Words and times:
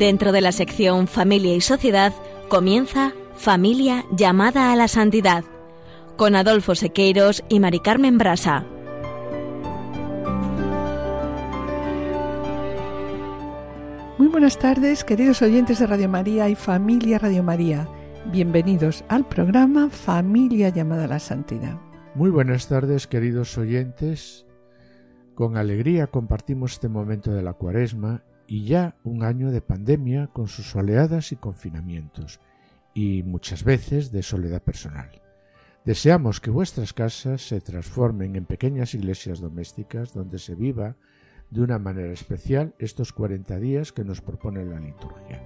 Dentro 0.00 0.32
de 0.32 0.40
la 0.40 0.50
sección 0.50 1.08
Familia 1.08 1.54
y 1.54 1.60
Sociedad 1.60 2.14
comienza 2.48 3.12
Familia 3.34 4.06
llamada 4.10 4.72
a 4.72 4.76
la 4.76 4.88
santidad 4.88 5.44
con 6.16 6.34
Adolfo 6.36 6.74
Sequeiros 6.74 7.44
y 7.50 7.60
Mari 7.60 7.80
Carmen 7.80 8.16
Brasa. 8.16 8.64
Muy 14.16 14.28
buenas 14.28 14.58
tardes, 14.58 15.04
queridos 15.04 15.42
oyentes 15.42 15.80
de 15.80 15.86
Radio 15.86 16.08
María 16.08 16.48
y 16.48 16.54
familia 16.54 17.18
Radio 17.18 17.42
María. 17.42 17.86
Bienvenidos 18.32 19.04
al 19.08 19.28
programa 19.28 19.90
Familia 19.90 20.70
llamada 20.70 21.04
a 21.04 21.08
la 21.08 21.18
Santidad. 21.18 21.78
Muy 22.14 22.30
buenas 22.30 22.68
tardes, 22.68 23.06
queridos 23.06 23.58
oyentes. 23.58 24.46
Con 25.34 25.58
alegría 25.58 26.06
compartimos 26.06 26.72
este 26.72 26.88
momento 26.88 27.32
de 27.32 27.42
la 27.42 27.52
cuaresma 27.52 28.24
y 28.50 28.64
ya 28.64 28.96
un 29.04 29.22
año 29.22 29.52
de 29.52 29.60
pandemia 29.60 30.26
con 30.26 30.48
sus 30.48 30.74
oleadas 30.74 31.30
y 31.30 31.36
confinamientos, 31.36 32.40
y 32.92 33.22
muchas 33.22 33.62
veces 33.62 34.10
de 34.10 34.24
soledad 34.24 34.60
personal. 34.60 35.08
Deseamos 35.84 36.40
que 36.40 36.50
vuestras 36.50 36.92
casas 36.92 37.46
se 37.46 37.60
transformen 37.60 38.34
en 38.34 38.46
pequeñas 38.46 38.92
iglesias 38.94 39.38
domésticas 39.38 40.12
donde 40.12 40.40
se 40.40 40.56
viva 40.56 40.96
de 41.50 41.62
una 41.62 41.78
manera 41.78 42.12
especial 42.12 42.74
estos 42.80 43.12
40 43.12 43.56
días 43.60 43.92
que 43.92 44.04
nos 44.04 44.20
propone 44.20 44.64
la 44.64 44.80
liturgia. 44.80 45.44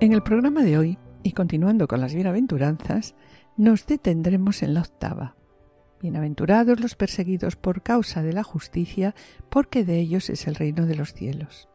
En 0.00 0.12
el 0.12 0.24
programa 0.24 0.64
de 0.64 0.76
hoy, 0.76 0.98
y 1.22 1.32
continuando 1.32 1.86
con 1.86 2.00
las 2.00 2.16
bienaventuranzas, 2.16 3.14
nos 3.56 3.86
detendremos 3.86 4.64
en 4.64 4.74
la 4.74 4.80
octava. 4.80 5.36
Bienaventurados 6.02 6.80
los 6.80 6.96
perseguidos 6.96 7.54
por 7.54 7.82
causa 7.82 8.24
de 8.24 8.32
la 8.32 8.42
justicia, 8.42 9.14
porque 9.48 9.84
de 9.84 10.00
ellos 10.00 10.30
es 10.30 10.48
el 10.48 10.56
reino 10.56 10.84
de 10.84 10.96
los 10.96 11.14
cielos. 11.14 11.68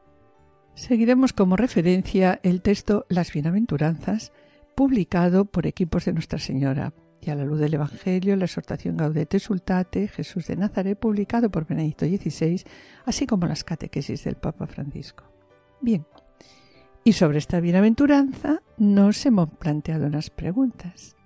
Seguiremos 0.76 1.32
como 1.32 1.56
referencia 1.56 2.42
el 2.44 2.62
texto 2.62 3.06
Las 3.08 3.32
Bienaventuranzas, 3.32 4.34
publicado 4.76 5.46
por 5.46 5.66
equipos 5.66 6.04
de 6.04 6.12
Nuestra 6.12 6.40
Señora, 6.40 6.94
y 7.22 7.30
a 7.30 7.36
la 7.36 7.46
luz 7.46 7.60
del 7.60 7.74
Evangelio, 7.74 8.36
la 8.36 8.46
exhortación 8.46 8.98
Gaudete 8.98 9.40
Sultate, 9.40 10.10
Jesús 10.10 10.48
de 10.48 10.58
Nazaret, 10.58 11.00
publicado 11.00 11.50
por 11.50 11.66
Benedicto 11.66 12.06
XVI, 12.06 12.64
así 13.06 13.26
como 13.26 13.48
las 13.48 13.64
catequesis 13.64 14.26
del 14.26 14.36
Papa 14.36 14.68
Francisco. 14.68 15.24
Bien, 15.82 16.06
y 17.06 17.14
sobre 17.14 17.38
esta 17.38 17.62
bienaventuranza 17.62 18.62
nos 18.78 19.26
hemos 19.26 19.50
planteado 19.54 20.06
unas 20.06 20.30
preguntas. 20.30 21.17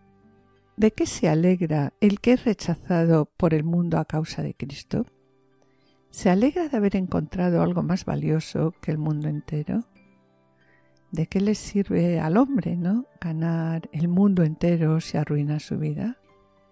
¿De 0.78 0.92
qué 0.92 1.06
se 1.06 1.30
alegra 1.30 1.94
el 2.00 2.20
que 2.20 2.34
es 2.34 2.46
rechazado 2.46 3.26
por 3.38 3.54
el 3.54 3.64
mundo 3.64 3.98
a 3.98 4.06
causa 4.06 4.42
de 4.42 4.54
Cristo? 4.54 5.06
¿Se 6.10 6.30
alegra 6.30 6.70
de 6.70 6.78
haber 6.78 6.96
encontrado 6.96 7.62
algo 7.62 7.84
más 7.84 8.06
valioso 8.06 8.74
que 8.82 8.92
el 8.92 8.98
mundo 8.98 9.28
entero? 9.28 9.86
¿De 11.12 11.28
qué 11.28 11.42
le 11.42 11.56
sirve 11.56 12.20
al 12.20 12.38
hombre, 12.38 12.78
no? 12.78 13.06
Ganar 13.20 13.90
el 13.92 14.08
mundo 14.08 14.44
entero 14.44 15.02
si 15.02 15.18
arruina 15.18 15.60
su 15.60 15.78
vida. 15.78 16.18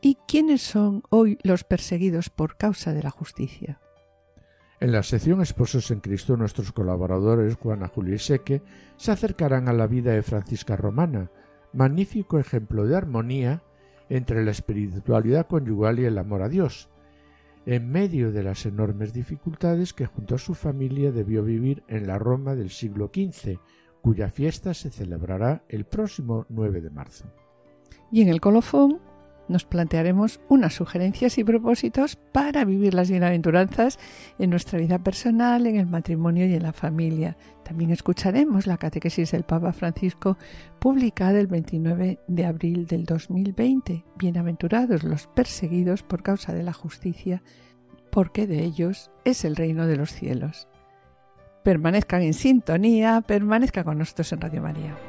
¿Y 0.02 0.18
quiénes 0.28 0.62
son 0.62 1.04
hoy 1.10 1.38
los 1.44 1.66
perseguidos 1.66 2.30
por 2.30 2.56
causa 2.56 2.94
de 2.94 3.04
la 3.04 3.12
justicia? 3.12 3.82
En 4.80 4.94
la 4.94 5.04
sección 5.04 5.42
Esposos 5.42 5.92
en 5.92 6.00
Cristo, 6.00 6.38
nuestros 6.38 6.72
colaboradores 6.72 7.58
Juana, 7.58 7.90
Julio 7.90 8.16
y 8.16 8.20
Seque 8.20 8.62
se 8.96 9.12
acercarán 9.12 9.68
a 9.68 9.74
la 9.74 9.88
vida 9.88 10.14
de 10.14 10.24
Francisca 10.24 10.78
Romana, 10.78 11.30
magnífico 11.74 12.40
ejemplo 12.40 12.86
de 12.86 12.96
armonía 12.96 13.62
entre 14.10 14.44
la 14.44 14.52
espiritualidad 14.52 15.48
conyugal 15.48 16.00
y 16.00 16.06
el 16.06 16.18
amor 16.18 16.42
a 16.42 16.50
Dios, 16.50 16.90
en 17.66 17.92
medio 17.92 18.32
de 18.32 18.44
las 18.44 18.66
enormes 18.66 19.14
dificultades 19.14 19.94
que 19.94 20.06
junto 20.06 20.36
a 20.36 20.40
su 20.40 20.56
familia 20.56 21.12
debió 21.12 21.44
vivir 21.44 21.84
en 21.88 22.08
la 22.08 22.18
Roma 22.18 22.56
del 22.56 22.70
siglo 22.70 23.12
XV, 23.14 23.60
cuya 24.02 24.30
fiesta 24.30 24.74
se 24.74 24.90
celebrará 24.90 25.64
el 25.70 25.86
próximo 25.86 26.46
9 26.50 26.82
de 26.82 26.90
marzo. 26.90 27.26
Y 28.12 28.22
en 28.22 28.30
el 28.30 28.42
colofón 28.42 29.00
nos 29.50 29.66
plantearemos 29.66 30.40
unas 30.48 30.74
sugerencias 30.74 31.38
y 31.38 31.44
propósitos 31.44 32.16
para 32.16 32.64
vivir 32.64 32.94
las 32.94 33.10
bienaventuranzas 33.10 34.00
en 34.38 34.52
nuestra 34.52 34.80
vida 34.80 35.00
personal, 35.00 35.68
en 35.68 35.76
el 35.76 35.88
matrimonio 35.88 36.46
y 36.46 36.54
en 36.54 36.64
la 36.64 36.72
familia. 36.72 37.36
También 37.64 37.92
escucharemos 37.92 38.68
la 38.68 38.78
catequesis 38.78 39.32
del 39.32 39.44
Papa 39.44 39.74
Francisco 39.74 40.38
publicada 40.80 41.40
el 41.40 41.48
29 41.48 42.20
de 42.28 42.46
abril 42.46 42.86
del 42.88 43.06
2020. 43.06 44.06
Bienaventurados 44.18 45.04
los 45.04 45.28
perseguidos 45.28 46.04
por 46.04 46.24
causa 46.24 46.54
de 46.54 46.64
la 46.64 46.74
justicia, 46.74 47.44
porque 48.12 48.48
de 48.48 48.64
ellos 48.64 49.12
es 49.26 49.46
el 49.46 49.56
reino 49.56 49.88
de 49.88 49.98
los 49.98 50.12
cielos. 50.14 50.68
Permanezcan 51.64 52.22
en 52.22 52.34
sintonía, 52.34 53.22
permanezcan 53.22 53.84
con 53.84 53.98
nosotros 53.98 54.32
en 54.32 54.42
Radio 54.42 54.62
María. 54.62 55.09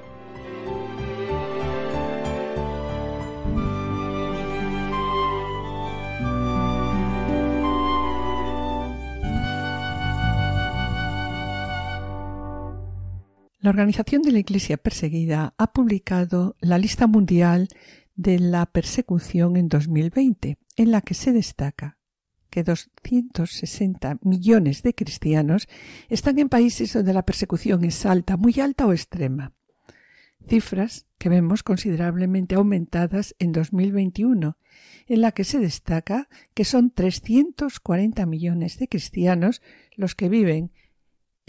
La 13.62 13.68
Organización 13.68 14.22
de 14.22 14.32
la 14.32 14.38
Iglesia 14.38 14.78
Perseguida 14.78 15.52
ha 15.58 15.72
publicado 15.74 16.56
la 16.60 16.78
lista 16.78 17.06
mundial 17.06 17.68
de 18.14 18.38
la 18.38 18.64
persecución 18.64 19.58
en 19.58 19.68
2020, 19.68 20.56
en 20.76 20.90
la 20.90 21.02
que 21.02 21.12
se 21.12 21.30
destaca 21.32 21.98
que 22.48 22.64
260 22.64 24.18
millones 24.22 24.82
de 24.82 24.94
cristianos 24.94 25.68
están 26.08 26.38
en 26.38 26.48
países 26.48 26.94
donde 26.94 27.12
la 27.12 27.26
persecución 27.26 27.84
es 27.84 28.06
alta, 28.06 28.38
muy 28.38 28.58
alta 28.60 28.86
o 28.86 28.92
extrema. 28.92 29.52
Cifras 30.48 31.04
que 31.18 31.28
vemos 31.28 31.62
considerablemente 31.62 32.54
aumentadas 32.54 33.34
en 33.38 33.52
2021, 33.52 34.56
en 35.06 35.20
la 35.20 35.32
que 35.32 35.44
se 35.44 35.58
destaca 35.58 36.30
que 36.54 36.64
son 36.64 36.92
340 36.92 38.24
millones 38.24 38.78
de 38.78 38.88
cristianos 38.88 39.60
los 39.96 40.14
que 40.14 40.30
viven 40.30 40.72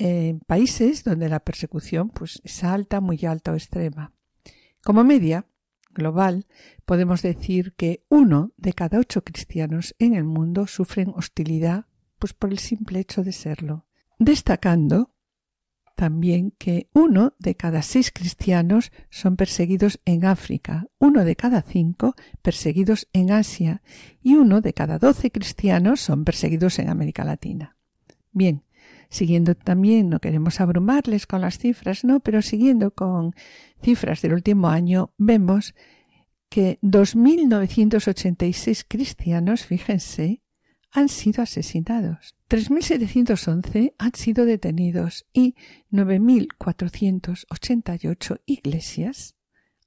en 0.04 0.40
países 0.40 1.04
donde 1.04 1.30
la 1.30 1.42
persecución 1.42 2.10
pues, 2.10 2.42
es 2.44 2.64
alta, 2.64 3.02
muy 3.02 3.24
alta 3.24 3.52
o 3.52 3.56
extrema. 3.56 4.14
Como 4.84 5.04
media 5.04 5.46
global, 5.94 6.48
podemos 6.86 7.22
decir 7.22 7.74
que 7.76 8.04
uno 8.10 8.52
de 8.58 8.74
cada 8.74 8.98
ocho 8.98 9.24
cristianos 9.24 9.96
en 10.00 10.16
el 10.16 10.24
mundo 10.24 10.66
sufren 10.66 11.14
hostilidad 11.16 11.86
pues 12.18 12.34
por 12.34 12.50
el 12.50 12.58
simple 12.58 13.00
hecho 13.00 13.24
de 13.24 13.32
serlo, 13.32 13.86
destacando 14.18 15.14
también 15.96 16.50
que 16.58 16.90
uno 16.94 17.36
de 17.38 17.54
cada 17.54 17.84
seis 17.84 18.12
cristianos 18.12 18.92
son 19.12 19.36
perseguidos 19.36 20.00
en 20.06 20.26
África, 20.26 20.88
uno 20.98 21.24
de 21.24 21.36
cada 21.36 21.62
cinco 21.62 22.16
perseguidos 22.42 23.08
en 23.14 23.30
Asia 23.30 23.84
y 24.24 24.34
uno 24.34 24.62
de 24.62 24.74
cada 24.74 24.98
doce 24.98 25.30
cristianos 25.30 26.02
son 26.02 26.24
perseguidos 26.24 26.80
en 26.80 26.90
América 26.90 27.24
Latina. 27.24 27.78
Bien, 28.32 28.64
siguiendo 29.12 29.54
también, 29.54 30.10
no 30.10 30.20
queremos 30.20 30.60
abrumarles 30.62 31.28
con 31.28 31.42
las 31.42 31.60
cifras, 31.60 32.04
no, 32.04 32.22
pero 32.22 32.42
siguiendo 32.42 32.90
con 32.92 33.36
cifras 33.84 34.24
del 34.24 34.34
último 34.34 34.70
año, 34.70 35.14
vemos 35.18 35.76
que 36.50 36.80
2.986 36.82 38.86
cristianos, 38.88 39.66
fíjense, 39.66 40.42
han 40.92 41.10
sido 41.10 41.44
asesinados. 41.44 42.36
3.711 42.50 43.94
han 43.98 44.16
sido 44.16 44.46
detenidos 44.46 45.26
y 45.34 45.56
9.488 45.92 48.42
iglesias 48.46 49.36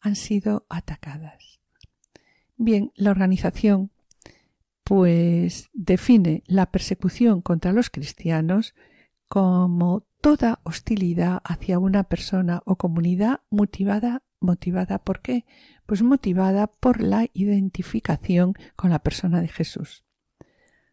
han 0.00 0.16
sido 0.16 0.66
atacadas. 0.68 1.60
Bien, 2.56 2.90
la 2.94 3.10
organización 3.10 3.90
pues 4.82 5.70
define 5.72 6.42
la 6.46 6.70
persecución 6.70 7.40
contra 7.40 7.72
los 7.72 7.88
cristianos 7.88 8.74
como 9.34 10.06
toda 10.20 10.60
hostilidad 10.62 11.42
hacia 11.42 11.80
una 11.80 12.04
persona 12.04 12.62
o 12.66 12.76
comunidad 12.76 13.40
motivada 13.50 14.22
motivada 14.38 15.00
por 15.00 15.22
qué? 15.22 15.44
Pues 15.86 16.04
motivada 16.04 16.68
por 16.68 17.02
la 17.02 17.26
identificación 17.32 18.54
con 18.76 18.90
la 18.90 19.00
persona 19.00 19.40
de 19.40 19.48
Jesús. 19.48 20.04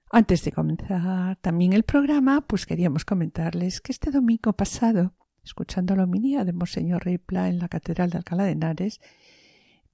Antes 0.10 0.44
de 0.44 0.54
comenzar 0.54 1.36
también 1.36 1.74
el 1.74 1.84
programa, 1.84 2.42
pues 2.42 2.66
queríamos 2.66 3.06
comentarles 3.06 3.80
que 3.80 3.92
este 3.92 4.10
domingo 4.10 4.54
pasado, 4.54 5.14
escuchando 5.44 5.96
la 5.96 6.06
homilía 6.06 6.44
de 6.44 6.54
Monseñor 6.54 7.06
Ripla 7.06 7.48
en 7.48 7.60
la 7.60 7.70
Catedral 7.70 8.10
de 8.10 8.18
Alcalá 8.18 8.46
de 8.46 8.54
Henares, 8.54 9.02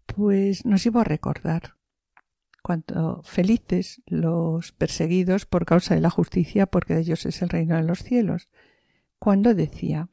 pues 0.06 0.66
nos 0.66 0.86
iba 0.86 1.02
a 1.02 1.04
recordar 1.04 1.77
cuánto 2.68 3.22
felices 3.24 4.02
los 4.08 4.74
perseguidos 4.74 5.46
por 5.46 5.66
causa 5.66 5.96
de 5.96 6.02
la 6.02 6.10
justicia, 6.10 6.66
porque 6.66 6.96
de 6.96 7.02
ellos 7.02 7.26
es 7.26 7.42
el 7.42 7.48
reino 7.48 7.78
de 7.78 7.84
los 7.84 8.04
cielos, 8.04 8.50
cuando 9.20 9.56
decía 9.56 10.10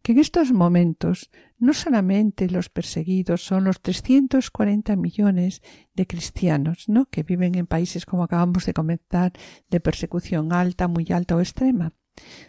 que 0.00 0.12
en 0.12 0.18
estos 0.18 0.52
momentos 0.52 1.30
no 1.58 1.74
solamente 1.74 2.48
los 2.48 2.70
perseguidos 2.70 3.44
son 3.44 3.64
los 3.64 3.82
340 3.82 4.96
millones 4.96 5.60
de 5.92 6.06
cristianos, 6.06 6.88
¿no? 6.88 7.10
que 7.10 7.24
viven 7.24 7.56
en 7.56 7.66
países 7.66 8.06
como 8.06 8.24
acabamos 8.24 8.64
de 8.64 8.72
comentar 8.72 9.34
de 9.68 9.80
persecución 9.80 10.54
alta, 10.54 10.88
muy 10.88 11.06
alta 11.10 11.36
o 11.36 11.40
extrema, 11.40 11.92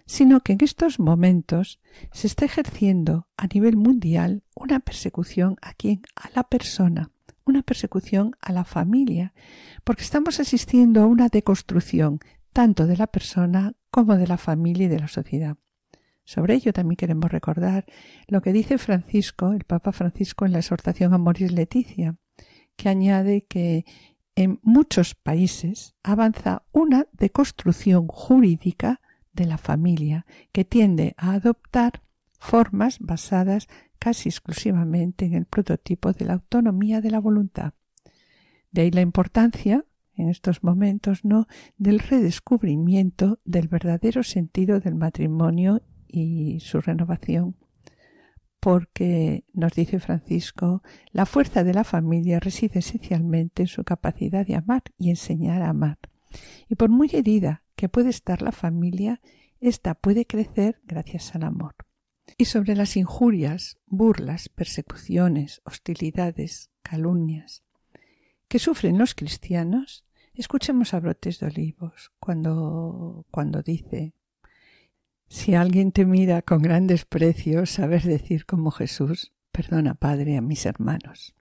sino 0.06 0.40
que 0.40 0.54
en 0.54 0.60
estos 0.62 1.00
momentos 1.00 1.82
se 2.14 2.28
está 2.28 2.46
ejerciendo 2.46 3.28
a 3.36 3.48
nivel 3.48 3.76
mundial 3.76 4.44
una 4.56 4.80
persecución 4.80 5.58
a 5.62 5.74
quien 5.74 6.02
a 6.16 6.30
la 6.34 6.44
persona, 6.44 7.12
una 7.46 7.62
persecución 7.64 8.36
a 8.42 8.52
la 8.52 8.64
familia, 8.64 9.34
porque 9.84 10.04
estamos 10.04 10.40
asistiendo 10.40 11.02
a 11.02 11.08
una 11.08 11.30
deconstrucción 11.30 12.20
tanto 12.52 12.86
de 12.88 12.98
la 12.98 13.08
persona 13.08 13.74
como 13.90 14.16
de 14.18 14.28
la 14.28 14.38
familia 14.38 14.86
y 14.86 14.90
de 14.90 15.00
la 15.00 15.08
sociedad. 15.08 15.58
Sobre 16.26 16.56
ello 16.56 16.72
también 16.72 16.96
queremos 16.96 17.32
recordar 17.32 17.86
lo 18.28 18.42
que 18.42 18.54
dice 18.54 18.78
Francisco, 18.78 19.52
el 19.52 19.66
Papa 19.66 19.92
Francisco, 19.92 20.46
en 20.46 20.54
la 20.54 20.60
exhortación 20.60 21.14
a 21.14 21.18
Moris 21.18 21.52
Leticia, 21.52 22.16
que 22.78 22.90
añade 22.90 23.46
que 23.46 23.86
en 24.36 24.60
muchos 24.64 25.16
países 25.16 25.96
avanza 26.02 26.64
una 26.72 27.08
deconstrucción 27.12 28.08
jurídica 28.08 29.02
de 29.34 29.46
la 29.46 29.58
familia 29.58 30.26
que 30.52 30.64
tiende 30.64 31.14
a 31.18 31.34
adoptar 31.34 32.02
formas 32.40 33.00
basadas 33.00 33.68
casi 34.04 34.28
exclusivamente 34.28 35.24
en 35.24 35.34
el 35.34 35.46
prototipo 35.46 36.12
de 36.12 36.26
la 36.26 36.34
autonomía 36.34 37.00
de 37.00 37.10
la 37.10 37.20
voluntad. 37.20 37.72
De 38.70 38.82
ahí 38.82 38.92
la 38.92 39.00
importancia, 39.00 39.86
en 40.18 40.28
estos 40.28 40.62
momentos, 40.62 41.24
¿no?, 41.24 41.48
del 41.78 42.00
redescubrimiento 42.00 43.40
del 43.46 43.70
verdadero 43.70 44.22
sentido 44.24 44.82
del 44.82 44.96
matrimonio 44.96 45.84
y 46.06 46.60
su 46.60 46.82
renovación, 46.82 47.56
porque, 48.60 49.46
nos 49.54 49.72
dice 49.72 50.02
Francisco, 50.02 50.84
la 51.14 51.26
fuerza 51.26 51.64
de 51.64 51.74
la 51.74 51.86
familia 51.86 52.42
reside 52.42 52.80
esencialmente 52.80 53.64
en 53.64 53.68
su 53.68 53.86
capacidad 53.86 54.46
de 54.46 54.56
amar 54.56 54.84
y 54.98 55.12
enseñar 55.12 55.62
a 55.62 55.70
amar. 55.70 55.98
Y 56.68 56.76
por 56.76 56.90
muy 56.90 57.10
herida 57.14 57.64
que 57.78 57.88
puede 57.88 58.10
estar 58.10 58.42
la 58.42 58.52
familia, 58.52 59.22
ésta 59.62 59.94
puede 59.94 60.26
crecer 60.26 60.82
gracias 60.84 61.36
al 61.36 61.44
amor. 61.44 61.76
Y 62.38 62.46
sobre 62.46 62.76
las 62.76 62.98
injurias, 62.98 63.78
burlas, 63.86 64.50
persecuciones, 64.50 65.62
hostilidades, 65.66 66.70
calumnias 66.82 67.64
que 68.54 68.60
sufren 68.60 69.00
los 69.00 69.16
cristianos, 69.16 70.06
escuchemos 70.36 70.94
a 70.94 71.00
Brotes 71.00 71.40
de 71.40 71.48
Olivos 71.48 72.12
cuando, 72.20 73.26
cuando 73.32 73.64
dice 73.64 74.14
Si 75.28 75.56
alguien 75.56 75.92
te 75.92 76.06
mira 76.06 76.44
con 76.44 76.62
gran 76.62 76.86
desprecio, 76.86 77.66
saber 77.66 78.04
decir 78.04 78.46
como 78.46 78.70
Jesús, 78.70 79.32
perdona 79.52 79.96
Padre 79.96 80.38
a 80.38 80.42
mis 80.42 80.68
hermanos. 80.68 81.34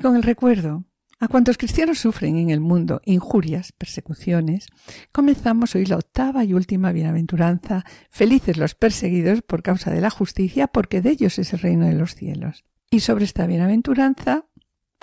Y 0.00 0.02
con 0.02 0.16
el 0.16 0.22
recuerdo 0.22 0.86
a 1.18 1.28
cuantos 1.28 1.58
cristianos 1.58 1.98
sufren 1.98 2.38
en 2.38 2.48
el 2.48 2.60
mundo 2.60 3.02
injurias, 3.04 3.72
persecuciones, 3.72 4.66
comenzamos 5.12 5.74
hoy 5.74 5.84
la 5.84 5.98
octava 5.98 6.42
y 6.42 6.54
última 6.54 6.90
bienaventuranza, 6.90 7.84
felices 8.08 8.56
los 8.56 8.74
perseguidos 8.74 9.42
por 9.42 9.62
causa 9.62 9.90
de 9.90 10.00
la 10.00 10.08
justicia, 10.08 10.68
porque 10.68 11.02
de 11.02 11.10
ellos 11.10 11.38
es 11.38 11.52
el 11.52 11.58
reino 11.58 11.84
de 11.84 11.92
los 11.92 12.14
cielos. 12.14 12.64
Y 12.90 13.00
sobre 13.00 13.26
esta 13.26 13.46
bienaventuranza, 13.46 14.46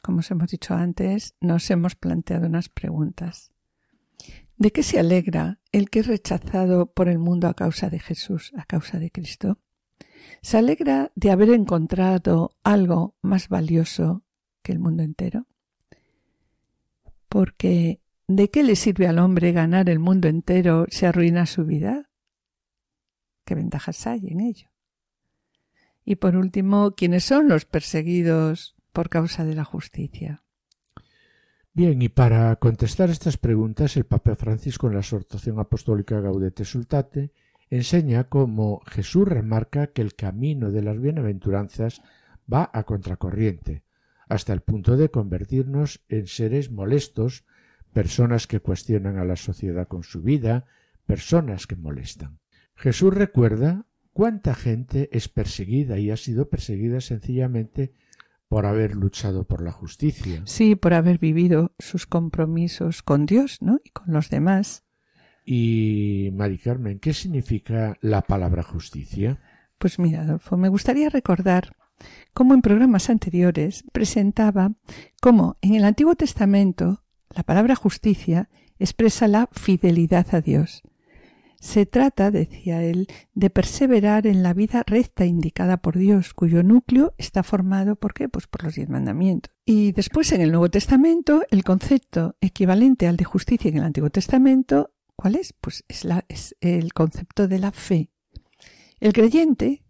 como 0.01 0.21
os 0.21 0.31
hemos 0.31 0.49
dicho 0.49 0.73
antes, 0.73 1.35
nos 1.41 1.69
hemos 1.69 1.93
planteado 1.93 2.47
unas 2.47 2.67
preguntas. 2.69 3.51
¿De 4.55 4.71
qué 4.71 4.81
se 4.81 4.97
alegra 4.97 5.59
el 5.71 5.91
que 5.91 5.99
es 5.99 6.07
rechazado 6.07 6.91
por 6.91 7.07
el 7.07 7.19
mundo 7.19 7.47
a 7.47 7.53
causa 7.53 7.91
de 7.91 7.99
Jesús, 7.99 8.51
a 8.57 8.65
causa 8.65 8.97
de 8.97 9.11
Cristo? 9.11 9.59
¿Se 10.41 10.57
alegra 10.57 11.11
de 11.13 11.29
haber 11.29 11.51
encontrado 11.51 12.55
algo 12.63 13.15
más 13.21 13.47
valioso 13.47 14.23
el 14.71 14.79
mundo 14.79 15.03
entero? 15.03 15.47
Porque 17.29 18.01
¿de 18.27 18.49
qué 18.49 18.63
le 18.63 18.75
sirve 18.75 19.07
al 19.07 19.19
hombre 19.19 19.51
ganar 19.51 19.89
el 19.89 19.99
mundo 19.99 20.27
entero 20.27 20.85
si 20.89 21.05
arruina 21.05 21.45
su 21.45 21.65
vida? 21.65 22.09
¿Qué 23.45 23.55
ventajas 23.55 24.05
hay 24.07 24.27
en 24.27 24.41
ello? 24.41 24.69
Y 26.03 26.15
por 26.15 26.35
último, 26.35 26.91
¿quiénes 26.95 27.25
son 27.25 27.49
los 27.49 27.65
perseguidos 27.65 28.75
por 28.93 29.09
causa 29.09 29.43
de 29.43 29.55
la 29.55 29.63
justicia? 29.63 30.43
Bien, 31.73 32.01
y 32.01 32.09
para 32.09 32.55
contestar 32.55 33.09
estas 33.09 33.37
preguntas, 33.37 33.95
el 33.97 34.05
Papa 34.05 34.35
Francisco 34.35 34.87
en 34.87 34.93
la 34.93 35.01
exhortación 35.01 35.59
apostólica 35.59 36.19
Gaudete 36.19 36.65
Sultate 36.65 37.33
enseña 37.69 38.23
cómo 38.23 38.81
Jesús 38.87 39.27
remarca 39.27 39.87
que 39.87 40.01
el 40.01 40.15
camino 40.15 40.71
de 40.71 40.81
las 40.81 40.99
bienaventuranzas 40.99 42.01
va 42.51 42.69
a 42.73 42.83
contracorriente, 42.83 43.83
hasta 44.29 44.53
el 44.53 44.61
punto 44.61 44.97
de 44.97 45.09
convertirnos 45.09 46.03
en 46.09 46.27
seres 46.27 46.71
molestos, 46.71 47.45
personas 47.93 48.47
que 48.47 48.59
cuestionan 48.59 49.17
a 49.17 49.25
la 49.25 49.35
sociedad 49.35 49.87
con 49.87 50.03
su 50.03 50.21
vida, 50.21 50.65
personas 51.05 51.67
que 51.67 51.75
molestan. 51.75 52.39
Jesús 52.75 53.13
recuerda 53.13 53.85
cuánta 54.13 54.53
gente 54.53 55.09
es 55.11 55.29
perseguida 55.29 55.97
y 55.97 56.11
ha 56.11 56.17
sido 56.17 56.49
perseguida 56.49 57.01
sencillamente 57.01 57.93
por 58.49 58.65
haber 58.65 58.95
luchado 58.95 59.45
por 59.45 59.61
la 59.61 59.71
justicia. 59.71 60.41
Sí, 60.45 60.75
por 60.75 60.93
haber 60.93 61.19
vivido 61.19 61.73
sus 61.79 62.05
compromisos 62.05 63.03
con 63.03 63.25
Dios, 63.25 63.61
¿no? 63.61 63.79
Y 63.83 63.89
con 63.89 64.13
los 64.13 64.29
demás. 64.29 64.85
Y, 65.45 66.29
Mari 66.33 66.57
Carmen, 66.57 66.99
¿qué 66.99 67.13
significa 67.13 67.97
la 68.01 68.21
palabra 68.21 68.63
justicia? 68.63 69.39
Pues 69.77 69.97
mira, 69.99 70.23
Adolfo, 70.23 70.57
me 70.57 70.69
gustaría 70.69 71.09
recordar 71.09 71.76
como 72.33 72.53
en 72.53 72.61
programas 72.61 73.09
anteriores, 73.09 73.83
presentaba 73.91 74.71
cómo 75.21 75.57
en 75.61 75.75
el 75.75 75.85
Antiguo 75.85 76.15
Testamento 76.15 77.03
la 77.35 77.43
palabra 77.43 77.75
justicia 77.75 78.49
expresa 78.79 79.27
la 79.27 79.49
fidelidad 79.51 80.27
a 80.33 80.41
Dios. 80.41 80.83
Se 81.59 81.87
trata, 81.87 82.29
decía 82.29 82.83
él, 82.83 83.07
de 83.33 83.49
perseverar 83.49 84.27
en 84.27 84.43
la 84.43 84.53
vida 84.53 84.83
recta 84.85 85.25
indicada 85.25 85.77
por 85.77 85.97
Dios, 85.97 86.33
cuyo 86.35 86.61
núcleo 86.61 87.13
está 87.17 87.41
formado 87.41 87.95
¿por 87.95 88.13
qué? 88.13 88.29
Pues 88.29 88.45
por 88.45 88.63
los 88.63 88.75
diez 88.75 88.89
mandamientos. 88.89 89.53
Y 89.65 89.91
después 89.91 90.31
en 90.31 90.41
el 90.41 90.51
Nuevo 90.51 90.69
Testamento, 90.69 91.43
el 91.49 91.63
concepto 91.63 92.35
equivalente 92.41 93.07
al 93.07 93.17
de 93.17 93.25
justicia 93.25 93.69
en 93.69 93.77
el 93.77 93.83
Antiguo 93.83 94.11
Testamento, 94.11 94.91
¿cuál 95.15 95.35
es? 95.35 95.53
Pues 95.53 95.83
es, 95.87 96.55
el 96.61 96.93
concepto 96.93 97.47
de 97.47 97.59
la 97.59 97.71
fe. 97.71 98.11
El 98.99 99.13
creyente 99.13 99.83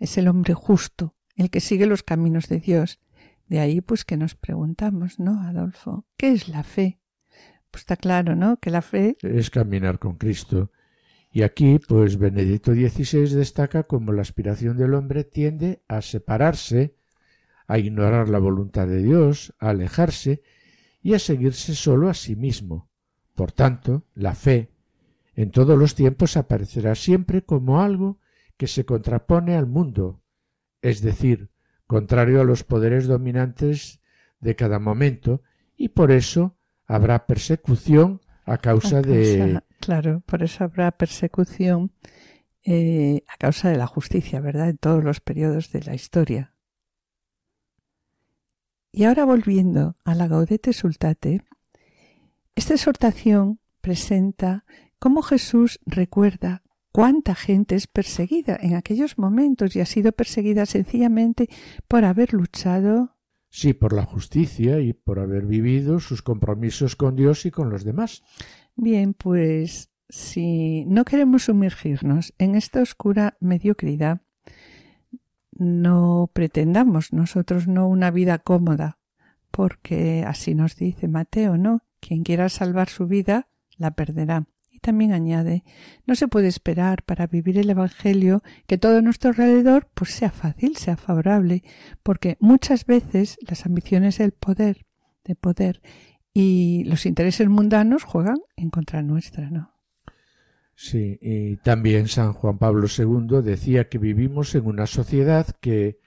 es 0.00 0.18
el 0.18 0.26
hombre 0.26 0.54
justo, 0.54 1.14
el 1.36 1.50
que 1.50 1.60
sigue 1.60 1.86
los 1.86 2.02
caminos 2.02 2.48
de 2.48 2.60
Dios. 2.60 3.00
De 3.46 3.60
ahí 3.60 3.80
pues 3.80 4.04
que 4.04 4.16
nos 4.16 4.34
preguntamos, 4.34 5.18
¿no, 5.18 5.40
Adolfo? 5.42 6.06
¿Qué 6.16 6.32
es 6.32 6.48
la 6.48 6.62
fe? 6.62 7.00
Pues 7.70 7.82
está 7.82 7.96
claro, 7.96 8.36
¿no? 8.36 8.58
Que 8.58 8.70
la 8.70 8.82
fe 8.82 9.16
es 9.22 9.50
caminar 9.50 9.98
con 9.98 10.16
Cristo. 10.16 10.70
Y 11.30 11.42
aquí, 11.42 11.78
pues 11.78 12.18
Benedicto 12.18 12.72
XVI 12.74 13.34
destaca 13.34 13.84
cómo 13.84 14.12
la 14.12 14.20
aspiración 14.20 14.76
del 14.76 14.92
hombre 14.92 15.24
tiende 15.24 15.82
a 15.88 16.02
separarse, 16.02 16.94
a 17.66 17.78
ignorar 17.78 18.28
la 18.28 18.38
voluntad 18.38 18.86
de 18.86 19.02
Dios, 19.02 19.54
a 19.58 19.70
alejarse 19.70 20.42
y 21.00 21.14
a 21.14 21.18
seguirse 21.18 21.74
solo 21.74 22.10
a 22.10 22.14
sí 22.14 22.36
mismo. 22.36 22.90
Por 23.34 23.52
tanto, 23.52 24.04
la 24.14 24.34
fe, 24.34 24.72
en 25.34 25.50
todos 25.50 25.78
los 25.78 25.94
tiempos 25.94 26.36
aparecerá 26.36 26.94
siempre 26.94 27.42
como 27.42 27.80
algo 27.80 28.18
que 28.58 28.66
se 28.66 28.84
contrapone 28.84 29.56
al 29.56 29.66
mundo, 29.66 30.21
es 30.82 31.00
decir, 31.00 31.50
contrario 31.86 32.40
a 32.40 32.44
los 32.44 32.64
poderes 32.64 33.06
dominantes 33.06 34.00
de 34.40 34.56
cada 34.56 34.78
momento, 34.78 35.42
y 35.76 35.90
por 35.90 36.10
eso 36.10 36.56
habrá 36.86 37.26
persecución 37.26 38.20
a 38.44 38.58
causa, 38.58 39.00
de... 39.00 39.60
Claro, 39.80 40.22
por 40.26 40.42
eso 40.42 40.64
habrá 40.64 40.90
persecución 40.90 41.92
eh, 42.64 43.22
a 43.28 43.36
causa 43.36 43.70
de 43.70 43.76
la 43.76 43.86
justicia, 43.86 44.40
¿verdad? 44.40 44.68
En 44.68 44.78
todos 44.78 45.02
los 45.02 45.20
periodos 45.20 45.72
de 45.72 45.82
la 45.82 45.94
historia. 45.94 46.54
Y 48.90 49.04
ahora 49.04 49.24
volviendo 49.24 49.96
a 50.04 50.14
la 50.14 50.28
Gaudete 50.28 50.72
Sultate, 50.72 51.42
esta 52.54 52.74
exhortación 52.74 53.58
presenta 53.80 54.64
cómo 54.98 55.22
Jesús 55.22 55.80
recuerda 55.86 56.62
cuánta 56.92 57.34
gente 57.34 57.74
es 57.74 57.86
perseguida 57.86 58.56
en 58.60 58.74
aquellos 58.74 59.18
momentos 59.18 59.74
y 59.74 59.80
ha 59.80 59.86
sido 59.86 60.12
perseguida 60.12 60.66
sencillamente 60.66 61.48
por 61.88 62.04
haber 62.04 62.34
luchado. 62.34 63.16
Sí, 63.48 63.72
por 63.72 63.92
la 63.92 64.04
justicia 64.04 64.80
y 64.80 64.92
por 64.92 65.18
haber 65.18 65.46
vivido 65.46 66.00
sus 66.00 66.22
compromisos 66.22 66.96
con 66.96 67.16
Dios 67.16 67.44
y 67.44 67.50
con 67.50 67.70
los 67.70 67.84
demás. 67.84 68.22
Bien, 68.76 69.14
pues 69.14 69.90
si 70.08 70.84
no 70.86 71.04
queremos 71.04 71.44
sumergirnos 71.44 72.34
en 72.38 72.54
esta 72.54 72.80
oscura 72.80 73.36
mediocridad, 73.40 74.20
no 75.52 76.30
pretendamos 76.32 77.12
nosotros 77.12 77.68
no 77.68 77.88
una 77.88 78.10
vida 78.10 78.38
cómoda, 78.38 78.98
porque 79.50 80.24
así 80.26 80.54
nos 80.54 80.76
dice 80.76 81.08
Mateo, 81.08 81.58
¿no? 81.58 81.82
Quien 82.00 82.24
quiera 82.24 82.48
salvar 82.48 82.88
su 82.88 83.06
vida, 83.06 83.48
la 83.76 83.92
perderá 83.92 84.46
también 84.82 85.12
añade, 85.12 85.64
no 86.06 86.14
se 86.14 86.28
puede 86.28 86.48
esperar 86.48 87.02
para 87.04 87.26
vivir 87.26 87.56
el 87.56 87.70
Evangelio 87.70 88.42
que 88.66 88.76
todo 88.76 89.00
nuestro 89.00 89.30
alrededor 89.30 89.88
pues 89.94 90.10
sea 90.10 90.30
fácil, 90.30 90.76
sea 90.76 90.98
favorable, 90.98 91.62
porque 92.02 92.36
muchas 92.40 92.84
veces 92.84 93.38
las 93.48 93.64
ambiciones 93.64 94.18
del 94.18 94.32
poder, 94.32 94.84
de 95.24 95.34
poder 95.34 95.80
y 96.34 96.84
los 96.84 97.06
intereses 97.06 97.48
mundanos 97.48 98.04
juegan 98.04 98.38
en 98.56 98.70
contra 98.70 99.02
nuestra, 99.02 99.50
¿no? 99.50 99.72
Sí, 100.74 101.18
y 101.20 101.56
también 101.58 102.08
San 102.08 102.32
Juan 102.32 102.58
Pablo 102.58 102.86
II 102.88 103.42
decía 103.42 103.88
que 103.88 103.98
vivimos 103.98 104.54
en 104.54 104.66
una 104.66 104.86
sociedad 104.86 105.46
que, 105.60 106.00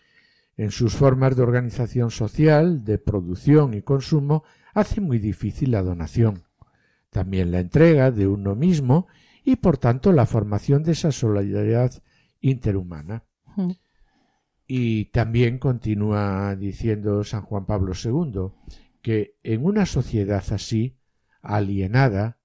en 0.58 0.72
sus 0.72 0.96
formas 0.96 1.36
de 1.36 1.44
organización 1.44 2.12
social, 2.12 2.84
de 2.84 2.98
producción 2.98 3.74
y 3.74 3.82
consumo, 3.84 4.44
hace 4.74 5.00
muy 5.02 5.20
difícil 5.20 5.72
la 5.72 5.84
donación 5.84 6.45
también 7.16 7.50
la 7.50 7.62
entrega 7.62 8.12
de 8.12 8.28
uno 8.28 8.56
mismo 8.56 9.08
y 9.46 9.56
por 9.56 9.78
tanto 9.78 10.12
la 10.12 10.26
formación 10.26 10.84
de 10.84 10.92
esa 10.92 11.14
solidaridad 11.14 12.04
interhumana. 12.42 13.24
Y 14.68 15.06
también 15.06 15.58
continúa 15.58 16.58
diciendo 16.58 17.24
San 17.24 17.44
Juan 17.44 17.66
Pablo 17.66 17.94
II 17.96 18.50
que 19.02 19.38
en 19.44 19.64
una 19.64 19.86
sociedad 19.86 20.44
así, 20.52 20.98
alienada, 21.42 22.38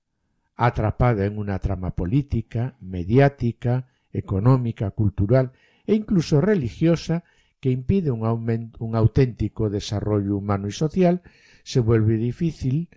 atrapada 0.54 1.26
en 1.26 1.36
una 1.36 1.58
trama 1.58 1.96
política, 1.96 2.76
mediática, 2.80 3.88
económica, 4.12 4.92
cultural 4.92 5.50
e 5.84 5.96
incluso 5.96 6.40
religiosa 6.40 7.24
que 7.58 7.72
impide 7.72 8.12
un, 8.12 8.70
un 8.78 8.94
auténtico 8.94 9.68
desarrollo 9.68 10.36
humano 10.36 10.68
y 10.68 10.72
social, 10.72 11.22
se 11.64 11.80
vuelve 11.80 12.18
difícil 12.18 12.88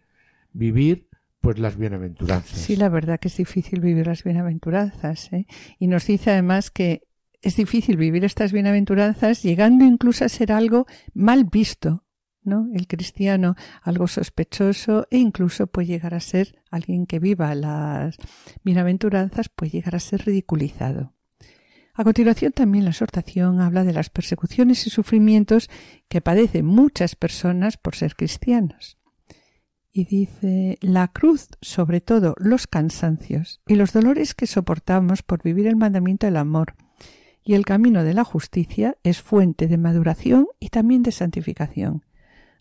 vivir 0.52 1.08
pues 1.44 1.60
las 1.60 1.76
bienaventuranzas. 1.76 2.58
Sí, 2.58 2.78
la 2.78 2.88
verdad 2.88 3.20
que 3.20 3.28
es 3.28 3.36
difícil 3.36 3.82
vivir 3.82 4.08
las 4.08 4.24
bienaventuranzas. 4.24 5.34
¿eh? 5.34 5.46
Y 5.78 5.88
nos 5.88 6.08
dice 6.08 6.32
además 6.32 6.72
que 6.72 7.04
es 7.42 7.58
difícil 7.58 7.98
vivir 7.98 8.24
estas 8.24 8.54
bienaventuranzas 8.54 9.44
llegando 9.44 9.84
incluso 9.84 10.24
a 10.24 10.30
ser 10.30 10.54
algo 10.54 10.86
mal 11.14 11.44
visto, 11.44 12.06
¿no? 12.44 12.70
El 12.74 12.88
cristiano, 12.88 13.58
algo 13.82 14.08
sospechoso 14.08 15.06
e 15.12 15.18
incluso 15.18 15.68
puede 15.68 15.88
llegar 15.88 16.14
a 16.14 16.22
ser 16.22 16.64
alguien 16.72 17.06
que 17.06 17.20
viva 17.20 17.54
las 17.56 18.16
bienaventuranzas, 18.64 19.50
puede 19.50 19.72
llegar 19.74 19.96
a 19.96 20.00
ser 20.00 20.26
ridiculizado. 20.26 21.12
A 21.94 22.06
continuación 22.06 22.54
también 22.54 22.86
la 22.86 22.92
exhortación 22.92 23.60
habla 23.60 23.84
de 23.84 23.92
las 23.92 24.10
persecuciones 24.10 24.88
y 24.88 24.90
sufrimientos 24.90 25.70
que 26.08 26.22
padecen 26.22 26.66
muchas 26.66 27.18
personas 27.18 27.76
por 27.76 27.96
ser 27.96 28.16
cristianos 28.16 28.98
y 29.94 30.06
dice 30.06 30.80
la 30.82 31.08
cruz, 31.08 31.48
sobre 31.62 32.02
todo 32.02 32.36
los 32.40 32.66
cansancios 32.66 33.62
y 33.68 33.76
los 33.76 33.94
dolores 33.94 34.34
que 34.34 34.48
soportamos 34.48 35.22
por 35.22 35.44
vivir 35.44 35.68
el 35.68 35.76
mandamiento 35.76 36.26
del 36.26 36.38
amor 36.38 36.74
y 37.46 37.54
el 37.54 37.66
camino 37.66 38.04
de 38.04 38.14
la 38.14 38.24
justicia 38.24 38.98
es 39.04 39.22
fuente 39.22 39.68
de 39.68 39.78
maduración 39.78 40.48
y 40.60 40.70
también 40.70 41.04
de 41.04 41.12
santificación. 41.12 42.04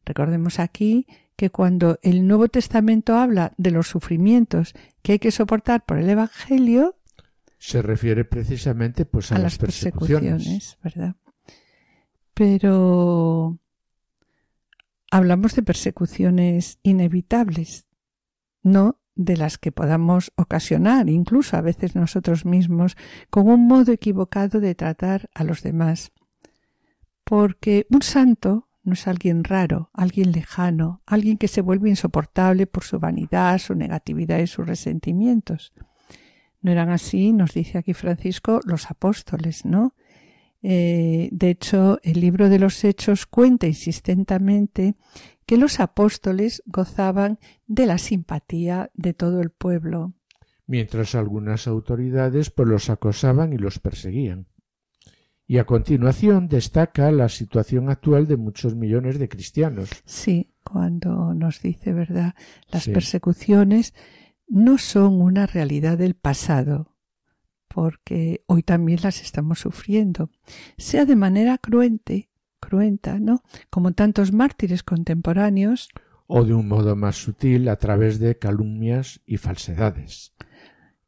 Recordemos 0.05 0.59
aquí 0.59 1.07
que 1.37 1.51
cuando 1.51 1.99
el 2.03 2.27
Nuevo 2.27 2.49
Testamento 2.49 3.17
habla 3.17 3.53
de 3.57 3.71
los 3.71 3.89
sufrimientos 3.89 4.75
que 5.03 5.13
hay 5.13 5.19
que 5.19 5.31
soportar 5.31 5.85
por 5.87 5.99
el 5.99 6.09
Evangelio, 6.09 6.97
se 7.59 7.81
refiere 7.81 8.25
precisamente 8.25 9.07
pues 9.07 9.33
a, 9.33 9.39
las 9.39 9.57
persecuciones, 9.57 10.77
¿verdad? 10.83 11.15
Pero 12.35 13.59
hablamos 15.13 15.55
de 15.55 15.63
persecuciones 15.63 16.79
inevitables, 16.83 17.87
no 18.63 18.99
de 19.15 19.37
las 19.37 19.59
que 19.59 19.71
podamos 19.71 20.33
ocasionar, 20.37 21.11
incluso 21.11 21.59
a 21.59 21.61
veces 21.61 21.95
nosotros 21.95 22.47
mismos, 22.47 22.97
con 23.29 23.47
un 23.51 23.69
modo 23.69 23.93
equivocado 23.93 24.59
de 24.59 24.75
tratar 24.75 25.29
a 25.35 25.45
los 25.45 25.63
demás. 25.63 26.13
Porque 27.25 27.87
un 27.91 28.01
santo 28.01 28.71
no 28.85 28.95
es 28.95 29.07
alguien 29.07 29.45
raro, 29.45 29.91
alguien 29.93 30.33
lejano, 30.33 31.03
alguien 31.05 31.37
que 31.37 31.47
se 31.47 31.61
vuelve 31.61 31.91
insoportable 31.91 32.67
por 32.67 32.83
su 32.83 32.99
vanidad, 32.99 33.59
su 33.59 33.75
negatividad 33.75 34.39
y 34.39 34.47
sus 34.47 34.67
resentimientos. 34.67 35.75
No 36.63 36.73
eran 36.73 36.89
así, 36.89 37.35
nos 37.35 37.53
dice 37.53 37.77
aquí 37.77 37.93
Francisco, 37.93 38.61
los 38.65 38.91
apóstoles, 38.91 39.67
¿no? 39.67 39.95
Eh, 40.63 41.29
de 41.33 41.51
hecho, 41.51 41.99
el 42.03 42.21
libro 42.21 42.49
de 42.49 42.59
los 42.59 42.85
Hechos 42.85 43.27
cuenta 43.27 43.67
insistentemente 43.67 44.95
que 45.47 45.57
los 45.57 45.81
apóstoles 45.81 46.63
gozaban 46.67 47.39
de 47.67 47.87
la 47.87 47.99
simpatía 47.99 48.91
de 48.95 49.13
todo 49.13 49.41
el 49.41 49.51
pueblo. 49.51 50.15
Mientras 50.67 51.15
algunas 51.15 51.67
autoridades 51.67 52.51
pues 52.51 52.69
los 52.69 52.91
acosaban 52.91 53.53
y 53.53 53.59
los 53.59 53.79
perseguían. 53.79 54.47
Y 55.47 55.59
a 55.59 55.65
continuación 55.65 56.49
destaca 56.49 57.11
la 57.11 57.29
situación 57.29 57.91
actual 57.91 58.27
de 58.27 58.37
muchos 58.37 58.77
millones 58.77 59.19
de 59.19 59.29
cristianos. 59.29 59.91
Sí, 60.05 60.55
cuando 60.63 61.35
nos 61.35 61.61
dice, 61.61 61.93
¿verdad? 61.93 62.35
Las 62.71 62.87
persecuciones 62.87 63.93
no 64.47 64.79
son 64.79 65.21
una 65.21 65.47
realidad 65.47 65.99
del 65.99 66.15
pasado, 66.15 66.92
porque 67.73 68.45
hoy 68.47 68.63
también 68.63 69.01
las 69.03 69.23
estamos 69.23 69.61
sufriendo, 69.61 70.31
sea 70.77 71.07
de 71.07 71.17
manera 71.17 71.57
cruente, 71.59 72.29
cruenta, 72.61 73.19
¿no? 73.19 73.43
Como 73.71 73.93
tantos 73.93 74.33
mártires 74.33 74.83
contemporáneos, 74.83 75.89
o 76.27 76.45
de 76.45 76.55
un 76.55 76.69
modo 76.69 76.97
más 76.97 77.17
sutil 77.17 77.69
a 77.69 77.77
través 77.77 78.19
de 78.19 78.39
calumnias 78.39 79.21
y 79.27 79.37
falsedades. 79.37 80.33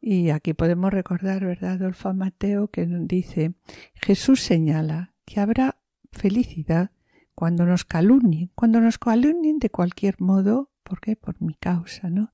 Y 0.01 0.31
aquí 0.31 0.53
podemos 0.53 0.93
recordar, 0.93 1.45
¿verdad, 1.45 1.73
Adolfo 1.73 2.13
Mateo, 2.13 2.69
que 2.69 2.87
dice, 2.87 3.55
Jesús 3.95 4.41
señala 4.41 5.15
que 5.25 5.41
habrá 5.41 5.79
felicidad 6.13 6.91
cuando 7.35 7.65
nos 7.65 7.85
calumnien, 7.85 8.51
cuando 8.55 8.81
nos 8.81 8.99
calumnien 8.99 9.59
de 9.59 9.71
cualquier 9.71 10.21
modo, 10.21 10.71
¿por 10.83 11.01
qué? 11.01 11.17
Por 11.17 11.41
mi 11.41 11.55
causa, 11.55 12.11
¿no? 12.11 12.33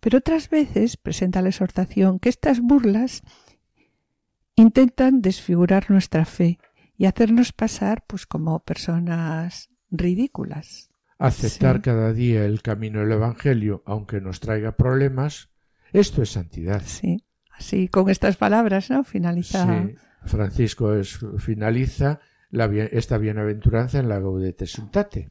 Pero 0.00 0.18
otras 0.18 0.48
veces 0.48 0.96
presenta 0.96 1.42
la 1.42 1.50
exhortación 1.50 2.18
que 2.18 2.28
estas 2.28 2.60
burlas 2.60 3.22
intentan 4.56 5.20
desfigurar 5.20 5.90
nuestra 5.90 6.24
fe 6.24 6.58
y 6.96 7.06
hacernos 7.06 7.52
pasar 7.52 8.04
pues 8.06 8.26
como 8.26 8.60
personas 8.60 9.70
ridículas. 9.90 10.90
Aceptar 11.18 11.80
cada 11.80 12.12
día 12.12 12.44
el 12.44 12.62
camino 12.62 13.00
del 13.00 13.12
Evangelio, 13.12 13.82
aunque 13.86 14.20
nos 14.20 14.40
traiga 14.40 14.76
problemas, 14.76 15.50
esto 15.92 16.22
es 16.22 16.30
santidad. 16.30 16.82
Sí, 16.84 17.24
así 17.50 17.88
con 17.88 18.10
estas 18.10 18.36
palabras, 18.36 18.90
¿no? 18.90 19.04
Finaliza. 19.04 19.86
Sí, 19.86 19.94
Francisco 20.24 20.94
es, 20.94 21.18
finaliza 21.38 22.20
la, 22.50 22.66
esta 22.66 23.18
bienaventuranza 23.18 23.98
en 23.98 24.08
la 24.08 24.18
Gaudete 24.18 24.66
Sultate. 24.66 25.30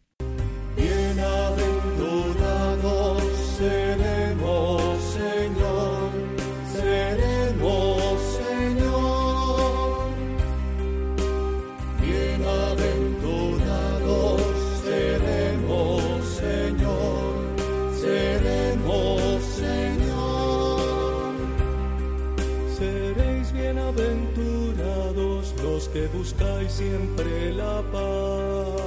Siempre 26.77 27.53
la 27.53 27.81
paz. 27.91 28.81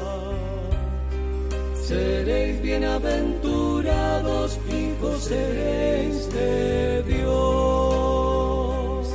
Seréis 1.87 2.61
bienaventurados, 2.61 4.59
hijos 4.69 5.25
seréis 5.25 6.31
de 6.33 7.03
Dios. 7.05 9.07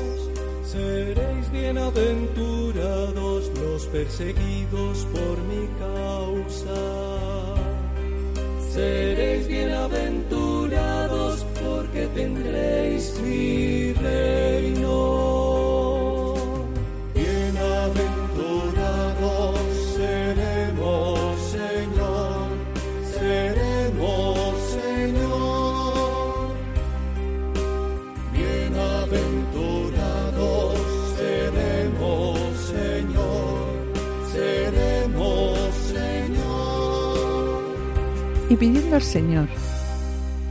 Seréis 0.63 1.51
bienaventurados 1.51 3.51
los 3.61 3.85
perseguidos 3.87 5.05
por 5.13 5.37
mi 5.49 5.67
causa. 5.85 6.81
Seréis 8.73 9.47
bienaventurados 9.47 11.45
porque 11.61 12.07
tendréis 12.15 13.19
mi 13.19 13.80
pidiendo 38.61 38.95
al 38.95 39.01
Señor 39.01 39.49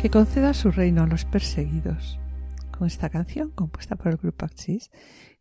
que 0.02 0.10
conceda 0.10 0.52
su 0.52 0.72
reino 0.72 1.04
a 1.04 1.06
los 1.06 1.24
perseguidos. 1.24 2.18
Con 2.76 2.88
esta 2.88 3.08
canción, 3.08 3.52
compuesta 3.52 3.94
por 3.94 4.08
el 4.08 4.16
grupo 4.16 4.46
Axis, 4.46 4.90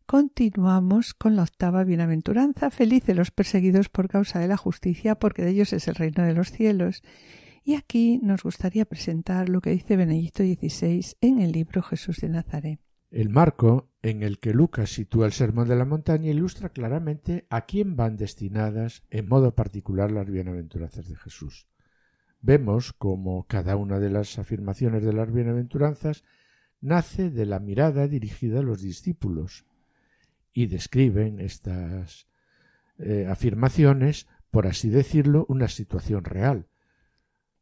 continuamos 0.06 1.12
con 1.12 1.34
la 1.34 1.42
octava 1.42 1.82
bienaventuranza, 1.82 2.70
felices 2.70 3.16
los 3.16 3.32
perseguidos 3.32 3.88
por 3.88 4.06
causa 4.06 4.38
de 4.38 4.46
la 4.46 4.56
justicia, 4.56 5.16
porque 5.16 5.42
de 5.42 5.50
ellos 5.50 5.72
es 5.72 5.88
el 5.88 5.96
reino 5.96 6.22
de 6.22 6.32
los 6.32 6.52
cielos. 6.52 7.02
Y 7.64 7.74
aquí 7.74 8.20
nos 8.22 8.44
gustaría 8.44 8.84
presentar 8.84 9.48
lo 9.48 9.60
que 9.62 9.70
dice 9.70 9.96
Benedicto 9.96 10.44
XVI 10.44 11.16
en 11.20 11.40
el 11.40 11.50
libro 11.50 11.82
Jesús 11.82 12.18
de 12.18 12.28
Nazaret. 12.28 12.78
El 13.10 13.30
marco 13.30 13.90
en 14.00 14.22
el 14.22 14.38
que 14.38 14.54
Lucas 14.54 14.90
sitúa 14.90 15.26
el 15.26 15.32
Sermón 15.32 15.68
de 15.68 15.74
la 15.74 15.86
Montaña 15.86 16.30
ilustra 16.30 16.68
claramente 16.68 17.48
a 17.50 17.62
quién 17.62 17.96
van 17.96 18.16
destinadas 18.16 19.02
en 19.10 19.28
modo 19.28 19.56
particular 19.56 20.12
las 20.12 20.30
bienaventuranzas 20.30 21.08
de 21.08 21.16
Jesús 21.16 21.66
vemos 22.40 22.92
como 22.92 23.44
cada 23.46 23.76
una 23.76 23.98
de 23.98 24.10
las 24.10 24.38
afirmaciones 24.38 25.04
de 25.04 25.12
las 25.12 25.32
bienaventuranzas 25.32 26.24
nace 26.80 27.30
de 27.30 27.46
la 27.46 27.58
mirada 27.58 28.08
dirigida 28.08 28.60
a 28.60 28.62
los 28.62 28.80
discípulos 28.80 29.66
y 30.52 30.66
describen 30.66 31.40
estas 31.40 32.26
eh, 32.98 33.26
afirmaciones, 33.28 34.26
por 34.50 34.66
así 34.66 34.88
decirlo, 34.88 35.46
una 35.48 35.68
situación 35.68 36.24
real. 36.24 36.66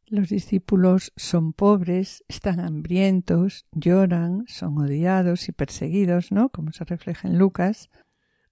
Los 0.07 0.29
discípulos 0.29 1.13
son 1.15 1.53
pobres, 1.53 2.23
están 2.27 2.59
hambrientos, 2.59 3.67
lloran, 3.71 4.45
son 4.47 4.79
odiados 4.79 5.47
y 5.49 5.51
perseguidos, 5.51 6.31
¿no? 6.31 6.49
Como 6.49 6.71
se 6.71 6.83
refleja 6.83 7.27
en 7.27 7.37
Lucas. 7.37 7.91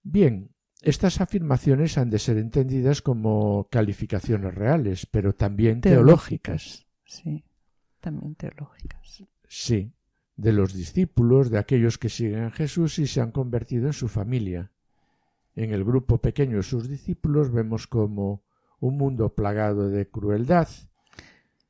Bien, 0.04 0.52
estas 0.82 1.22
afirmaciones 1.22 1.98
han 1.98 2.10
de 2.10 2.20
ser 2.20 2.38
entendidas 2.38 3.02
como 3.02 3.68
calificaciones 3.70 4.54
reales, 4.54 5.06
pero 5.06 5.34
también 5.34 5.82
teológicas. 5.82 6.86
Sí, 7.06 7.44
también 8.00 8.36
teológicas. 8.36 9.24
Sí, 9.48 9.94
de 10.36 10.54
los 10.54 10.74
discípulos, 10.74 11.50
de 11.50 11.58
aquellos 11.58 11.98
que 11.98 12.10
siguen 12.10 12.44
a 12.44 12.52
Jesús 12.52 13.00
y 13.00 13.08
se 13.08 13.22
han 13.22 13.32
convertido 13.32 13.88
en 13.88 13.94
su 13.94 14.08
familia. 14.08 14.72
En 15.56 15.72
el 15.74 15.84
grupo 15.84 16.20
pequeño 16.20 16.58
de 16.58 16.64
sus 16.64 16.88
discípulos 16.88 17.52
vemos 17.52 17.88
como 17.88 18.44
un 18.80 18.98
mundo 18.98 19.34
plagado 19.34 19.90
de 19.90 20.08
crueldad. 20.08 20.68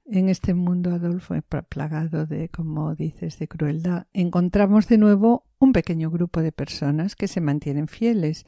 En 0.06 0.30
este 0.30 0.54
mundo, 0.54 0.92
Adolfo, 0.92 1.36
plagado 1.70 2.26
de, 2.26 2.50
como 2.50 2.96
dices, 2.96 3.40
de 3.40 3.48
crueldad, 3.48 4.08
encontramos 4.14 4.88
de 4.88 4.98
nuevo 4.98 5.46
un 5.60 5.74
pequeño 5.74 6.10
grupo 6.10 6.42
de 6.42 6.52
personas 6.52 7.16
que 7.16 7.28
se 7.28 7.42
mantienen 7.42 7.88
fieles 7.88 8.46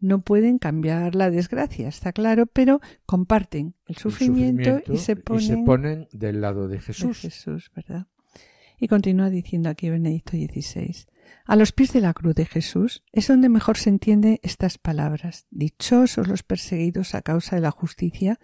no 0.00 0.20
pueden 0.20 0.58
cambiar 0.58 1.14
la 1.14 1.30
desgracia, 1.30 1.88
está 1.88 2.12
claro, 2.12 2.46
pero 2.46 2.80
comparten 3.06 3.74
el 3.86 3.96
sufrimiento, 3.96 4.80
y, 4.92 4.98
se 4.98 5.16
ponen, 5.16 6.08
del 6.12 6.40
lado 6.40 6.68
de 6.68 6.80
Jesús. 6.80 7.20
Jesús, 7.20 7.70
¿verdad? 7.74 8.06
Y 8.78 8.88
continúa 8.88 9.28
diciendo 9.28 9.68
aquí 9.68 9.90
Benedicto 9.90 10.32
XVI. 10.32 11.06
A 11.46 11.56
los 11.56 11.72
pies 11.72 11.92
de 11.92 12.00
la 12.00 12.14
cruz 12.14 12.34
de 12.34 12.46
Jesús 12.46 13.02
es 13.12 13.26
donde 13.26 13.48
mejor 13.48 13.76
se 13.76 13.90
entiende 13.90 14.38
estas 14.42 14.78
palabras. 14.78 15.46
Dichosos 15.50 16.28
los 16.28 16.42
perseguidos 16.42 17.14
a 17.14 17.22
causa 17.22 17.56
de 17.56 17.62
la 17.62 17.70
justicia, 17.70 18.38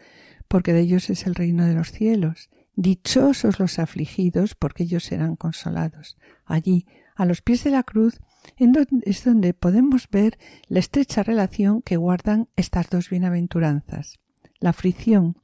porque 0.48 0.72
de 0.72 0.80
ellos 0.80 1.10
es 1.10 1.26
el 1.26 1.34
reino 1.34 1.66
de 1.66 1.74
los 1.74 1.92
cielos. 1.92 2.50
Dichosos 2.74 3.60
los 3.60 3.78
afligidos, 3.78 4.54
porque 4.54 4.84
ellos 4.84 5.04
serán 5.04 5.36
consolados. 5.36 6.16
Allí, 6.44 6.86
a 7.14 7.24
los 7.26 7.42
pies 7.42 7.62
de 7.62 7.70
la 7.70 7.84
cruz, 7.84 8.20
es 8.56 9.24
donde 9.24 9.54
podemos 9.54 10.08
ver 10.10 10.38
la 10.68 10.78
estrecha 10.78 11.22
relación 11.22 11.82
que 11.82 11.96
guardan 11.96 12.48
estas 12.56 12.90
dos 12.90 13.10
bienaventuranzas. 13.10 14.20
La 14.60 14.70
aflicción 14.70 15.36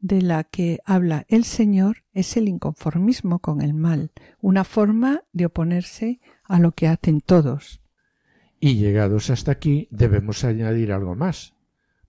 de 0.00 0.22
la 0.22 0.44
que 0.44 0.78
habla 0.84 1.24
el 1.28 1.44
Señor 1.44 2.04
es 2.12 2.36
el 2.36 2.48
inconformismo 2.48 3.40
con 3.40 3.60
el 3.62 3.74
mal, 3.74 4.12
una 4.40 4.64
forma 4.64 5.24
de 5.32 5.46
oponerse 5.46 6.20
a 6.44 6.58
lo 6.58 6.72
que 6.72 6.86
hacen 6.86 7.20
todos. 7.20 7.82
Y 8.60 8.76
llegados 8.76 9.30
hasta 9.30 9.52
aquí 9.52 9.88
debemos 9.90 10.44
añadir 10.44 10.92
algo 10.92 11.14
más. 11.14 11.54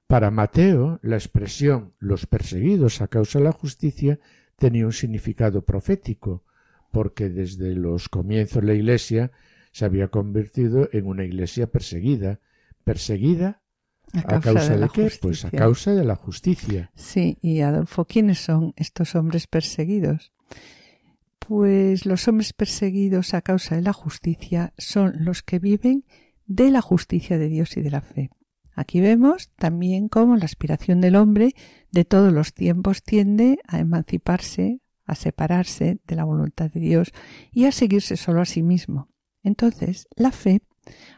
Para 0.08 0.32
Mateo, 0.32 0.99
la 1.03 1.15
expresión 1.15 1.93
los 1.99 2.25
perseguidos 2.25 3.01
a 3.01 3.08
causa 3.08 3.39
de 3.39 3.45
la 3.45 3.51
justicia 3.51 4.19
tenía 4.58 4.86
un 4.86 4.93
significado 4.93 5.63
profético, 5.63 6.43
porque 6.91 7.29
desde 7.29 7.75
los 7.75 8.10
comienzos 8.10 8.62
de 8.62 8.67
la 8.67 8.73
Iglesia 8.73 9.32
se 9.71 9.86
había 9.86 10.10
convertido 10.10 10.89
en 10.91 11.05
una 11.05 11.23
iglesia 11.23 11.67
perseguida. 11.67 12.39
¿Perseguida? 12.84 13.62
¿A 14.13 14.23
causa, 14.23 14.75
de, 14.75 14.89
qué? 14.89 15.12
Pues 15.21 15.45
a 15.45 15.51
causa 15.51 15.93
de 15.93 16.03
la 16.03 16.15
justicia. 16.15 16.91
Sí, 16.95 17.38
y 17.41 17.62
Adolfo, 17.62 18.05
¿quiénes 18.05 18.39
son 18.39 18.73
estos 18.75 19.15
hombres 19.15 19.45
perseguidos? 19.45 20.34
Pues 21.38 22.05
los 22.05 22.27
hombres 22.27 22.53
perseguidos 22.53 23.34
a 23.34 23.41
causa 23.41 23.75
de 23.75 23.82
la 23.82 23.93
justicia 23.93 24.73
son 24.77 25.13
los 25.23 25.43
que 25.43 25.60
viven 25.60 26.05
de 26.47 26.71
la 26.71 26.82
justicia 26.82 27.38
de 27.38 27.49
Dios 27.49 27.77
y 27.77 27.82
de 27.82 27.91
la 27.91 28.01
fe. 28.01 28.32
Aquí 28.73 29.01
vemos 29.01 29.51
también 29.55 30.10
cómo 30.10 30.38
la 30.38 30.45
aspiración 30.45 31.01
del 31.01 31.15
hombre 31.15 31.53
de 31.91 32.05
todos 32.05 32.32
los 32.32 32.53
tiempos 32.53 33.03
tiende 33.03 33.60
a 33.67 33.79
emanciparse, 33.79 34.79
a 35.05 35.15
separarse 35.15 35.99
de 36.08 36.15
la 36.15 36.23
voluntad 36.23 36.71
de 36.71 36.79
Dios 36.79 37.12
y 37.51 37.65
a 37.65 37.71
seguirse 37.71 38.15
solo 38.15 38.41
a 38.41 38.45
sí 38.45 38.63
mismo. 38.63 39.10
Entonces, 39.43 40.08
la 40.15 40.32
fe 40.32 40.62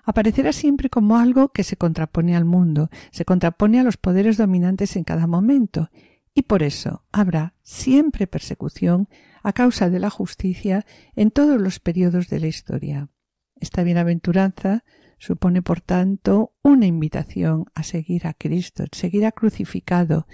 aparecerá 0.04 0.54
siempre 0.54 0.90
como 0.90 1.18
algo 1.18 1.50
que 1.50 1.64
se 1.64 1.78
contrapone 1.78 2.36
al 2.36 2.46
mundo, 2.46 2.90
se 3.12 3.26
contrapone 3.26 3.80
a 3.80 3.84
los 3.84 3.98
poderes 3.98 4.38
dominantes 4.38 4.96
en 4.96 5.04
cada 5.04 5.28
momento, 5.28 5.90
y 6.34 6.44
por 6.44 6.64
eso 6.64 7.04
habrá 7.12 7.56
siempre 7.64 8.28
persecución 8.28 9.10
a 9.44 9.54
causa 9.54 9.90
de 9.90 10.00
la 10.00 10.10
justicia 10.10 10.86
en 11.16 11.32
todos 11.32 11.60
los 11.60 11.80
periodos 11.80 12.30
de 12.30 12.40
la 12.40 12.48
historia. 12.48 13.10
Esta 13.56 13.84
bienaventuranza 13.84 14.84
supone, 15.18 15.62
por 15.62 15.82
tanto, 15.82 16.56
una 16.64 16.88
invitación 16.88 17.66
a 17.76 17.84
seguir 17.84 18.26
a 18.26 18.34
Cristo, 18.34 18.86
seguir 18.92 19.26
a 19.26 19.32
crucificado, 19.32 20.26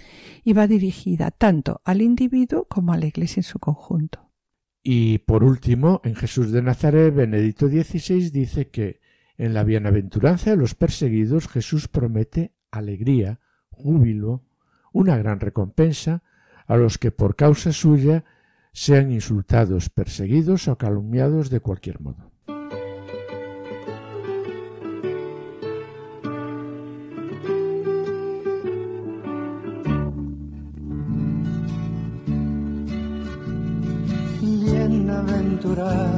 y 0.44 0.54
va 0.54 0.68
dirigida 0.68 1.32
tanto 1.32 1.82
al 1.84 2.02
individuo 2.02 2.66
como 2.70 2.94
a 2.94 2.98
la 2.98 3.08
Iglesia 3.08 3.42
en 3.42 3.44
su 3.44 3.60
conjunto. 3.60 4.27
Y 4.90 5.18
por 5.18 5.44
último, 5.44 6.00
en 6.06 6.16
Jesús 6.16 6.54
de 6.54 6.62
Nazaret, 6.62 7.14
Benedicto 7.14 7.68
XVI 7.68 8.30
dice 8.30 8.70
que 8.70 9.02
en 9.38 9.54
la 9.54 9.66
bienaventuranza 9.66 10.52
de 10.52 10.56
los 10.56 10.76
perseguidos 10.76 11.50
Jesús 11.50 11.90
promete 11.90 12.54
alegría, 12.72 13.42
júbilo, 13.70 14.46
una 14.94 15.18
gran 15.18 15.42
recompensa 15.42 16.24
a 16.68 16.78
los 16.78 16.98
que 16.98 17.12
por 17.12 17.36
causa 17.36 17.74
suya 17.74 18.24
sean 18.72 19.12
insultados, 19.12 19.90
perseguidos 19.90 20.70
o 20.70 20.78
calumniados 20.78 21.50
de 21.50 21.60
cualquier 21.60 22.00
modo. 22.00 22.27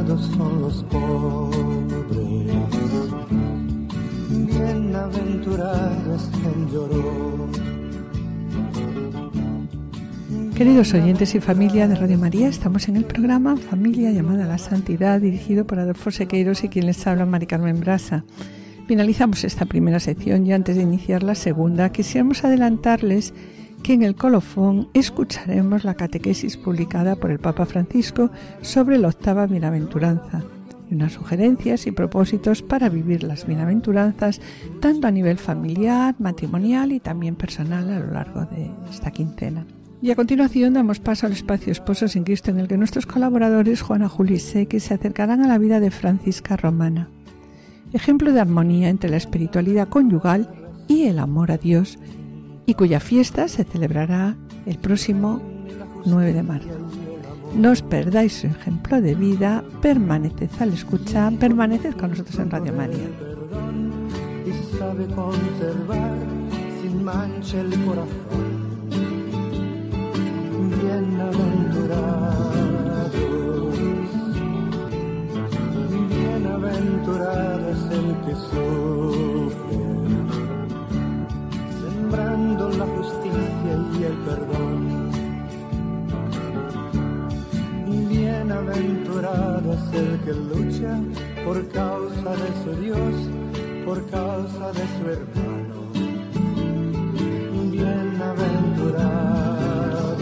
Bienaventurados 0.10 0.36
son 0.36 0.62
los 0.62 0.84
pobres, 0.86 2.56
bienaventurados 4.48 6.30
Queridos 10.56 10.94
oyentes 10.96 11.36
y 11.36 11.40
familia 11.40 11.88
de 11.88 11.94
Radio 11.94 12.18
María, 12.18 12.48
estamos 12.48 12.90
en 12.90 12.96
el 12.96 13.06
programa 13.06 13.56
Familia 13.56 14.12
llamada 14.12 14.46
a 14.46 14.48
la 14.48 14.58
Santidad, 14.58 15.22
dirigido 15.22 15.68
por 15.68 15.78
Adolfo 15.78 16.10
Sequeiros 16.10 16.64
y 16.64 16.70
quien 16.70 16.88
les 16.88 17.06
habla, 17.06 17.28
Mari 17.28 17.46
Carmen 17.46 17.80
Brasa. 17.80 18.26
Finalizamos 18.88 19.44
esta 19.44 19.66
primera 19.66 20.00
sección 20.00 20.48
y 20.48 20.54
antes 20.54 20.76
de 20.76 20.82
iniciar 20.82 21.22
la 21.22 21.36
segunda 21.36 21.92
quisiéramos 21.92 22.44
adelantarles 22.44 23.36
que 23.84 23.94
en 23.94 24.04
el 24.04 24.16
colofón 24.16 24.90
escucharemos 24.94 25.84
la 25.84 25.96
catequesis 25.96 26.58
publicada 26.58 27.16
por 27.16 27.32
el 27.32 27.40
Papa 27.40 27.66
Francisco 27.66 28.30
sobre 28.62 28.98
la 28.98 29.08
octava 29.08 29.48
bienaventuranza 29.48 30.44
y 30.90 30.96
unas 30.96 31.14
sugerencias 31.14 31.88
y 31.88 31.92
propósitos 31.92 32.62
para 32.62 32.90
vivir 32.90 33.24
las 33.24 33.46
bienaventuranzas 33.46 34.42
tanto 34.80 35.08
a 35.08 35.12
nivel 35.12 35.38
familiar, 35.38 36.16
matrimonial 36.20 36.92
y 36.92 37.00
también 37.00 37.36
personal 37.36 37.90
a 37.90 38.00
lo 38.00 38.12
largo 38.12 38.46
de 38.46 38.72
esta 38.90 39.12
quincena. 39.12 39.66
Y 40.02 40.12
a 40.12 40.16
continuación 40.16 40.74
damos 40.74 41.00
paso 41.00 41.26
al 41.26 41.34
espacio 41.34 41.72
Esposos 41.72 42.16
en 42.16 42.24
Cristo 42.24 42.52
en 42.52 42.60
el 42.60 42.68
que 42.70 42.78
nuestros 42.78 43.06
colaboradores 43.06 43.82
Juana 43.82 44.08
Juli 44.08 44.40
Seque 44.40 44.80
se 44.80 44.94
acercarán 44.94 45.44
a 45.44 45.48
la 45.48 45.58
vida 45.58 45.82
de 45.82 45.92
Francisca 45.92 46.56
Romana, 46.56 47.10
ejemplo 47.92 48.32
de 48.32 48.40
armonía 48.40 48.90
entre 48.90 49.10
la 49.10 49.18
espiritualidad 49.18 49.90
conyugal 49.90 50.50
y 50.88 51.04
el 51.04 51.20
amor 51.20 51.52
a 51.52 51.58
Dios, 51.58 52.00
y 52.70 52.76
cuya 52.76 53.00
fiesta 53.00 53.48
se 53.48 53.64
celebrará 53.64 54.36
el 54.68 54.78
próximo 54.78 55.42
9 56.06 56.34
de 56.34 56.44
marzo. 56.44 56.70
No 57.56 57.72
os 57.72 57.82
perdáis 57.82 58.34
su 58.34 58.48
ejemplo 58.48 59.02
de 59.02 59.16
vida, 59.16 59.64
permaneced 59.82 60.52
al 60.60 60.74
escucha, 60.74 61.32
permaneced 61.40 61.96
con 61.96 62.12
nosotros 62.12 62.38
en 62.38 62.52
Radio 62.52 62.74
María. 62.74 63.10
que 78.26 78.36
sufre, 78.36 79.39
sembrando 82.10 82.70
la 82.70 82.86
justicia 82.86 83.74
y 83.94 84.04
el 84.04 84.14
perdón. 84.26 85.10
Bienaventurado 88.10 89.74
es 89.74 89.94
el 89.94 90.20
que 90.22 90.34
lucha 90.34 91.00
por 91.46 91.68
causa 91.70 92.32
de 92.32 92.52
su 92.64 92.72
Dios, 92.82 93.14
por 93.86 94.04
causa 94.10 94.72
de 94.72 94.88
su 94.96 95.08
hermano. 95.10 95.92
Bienaventurados. 97.72 100.18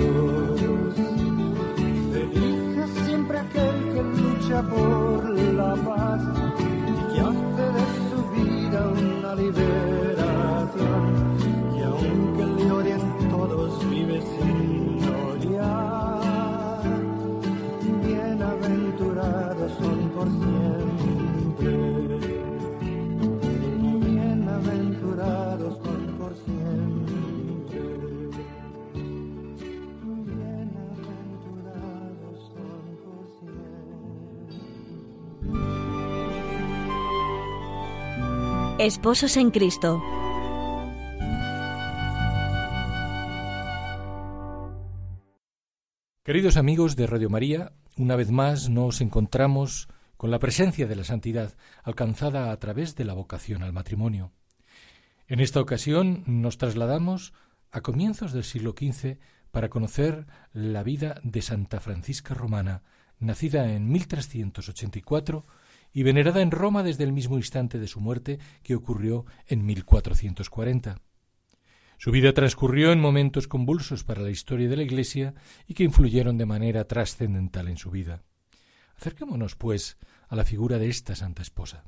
Feliz 2.11 2.77
es 2.83 2.91
siempre 3.05 3.39
aquel 3.39 3.75
que 3.93 4.01
lucha 4.03 4.61
por 4.63 5.39
la 5.53 5.73
paz 5.75 6.21
y 6.89 6.91
que 7.13 7.19
hace 7.21 7.65
de 7.77 7.85
su 8.09 8.19
vida 8.35 8.79
una 8.89 9.31
liberación. 9.35 9.96
Esposos 38.87 39.35
en 39.35 39.51
Cristo. 39.51 40.01
Queridos 46.23 46.55
amigos 46.55 46.95
de 46.95 47.05
Radio 47.05 47.29
María, 47.29 47.73
una 47.97 48.15
vez 48.15 48.31
más 48.31 48.69
nos 48.69 49.01
encontramos 49.01 49.89
con 50.15 50.31
la 50.31 50.39
presencia 50.39 50.87
de 50.87 50.95
la 50.95 51.03
santidad 51.03 51.57
alcanzada 51.83 52.49
a 52.49 52.59
través 52.59 52.95
de 52.95 53.03
la 53.03 53.13
vocación 53.13 53.61
al 53.61 53.73
matrimonio. 53.73 54.31
En 55.27 55.41
esta 55.41 55.59
ocasión 55.59 56.23
nos 56.25 56.57
trasladamos 56.57 57.33
a 57.71 57.81
comienzos 57.81 58.31
del 58.31 58.45
siglo 58.45 58.71
XV 58.71 59.17
para 59.51 59.67
conocer 59.67 60.27
la 60.53 60.83
vida 60.83 61.19
de 61.23 61.41
Santa 61.41 61.81
Francisca 61.81 62.33
Romana, 62.33 62.83
nacida 63.19 63.69
en 63.69 63.91
1384 63.91 65.45
y 65.93 66.03
venerada 66.03 66.41
en 66.41 66.51
Roma 66.51 66.83
desde 66.83 67.03
el 67.03 67.13
mismo 67.13 67.37
instante 67.37 67.79
de 67.79 67.87
su 67.87 67.99
muerte 67.99 68.39
que 68.63 68.75
ocurrió 68.75 69.25
en 69.47 69.65
1440. 69.65 71.01
Su 71.97 72.11
vida 72.11 72.33
transcurrió 72.33 72.91
en 72.91 72.99
momentos 72.99 73.47
convulsos 73.47 74.03
para 74.03 74.21
la 74.21 74.29
historia 74.29 74.69
de 74.69 74.77
la 74.77 74.83
Iglesia 74.83 75.33
y 75.67 75.73
que 75.73 75.83
influyeron 75.83 76.37
de 76.37 76.45
manera 76.45 76.85
trascendental 76.85 77.67
en 77.67 77.77
su 77.77 77.89
vida. 77.89 78.23
Acerquémonos, 78.95 79.55
pues, 79.55 79.97
a 80.27 80.35
la 80.35 80.45
figura 80.45 80.77
de 80.77 80.89
esta 80.89 81.15
santa 81.15 81.41
esposa. 81.41 81.83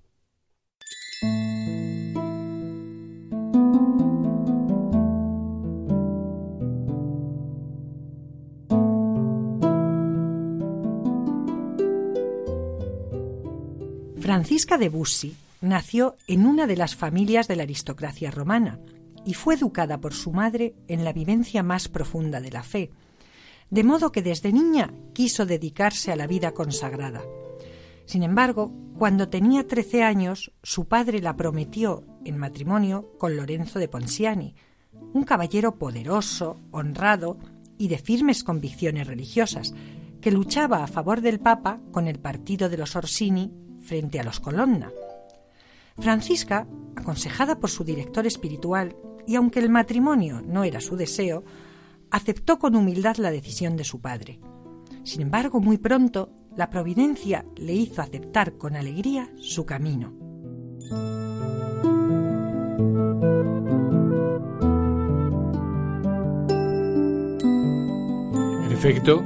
Francisca 14.30 14.78
de 14.78 14.90
Bussi 14.90 15.36
nació 15.60 16.16
en 16.28 16.46
una 16.46 16.68
de 16.68 16.78
las 16.78 16.96
familias 16.96 17.48
de 17.48 17.56
la 17.56 17.64
aristocracia 17.64 18.30
romana 18.30 18.80
y 19.26 19.34
fue 19.34 19.56
educada 19.56 20.00
por 20.00 20.14
su 20.14 20.32
madre 20.32 20.76
en 20.88 21.04
la 21.04 21.14
vivencia 21.14 21.64
más 21.64 21.88
profunda 21.88 22.40
de 22.40 22.52
la 22.52 22.62
fe, 22.62 22.92
de 23.72 23.84
modo 23.84 24.12
que 24.12 24.22
desde 24.22 24.54
niña 24.54 24.94
quiso 25.14 25.48
dedicarse 25.48 26.12
a 26.12 26.16
la 26.16 26.28
vida 26.28 26.52
consagrada. 26.52 27.24
Sin 28.06 28.22
embargo, 28.22 28.72
cuando 29.00 29.30
tenía 29.30 29.66
trece 29.66 30.04
años, 30.04 30.52
su 30.62 30.86
padre 30.86 31.22
la 31.22 31.36
prometió 31.36 32.04
en 32.24 32.38
matrimonio 32.38 33.12
con 33.18 33.36
Lorenzo 33.36 33.80
de 33.80 33.88
Ponziani, 33.88 34.54
un 35.12 35.24
caballero 35.24 35.80
poderoso, 35.80 36.60
honrado 36.70 37.40
y 37.80 37.88
de 37.88 37.98
firmes 37.98 38.44
convicciones 38.44 39.08
religiosas, 39.08 39.74
que 40.22 40.30
luchaba 40.30 40.84
a 40.84 40.88
favor 40.88 41.22
del 41.22 41.40
Papa 41.40 41.80
con 41.92 42.08
el 42.08 42.20
partido 42.20 42.70
de 42.70 42.78
los 42.78 42.96
Orsini 42.96 43.52
frente 43.90 44.20
a 44.20 44.24
los 44.24 44.40
Colonna. 44.40 44.92
Francisca, 45.98 46.68
aconsejada 46.96 47.60
por 47.60 47.72
su 47.72 47.84
director 47.84 48.28
espiritual, 48.28 48.96
y 49.26 49.36
aunque 49.36 49.60
el 49.60 49.70
matrimonio 49.70 50.42
no 50.46 50.64
era 50.64 50.80
su 50.80 50.96
deseo, 50.96 51.44
aceptó 52.12 52.60
con 52.60 52.76
humildad 52.76 53.18
la 53.18 53.32
decisión 53.32 53.76
de 53.76 53.84
su 53.84 54.00
padre. 54.00 54.40
Sin 55.04 55.22
embargo, 55.22 55.60
muy 55.60 55.80
pronto, 55.80 56.30
la 56.56 56.70
providencia 56.70 57.46
le 57.56 57.74
hizo 57.74 58.04
aceptar 58.04 58.58
con 58.58 58.76
alegría 58.76 59.32
su 59.40 59.66
camino. 59.66 60.14
En 68.66 68.72
efecto, 68.72 69.24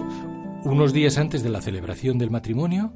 unos 0.64 0.94
días 0.94 1.18
antes 1.18 1.44
de 1.44 1.50
la 1.50 1.62
celebración 1.62 2.18
del 2.18 2.32
matrimonio, 2.32 2.94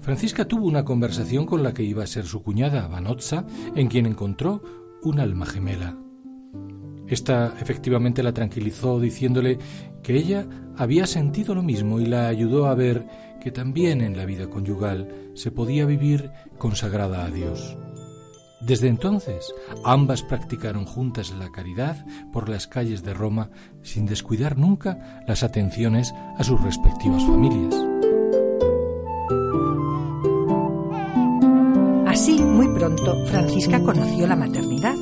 Francisca 0.00 0.46
tuvo 0.46 0.66
una 0.66 0.84
conversación 0.84 1.46
con 1.46 1.62
la 1.62 1.74
que 1.74 1.82
iba 1.82 2.04
a 2.04 2.06
ser 2.06 2.26
su 2.26 2.42
cuñada, 2.42 2.88
Vanozza, 2.88 3.44
en 3.74 3.88
quien 3.88 4.06
encontró 4.06 4.62
un 5.02 5.20
alma 5.20 5.46
gemela. 5.46 5.96
Esta 7.06 7.54
efectivamente 7.60 8.22
la 8.22 8.32
tranquilizó 8.32 9.00
diciéndole 9.00 9.58
que 10.02 10.16
ella 10.16 10.46
había 10.76 11.06
sentido 11.06 11.54
lo 11.54 11.62
mismo 11.62 12.00
y 12.00 12.06
la 12.06 12.28
ayudó 12.28 12.66
a 12.66 12.74
ver 12.74 13.06
que 13.40 13.50
también 13.50 14.02
en 14.02 14.16
la 14.16 14.26
vida 14.26 14.50
conyugal 14.50 15.30
se 15.34 15.50
podía 15.50 15.86
vivir 15.86 16.30
consagrada 16.58 17.24
a 17.24 17.30
Dios. 17.30 17.76
Desde 18.60 18.88
entonces, 18.88 19.52
ambas 19.84 20.22
practicaron 20.22 20.84
juntas 20.84 21.32
la 21.32 21.50
caridad 21.50 22.04
por 22.32 22.48
las 22.48 22.66
calles 22.66 23.02
de 23.04 23.14
Roma 23.14 23.50
sin 23.82 24.04
descuidar 24.04 24.58
nunca 24.58 25.22
las 25.26 25.42
atenciones 25.42 26.12
a 26.36 26.44
sus 26.44 26.60
respectivas 26.60 27.24
familias. 27.24 27.87
Francisca 32.96 33.82
conoció 33.82 34.26
la 34.26 34.36
maternidad. 34.36 34.94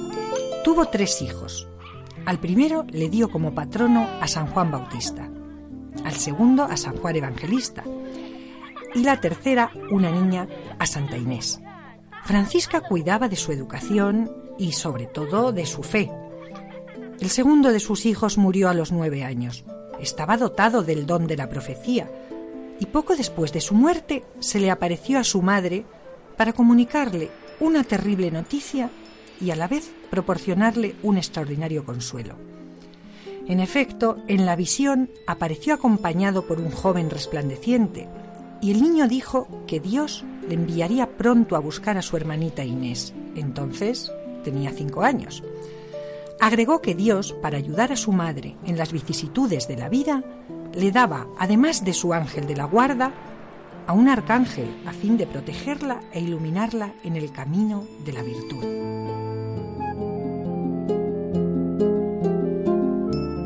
Tuvo 0.65 0.87
tres 0.87 1.23
hijos. 1.23 1.69
Al 2.25 2.41
primero 2.41 2.85
le 2.91 3.09
dio 3.09 3.31
como 3.31 3.55
patrono 3.55 4.09
a 4.21 4.27
San 4.27 4.49
Juan 4.49 4.73
Bautista, 4.73 5.31
al 6.05 6.15
segundo 6.15 6.65
a 6.65 6.77
San 6.77 6.97
Juan 6.97 7.15
Evangelista 7.15 7.85
y 8.93 9.05
la 9.05 9.21
tercera, 9.21 9.71
una 9.93 10.11
niña, 10.11 10.49
a 10.81 10.87
Santa 10.87 11.17
Inés. 11.17 11.61
Francisca 12.25 12.81
cuidaba 12.81 13.29
de 13.29 13.37
su 13.37 13.53
educación 13.53 14.33
y 14.59 14.73
sobre 14.73 15.07
todo 15.07 15.53
de 15.53 15.65
su 15.65 15.85
fe. 15.85 16.11
El 17.21 17.31
segundo 17.31 17.71
de 17.71 17.79
sus 17.79 18.05
hijos 18.05 18.37
murió 18.37 18.69
a 18.69 18.75
los 18.75 18.91
nueve 18.91 19.23
años. 19.23 19.65
Estaba 20.01 20.37
dotado 20.37 20.83
del 20.83 21.07
don 21.07 21.29
de 21.29 21.37
la 21.37 21.49
profecía 21.49 22.11
y 22.81 22.87
poco 22.87 23.15
después 23.15 23.53
de 23.53 23.61
su 23.61 23.75
muerte 23.75 24.25
se 24.41 24.59
le 24.59 24.73
apareció 24.73 25.21
a 25.21 25.25
su 25.25 25.41
madre 25.41 25.85
para 26.37 26.53
comunicarle 26.53 27.31
una 27.61 27.85
terrible 27.85 28.31
noticia 28.31 28.91
y 29.41 29.51
a 29.51 29.57
la 29.57 29.69
vez 29.69 29.93
proporcionarle 30.11 30.97
un 31.03 31.17
extraordinario 31.17 31.85
consuelo. 31.85 32.37
En 33.47 33.61
efecto, 33.61 34.17
en 34.27 34.45
la 34.45 34.57
visión 34.57 35.11
apareció 35.27 35.75
acompañado 35.75 36.47
por 36.47 36.59
un 36.59 36.71
joven 36.71 37.11
resplandeciente, 37.11 38.09
y 38.61 38.71
el 38.73 38.83
niño 38.83 39.07
dijo 39.07 39.47
que 39.67 39.81
Dios 39.81 40.25
le 40.49 40.55
enviaría 40.55 41.17
pronto 41.17 41.57
a 41.57 41.61
buscar 41.61 41.97
a 41.99 42.03
su 42.03 42.17
hermanita 42.17 42.65
Inés. 42.65 43.13
Entonces 43.37 44.11
tenía 44.43 44.73
cinco 44.73 45.03
años. 45.03 45.43
Agregó 46.41 46.81
que 46.81 46.95
Dios, 46.95 47.35
para 47.43 47.59
ayudar 47.59 47.93
a 47.93 47.97
su 47.97 48.13
madre 48.13 48.57
en 48.67 48.77
las 48.77 48.93
vicisitudes 48.93 49.69
de 49.69 49.77
la 49.77 49.89
vida, 49.89 50.23
le 50.75 50.91
daba, 50.91 51.27
además 51.39 51.85
de 51.85 51.95
su 51.95 52.13
ángel 52.13 52.47
de 52.47 52.57
la 52.57 52.65
guarda, 52.65 53.13
a 53.87 53.93
un 53.93 54.09
arcángel 54.09 54.69
a 54.87 54.93
fin 54.93 55.17
de 55.17 55.27
protegerla 55.27 56.01
e 56.13 56.21
iluminarla 56.21 56.95
en 57.05 57.17
el 57.17 57.31
camino 57.33 57.85
de 58.05 58.13
la 58.13 58.23
virtud. 58.23 58.65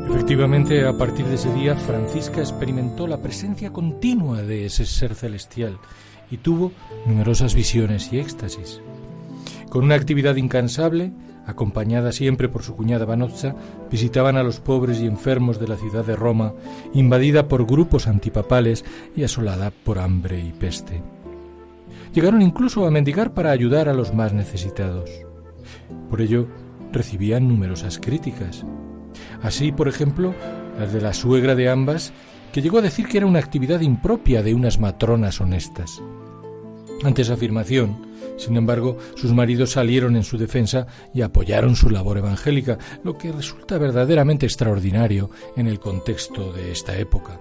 Efectivamente, 0.09 0.85
a 0.85 0.97
partir 0.97 1.25
de 1.25 1.35
ese 1.35 1.53
día, 1.53 1.75
Francisca 1.75 2.39
experimentó 2.39 3.05
la 3.05 3.21
presencia 3.21 3.71
continua 3.71 4.41
de 4.41 4.65
ese 4.65 4.85
ser 4.85 5.13
celestial 5.13 5.77
y 6.29 6.37
tuvo 6.37 6.71
numerosas 7.05 7.53
visiones 7.53 8.11
y 8.13 8.19
éxtasis. 8.19 8.81
Con 9.69 9.83
una 9.83 9.95
actividad 9.95 10.35
incansable, 10.37 11.11
acompañada 11.45 12.11
siempre 12.11 12.49
por 12.49 12.63
su 12.63 12.75
cuñada 12.75 13.05
Vanozza, 13.05 13.55
visitaban 13.89 14.37
a 14.37 14.43
los 14.43 14.59
pobres 14.59 14.99
y 14.99 15.05
enfermos 15.05 15.59
de 15.59 15.67
la 15.67 15.77
ciudad 15.77 16.05
de 16.05 16.15
Roma, 16.15 16.53
invadida 16.93 17.47
por 17.47 17.65
grupos 17.65 18.07
antipapales 18.07 18.85
y 19.15 19.23
asolada 19.23 19.71
por 19.71 19.99
hambre 19.99 20.39
y 20.39 20.51
peste. 20.51 21.01
Llegaron 22.13 22.41
incluso 22.41 22.85
a 22.85 22.91
mendigar 22.91 23.33
para 23.33 23.51
ayudar 23.51 23.87
a 23.87 23.93
los 23.93 24.13
más 24.13 24.33
necesitados. 24.33 25.09
Por 26.09 26.21
ello, 26.21 26.47
recibían 26.91 27.47
numerosas 27.47 27.99
críticas. 27.99 28.65
Así, 29.41 29.71
por 29.71 29.87
ejemplo, 29.87 30.35
las 30.77 30.93
de 30.93 31.01
la 31.01 31.13
suegra 31.13 31.55
de 31.55 31.69
ambas, 31.69 32.11
que 32.51 32.61
llegó 32.61 32.79
a 32.79 32.81
decir 32.81 33.07
que 33.07 33.17
era 33.17 33.27
una 33.27 33.39
actividad 33.39 33.79
impropia 33.79 34.43
de 34.43 34.53
unas 34.53 34.79
matronas 34.79 35.39
honestas. 35.39 36.01
Ante 37.03 37.21
esa 37.21 37.35
afirmación, 37.35 38.10
sin 38.41 38.57
embargo, 38.57 38.97
sus 39.15 39.33
maridos 39.33 39.73
salieron 39.73 40.15
en 40.15 40.23
su 40.23 40.35
defensa 40.35 40.87
y 41.13 41.21
apoyaron 41.21 41.75
su 41.75 41.91
labor 41.91 42.17
evangélica, 42.17 42.79
lo 43.03 43.15
que 43.15 43.31
resulta 43.31 43.77
verdaderamente 43.77 44.47
extraordinario 44.47 45.29
en 45.55 45.67
el 45.67 45.79
contexto 45.79 46.51
de 46.51 46.71
esta 46.71 46.97
época. 46.97 47.39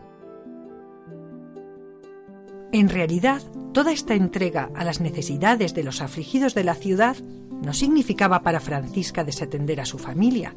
En 2.70 2.90
realidad, 2.90 3.40
toda 3.72 3.92
esta 3.92 4.14
entrega 4.14 4.70
a 4.74 4.84
las 4.84 5.00
necesidades 5.00 5.72
de 5.72 5.84
los 5.84 6.02
afligidos 6.02 6.54
de 6.54 6.64
la 6.64 6.74
ciudad 6.74 7.16
no 7.64 7.72
significaba 7.72 8.42
para 8.42 8.60
Francisca 8.60 9.24
desatender 9.24 9.80
a 9.80 9.86
su 9.86 9.98
familia, 9.98 10.54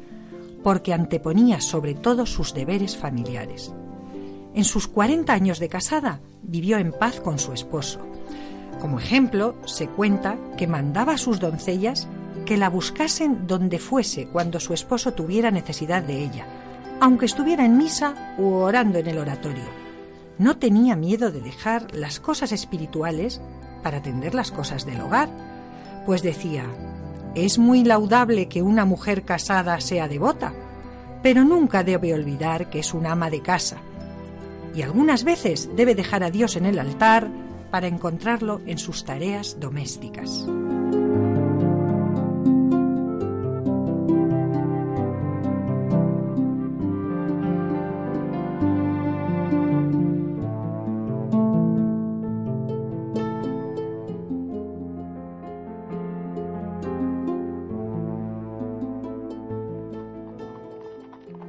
porque 0.62 0.92
anteponía 0.92 1.62
sobre 1.62 1.94
todo 1.94 2.26
sus 2.26 2.52
deberes 2.52 2.98
familiares. 2.98 3.72
En 4.54 4.64
sus 4.64 4.88
40 4.88 5.32
años 5.32 5.58
de 5.58 5.70
casada 5.70 6.20
vivió 6.42 6.76
en 6.76 6.92
paz 6.92 7.20
con 7.20 7.38
su 7.38 7.54
esposo, 7.54 8.06
como 8.80 8.98
ejemplo, 8.98 9.54
se 9.64 9.88
cuenta 9.88 10.36
que 10.56 10.66
mandaba 10.66 11.14
a 11.14 11.18
sus 11.18 11.40
doncellas 11.40 12.08
que 12.44 12.56
la 12.56 12.68
buscasen 12.68 13.46
donde 13.46 13.78
fuese 13.78 14.26
cuando 14.26 14.60
su 14.60 14.74
esposo 14.74 15.12
tuviera 15.12 15.50
necesidad 15.50 16.02
de 16.02 16.22
ella, 16.22 16.46
aunque 17.00 17.26
estuviera 17.26 17.64
en 17.64 17.78
misa 17.78 18.34
u 18.38 18.52
orando 18.54 18.98
en 18.98 19.06
el 19.06 19.18
oratorio. 19.18 19.64
No 20.38 20.56
tenía 20.58 20.96
miedo 20.96 21.30
de 21.30 21.40
dejar 21.40 21.94
las 21.94 22.20
cosas 22.20 22.52
espirituales 22.52 23.40
para 23.82 23.98
atender 23.98 24.34
las 24.34 24.50
cosas 24.50 24.84
del 24.84 25.00
hogar, 25.00 25.28
pues 26.06 26.22
decía, 26.22 26.66
es 27.34 27.58
muy 27.58 27.84
laudable 27.84 28.48
que 28.48 28.62
una 28.62 28.84
mujer 28.84 29.22
casada 29.22 29.80
sea 29.80 30.08
devota, 30.08 30.52
pero 31.22 31.44
nunca 31.44 31.82
debe 31.82 32.12
olvidar 32.12 32.68
que 32.68 32.80
es 32.80 32.94
un 32.94 33.06
ama 33.06 33.30
de 33.30 33.40
casa, 33.40 33.78
y 34.74 34.82
algunas 34.82 35.24
veces 35.24 35.70
debe 35.76 35.94
dejar 35.94 36.24
a 36.24 36.30
Dios 36.30 36.56
en 36.56 36.66
el 36.66 36.78
altar, 36.78 37.28
para 37.74 37.88
encontrarlo 37.88 38.60
en 38.66 38.78
sus 38.78 39.04
tareas 39.04 39.58
domésticas. 39.58 40.46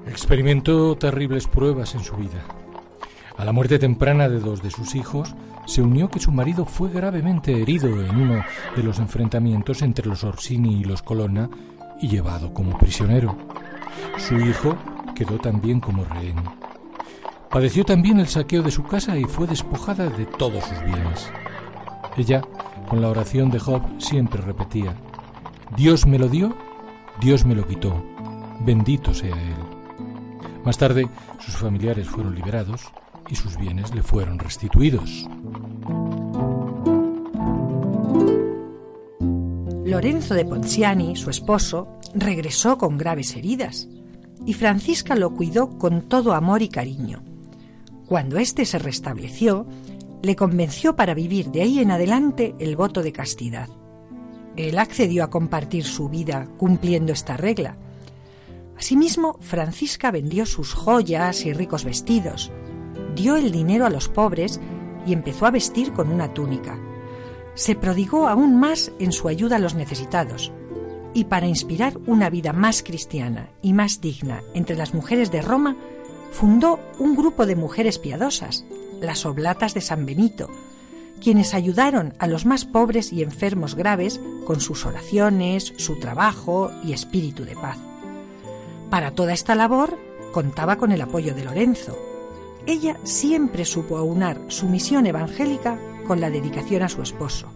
Experimentó 0.08 0.98
terribles 0.98 1.46
pruebas 1.48 1.94
en 1.94 2.04
su 2.04 2.16
vida. 2.16 2.65
A 3.38 3.44
la 3.44 3.52
muerte 3.52 3.80
temprana 3.80 4.30
de 4.30 4.40
dos 4.40 4.62
de 4.64 4.72
sus 4.72 4.96
hijos, 4.96 5.36
se 5.66 5.82
unió 5.82 6.10
que 6.10 6.20
su 6.20 6.32
marido 6.32 6.66
fue 6.66 6.90
gravemente 6.90 7.62
herido 7.62 7.88
en 7.88 8.16
uno 8.16 8.44
de 8.76 8.84
los 8.84 9.00
enfrentamientos 9.00 9.82
entre 9.82 10.08
los 10.08 10.24
Orsini 10.24 10.80
y 10.80 10.84
los 10.86 11.02
Colonna 11.02 11.50
y 12.00 12.08
llevado 12.08 12.54
como 12.54 12.78
prisionero. 12.78 13.36
Su 14.18 14.36
hijo 14.40 14.78
quedó 15.16 15.38
también 15.38 15.82
como 15.82 16.06
rehén. 16.06 16.38
Padeció 17.50 17.84
también 17.84 18.20
el 18.20 18.28
saqueo 18.28 18.64
de 18.64 18.72
su 18.72 18.84
casa 18.84 19.18
y 19.18 19.26
fue 19.26 19.48
despojada 19.48 20.10
de 20.10 20.26
todos 20.26 20.64
sus 20.64 20.82
bienes. 20.84 21.30
Ella, 22.16 22.42
con 22.88 23.02
la 23.02 23.10
oración 23.10 23.50
de 23.50 23.60
Job, 23.60 23.82
siempre 24.00 24.42
repetía, 24.42 24.96
Dios 25.76 26.06
me 26.06 26.20
lo 26.20 26.30
dio, 26.30 26.56
Dios 27.20 27.46
me 27.46 27.56
lo 27.56 27.68
quitó, 27.68 28.02
bendito 28.62 29.14
sea 29.14 29.36
Él. 29.36 29.56
Más 30.64 30.78
tarde, 30.78 31.10
sus 31.40 31.58
familiares 31.58 32.08
fueron 32.08 32.34
liberados 32.34 32.92
y 33.30 33.36
sus 33.36 33.58
bienes 33.58 33.94
le 33.94 34.04
fueron 34.04 34.40
restituidos. 34.40 35.28
Lorenzo 39.84 40.34
de 40.34 40.46
Ponciani, 40.46 41.16
su 41.16 41.30
esposo, 41.30 42.00
regresó 42.14 42.78
con 42.78 42.98
graves 42.98 43.36
heridas 43.36 43.88
y 44.46 44.54
Francisca 44.54 45.16
lo 45.16 45.34
cuidó 45.34 45.78
con 45.78 46.04
todo 46.10 46.34
amor 46.34 46.62
y 46.62 46.70
cariño. 46.70 47.24
Cuando 48.08 48.38
éste 48.38 48.66
se 48.66 48.78
restableció, 48.78 49.66
le 50.22 50.36
convenció 50.36 50.96
para 50.96 51.14
vivir 51.14 51.52
de 51.52 51.62
ahí 51.62 51.80
en 51.80 51.92
adelante 51.92 52.56
el 52.60 52.76
voto 52.76 53.04
de 53.04 53.12
castidad. 53.12 53.70
Él 54.56 54.78
accedió 54.80 55.24
a 55.24 55.30
compartir 55.30 55.84
su 55.84 56.10
vida 56.10 56.48
cumpliendo 56.58 57.14
esta 57.14 57.38
regla. 57.38 57.78
Asimismo, 58.78 59.38
Francisca 59.42 60.12
vendió 60.12 60.46
sus 60.46 60.74
joyas 60.74 61.46
y 61.46 61.54
ricos 61.54 61.84
vestidos, 61.84 62.52
dio 63.16 63.36
el 63.36 63.52
dinero 63.52 63.86
a 63.86 63.90
los 63.90 64.10
pobres 64.10 64.60
y 65.06 65.14
empezó 65.14 65.46
a 65.46 65.52
vestir 65.52 65.94
con 65.94 66.12
una 66.12 66.34
túnica. 66.34 66.78
Se 67.56 67.76
prodigó 67.76 68.28
aún 68.28 68.60
más 68.60 68.92
en 69.00 69.12
su 69.12 69.28
ayuda 69.28 69.56
a 69.56 69.60
los 69.60 69.76
necesitados, 69.76 70.52
y 71.14 71.26
para 71.26 71.48
inspirar 71.48 71.98
una 72.06 72.30
vida 72.30 72.52
más 72.52 72.84
cristiana 72.84 73.50
y 73.62 73.74
más 73.74 74.02
digna 74.02 74.44
entre 74.54 74.76
las 74.76 74.94
mujeres 74.94 75.32
de 75.32 75.42
Roma, 75.42 75.78
fundó 76.32 76.80
un 77.00 77.16
grupo 77.16 77.46
de 77.46 77.56
mujeres 77.56 77.98
piadosas, 77.98 78.66
las 79.00 79.26
Oblatas 79.26 79.74
de 79.74 79.82
San 79.82 80.06
Benito, 80.06 80.50
quienes 81.22 81.54
ayudaron 81.54 82.14
a 82.20 82.28
los 82.28 82.46
más 82.46 82.66
pobres 82.66 83.14
y 83.14 83.24
enfermos 83.24 83.76
graves 83.76 84.20
con 84.46 84.60
sus 84.60 84.86
oraciones, 84.86 85.74
su 85.78 85.98
trabajo 86.00 86.72
y 86.84 86.92
espíritu 86.92 87.46
de 87.46 87.56
paz. 87.56 87.78
Para 88.90 89.12
toda 89.12 89.34
esta 89.34 89.56
labor 89.56 89.98
contaba 90.34 90.78
con 90.78 90.92
el 90.92 91.02
apoyo 91.02 91.34
de 91.34 91.46
Lorenzo, 91.46 91.98
ella 92.68 92.98
siempre 93.04 93.66
supo 93.66 93.98
aunar 93.98 94.40
su 94.48 94.68
misión 94.68 95.06
evangélica 95.06 95.80
con 96.08 96.22
la 96.22 96.30
dedicación 96.30 96.84
a 96.84 96.90
su 96.90 97.02
esposo. 97.02 97.52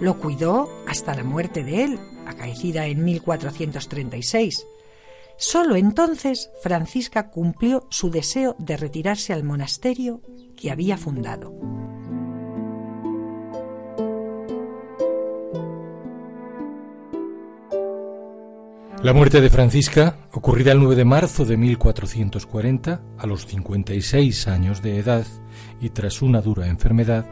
Lo 0.00 0.18
cuidó 0.18 0.68
hasta 0.86 1.14
la 1.14 1.24
muerte 1.24 1.64
de 1.64 1.84
él, 1.84 1.98
acaecida 2.26 2.86
en 2.86 3.04
1436. 3.04 4.66
Solo 5.36 5.76
entonces 5.76 6.50
Francisca 6.62 7.30
cumplió 7.30 7.86
su 7.90 8.10
deseo 8.10 8.54
de 8.58 8.76
retirarse 8.76 9.32
al 9.32 9.44
monasterio 9.44 10.20
que 10.56 10.70
había 10.70 10.96
fundado. 10.96 11.52
La 19.04 19.12
muerte 19.12 19.42
de 19.42 19.50
Francisca, 19.50 20.16
ocurrida 20.32 20.72
el 20.72 20.78
9 20.78 20.96
de 20.96 21.04
marzo 21.04 21.44
de 21.44 21.58
1440, 21.58 23.02
a 23.18 23.26
los 23.26 23.44
56 23.44 24.48
años 24.48 24.80
de 24.80 24.98
edad 24.98 25.26
y 25.78 25.90
tras 25.90 26.22
una 26.22 26.40
dura 26.40 26.68
enfermedad, 26.68 27.26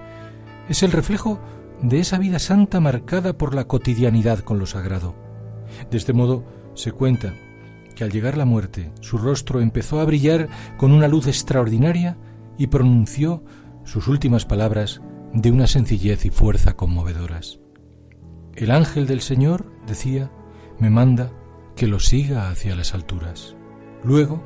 es 0.69 0.83
el 0.83 0.93
reflejo 0.93 1.41
de 1.81 2.01
esa 2.01 2.19
vida 2.19 2.39
santa 2.41 2.79
marcada 2.79 3.39
por 3.39 3.55
la 3.55 3.69
cotidianidad 3.69 4.41
con 4.41 4.59
lo 4.59 4.67
sagrado. 4.67 5.15
De 5.91 5.97
este 5.97 6.13
modo, 6.13 6.45
se 6.75 6.93
cuenta 6.93 7.33
que 7.97 8.05
al 8.05 8.11
llegar 8.13 8.37
la 8.37 8.45
muerte, 8.45 8.93
su 9.01 9.17
rostro 9.17 9.63
empezó 9.63 9.99
a 9.99 10.05
brillar 10.05 10.51
con 10.77 10.93
una 10.93 11.09
luz 11.09 11.27
extraordinaria 11.27 12.19
y 12.59 12.67
pronunció 12.67 13.45
sus 13.85 14.09
últimas 14.09 14.45
palabras 14.45 15.01
de 15.33 15.51
una 15.51 15.67
sencillez 15.67 16.27
y 16.27 16.29
fuerza 16.29 16.75
conmovedoras. 16.75 17.61
El 18.53 18.73
ángel 18.73 19.07
del 19.07 19.23
Señor, 19.23 19.73
decía, 19.87 20.31
me 20.79 20.91
manda 20.91 21.33
que 21.77 21.87
lo 21.87 22.01
siga 22.01 22.51
hacia 22.51 22.75
las 22.75 22.95
alturas. 22.95 23.57
Luego 24.05 24.43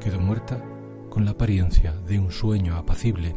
quedó 0.00 0.20
muerta 0.20 0.62
con 1.10 1.24
la 1.24 1.32
apariencia 1.32 1.92
de 1.92 2.18
un 2.18 2.30
sueño 2.30 2.76
apacible. 2.76 3.36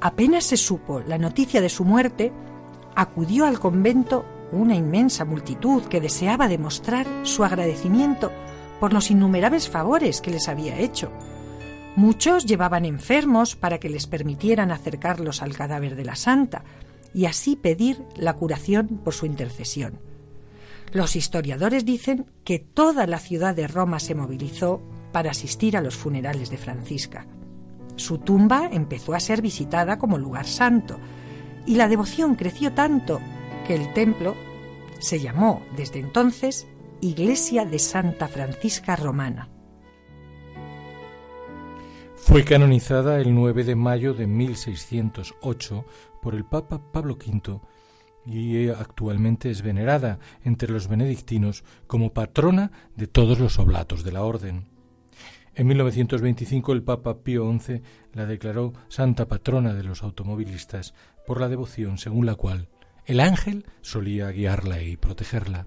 Apenas 0.00 0.44
se 0.44 0.56
supo 0.56 1.00
la 1.00 1.18
noticia 1.18 1.60
de 1.60 1.68
su 1.68 1.84
muerte, 1.84 2.32
acudió 2.94 3.46
al 3.46 3.58
convento 3.58 4.24
una 4.52 4.74
inmensa 4.74 5.24
multitud 5.24 5.82
que 5.84 6.00
deseaba 6.00 6.48
demostrar 6.48 7.06
su 7.22 7.44
agradecimiento 7.44 8.32
por 8.80 8.92
los 8.92 9.10
innumerables 9.10 9.68
favores 9.68 10.20
que 10.20 10.30
les 10.30 10.48
había 10.48 10.78
hecho. 10.78 11.10
Muchos 11.96 12.46
llevaban 12.46 12.84
enfermos 12.84 13.56
para 13.56 13.78
que 13.78 13.90
les 13.90 14.06
permitieran 14.06 14.70
acercarlos 14.70 15.42
al 15.42 15.56
cadáver 15.56 15.96
de 15.96 16.04
la 16.04 16.16
santa 16.16 16.64
y 17.12 17.26
así 17.26 17.56
pedir 17.56 18.04
la 18.16 18.34
curación 18.34 19.00
por 19.04 19.12
su 19.12 19.26
intercesión. 19.26 20.09
Los 20.92 21.14
historiadores 21.14 21.84
dicen 21.84 22.26
que 22.44 22.58
toda 22.58 23.06
la 23.06 23.18
ciudad 23.18 23.54
de 23.54 23.68
Roma 23.68 24.00
se 24.00 24.16
movilizó 24.16 24.82
para 25.12 25.30
asistir 25.30 25.76
a 25.76 25.80
los 25.80 25.96
funerales 25.96 26.50
de 26.50 26.56
Francisca. 26.56 27.26
Su 27.94 28.18
tumba 28.18 28.68
empezó 28.72 29.14
a 29.14 29.20
ser 29.20 29.40
visitada 29.40 29.98
como 29.98 30.18
lugar 30.18 30.46
santo 30.46 30.98
y 31.66 31.76
la 31.76 31.86
devoción 31.86 32.34
creció 32.34 32.72
tanto 32.72 33.20
que 33.66 33.74
el 33.74 33.92
templo 33.92 34.34
se 34.98 35.20
llamó 35.20 35.62
desde 35.76 36.00
entonces 36.00 36.66
Iglesia 37.00 37.64
de 37.64 37.78
Santa 37.78 38.26
Francisca 38.26 38.96
Romana. 38.96 39.48
Fue 42.16 42.44
canonizada 42.44 43.18
el 43.20 43.34
9 43.34 43.64
de 43.64 43.76
mayo 43.76 44.12
de 44.12 44.26
1608 44.26 45.84
por 46.20 46.34
el 46.34 46.44
Papa 46.44 46.80
Pablo 46.92 47.14
V 47.14 47.60
y 48.26 48.68
actualmente 48.68 49.50
es 49.50 49.62
venerada 49.62 50.18
entre 50.44 50.70
los 50.70 50.88
benedictinos 50.88 51.64
como 51.86 52.12
patrona 52.12 52.70
de 52.96 53.06
todos 53.06 53.38
los 53.38 53.58
oblatos 53.58 54.04
de 54.04 54.12
la 54.12 54.22
orden. 54.22 54.68
En 55.54 55.66
1925 55.66 56.72
el 56.72 56.82
Papa 56.82 57.18
Pío 57.18 57.50
XI 57.58 57.82
la 58.12 58.26
declaró 58.26 58.72
santa 58.88 59.26
patrona 59.26 59.74
de 59.74 59.82
los 59.82 60.02
automovilistas 60.02 60.94
por 61.26 61.40
la 61.40 61.48
devoción 61.48 61.98
según 61.98 62.26
la 62.26 62.34
cual 62.34 62.68
el 63.04 63.20
ángel 63.20 63.66
solía 63.80 64.30
guiarla 64.30 64.82
y 64.82 64.96
protegerla. 64.96 65.66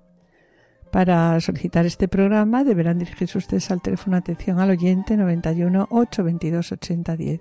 Para 0.91 1.39
solicitar 1.39 1.85
este 1.85 2.09
programa 2.09 2.65
deberán 2.65 2.99
dirigirse 2.99 3.37
ustedes 3.37 3.71
al 3.71 3.81
teléfono 3.81 4.17
atención 4.17 4.59
al 4.59 4.71
oyente 4.71 5.15
91 5.15 5.87
822 5.89 6.73
8010. 6.73 7.39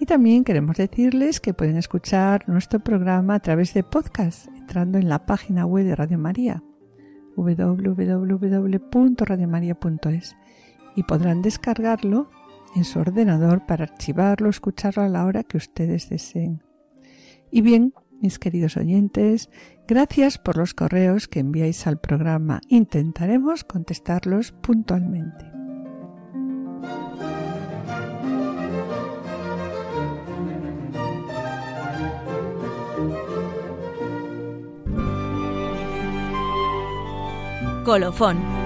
Y 0.00 0.06
también 0.06 0.42
queremos 0.44 0.76
decirles 0.76 1.40
que 1.40 1.54
pueden 1.54 1.76
escuchar 1.76 2.48
nuestro 2.48 2.80
programa 2.80 3.36
a 3.36 3.40
través 3.40 3.74
de 3.74 3.84
podcast 3.84 4.48
entrando 4.48 4.98
en 4.98 5.08
la 5.08 5.24
página 5.26 5.66
web 5.66 5.84
de 5.84 5.94
Radio 5.96 6.18
María 6.18 6.62
www.radiomaria.es 7.36 10.36
y 10.96 11.02
podrán 11.04 11.42
descargarlo 11.42 12.30
en 12.74 12.84
su 12.84 12.98
ordenador 12.98 13.66
para 13.66 13.84
archivarlo 13.84 14.50
escucharlo 14.50 15.04
a 15.04 15.08
la 15.08 15.24
hora 15.24 15.44
que 15.44 15.56
ustedes 15.56 16.08
deseen. 16.08 16.64
Y 17.50 17.62
bien, 17.62 17.94
mis 18.20 18.38
queridos 18.38 18.76
oyentes, 18.76 19.48
gracias 19.88 20.38
por 20.38 20.56
los 20.56 20.74
correos 20.74 21.26
que 21.26 21.40
enviáis 21.40 21.86
al 21.86 21.98
programa. 21.98 22.60
Intentaremos 22.68 23.64
contestarlos 23.64 24.52
puntualmente. 24.52 25.50
Colofón 37.84 38.57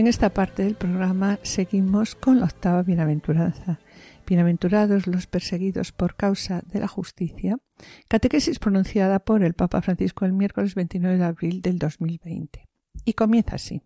En 0.00 0.06
esta 0.06 0.32
parte 0.32 0.64
del 0.64 0.76
programa 0.76 1.38
seguimos 1.42 2.14
con 2.14 2.40
la 2.40 2.46
octava 2.46 2.82
bienaventuranza. 2.82 3.80
Bienaventurados 4.26 5.06
los 5.06 5.26
perseguidos 5.26 5.92
por 5.92 6.16
causa 6.16 6.62
de 6.64 6.80
la 6.80 6.88
justicia, 6.88 7.58
catequesis 8.08 8.58
pronunciada 8.58 9.18
por 9.18 9.44
el 9.44 9.52
Papa 9.52 9.82
Francisco 9.82 10.24
el 10.24 10.32
miércoles 10.32 10.74
29 10.74 11.18
de 11.18 11.24
abril 11.24 11.60
del 11.60 11.78
2020. 11.78 12.66
Y 13.04 13.12
comienza 13.12 13.56
así. 13.56 13.82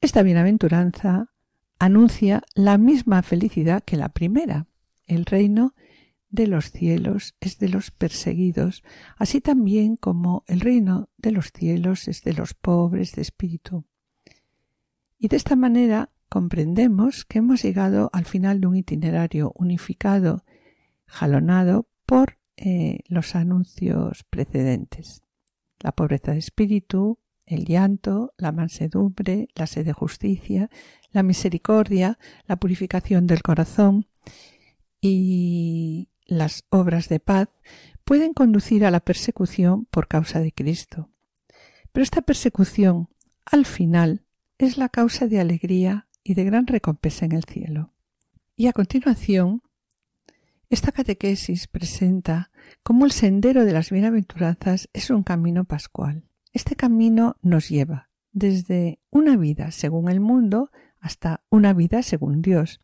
Esta 0.00 0.22
bienaventuranza 0.22 1.30
anuncia 1.78 2.42
la 2.54 2.78
misma 2.78 3.22
felicidad 3.22 3.84
que 3.84 3.98
la 3.98 4.08
primera, 4.08 4.66
el 5.06 5.26
reino 5.26 5.74
de 6.30 6.46
los 6.46 6.70
cielos 6.70 7.34
es 7.40 7.58
de 7.58 7.68
los 7.68 7.90
perseguidos, 7.90 8.82
así 9.18 9.42
también 9.42 9.96
como 9.96 10.42
el 10.46 10.60
reino 10.60 11.10
de 11.18 11.32
los 11.32 11.52
cielos 11.52 12.08
es 12.08 12.22
de 12.22 12.32
los 12.32 12.54
pobres 12.54 13.14
de 13.14 13.20
espíritu. 13.20 13.84
Y 15.18 15.28
de 15.28 15.36
esta 15.36 15.56
manera 15.56 16.10
comprendemos 16.28 17.24
que 17.24 17.38
hemos 17.38 17.62
llegado 17.62 18.10
al 18.12 18.24
final 18.24 18.60
de 18.60 18.66
un 18.66 18.76
itinerario 18.76 19.52
unificado, 19.54 20.44
jalonado 21.06 21.88
por 22.04 22.38
eh, 22.56 23.00
los 23.08 23.34
anuncios 23.34 24.24
precedentes. 24.24 25.22
La 25.80 25.92
pobreza 25.92 26.32
de 26.32 26.38
espíritu, 26.38 27.18
el 27.46 27.64
llanto, 27.64 28.34
la 28.38 28.52
mansedumbre, 28.52 29.48
la 29.54 29.66
sed 29.66 29.86
de 29.86 29.92
justicia, 29.92 30.68
la 31.12 31.22
misericordia, 31.22 32.18
la 32.46 32.56
purificación 32.56 33.26
del 33.26 33.42
corazón 33.42 34.06
y 35.00 36.08
las 36.26 36.64
obras 36.70 37.08
de 37.08 37.20
paz 37.20 37.48
pueden 38.04 38.34
conducir 38.34 38.84
a 38.84 38.90
la 38.90 39.00
persecución 39.00 39.86
por 39.86 40.08
causa 40.08 40.40
de 40.40 40.52
Cristo. 40.52 41.08
Pero 41.92 42.02
esta 42.02 42.22
persecución, 42.22 43.08
al 43.44 43.64
final, 43.64 44.25
es 44.58 44.78
la 44.78 44.88
causa 44.88 45.26
de 45.26 45.40
alegría 45.40 46.08
y 46.22 46.34
de 46.34 46.44
gran 46.44 46.66
recompensa 46.66 47.24
en 47.24 47.32
el 47.32 47.44
cielo. 47.44 47.92
Y 48.56 48.68
a 48.68 48.72
continuación, 48.72 49.62
esta 50.70 50.92
catequesis 50.92 51.68
presenta 51.68 52.50
cómo 52.82 53.04
el 53.04 53.12
sendero 53.12 53.64
de 53.64 53.72
las 53.72 53.90
bienaventuranzas 53.90 54.88
es 54.92 55.10
un 55.10 55.22
camino 55.22 55.64
pascual. 55.64 56.24
Este 56.52 56.74
camino 56.74 57.36
nos 57.42 57.68
lleva 57.68 58.08
desde 58.32 58.98
una 59.10 59.36
vida 59.36 59.70
según 59.70 60.10
el 60.10 60.20
mundo 60.20 60.70
hasta 61.00 61.44
una 61.50 61.72
vida 61.72 62.02
según 62.02 62.42
Dios, 62.42 62.80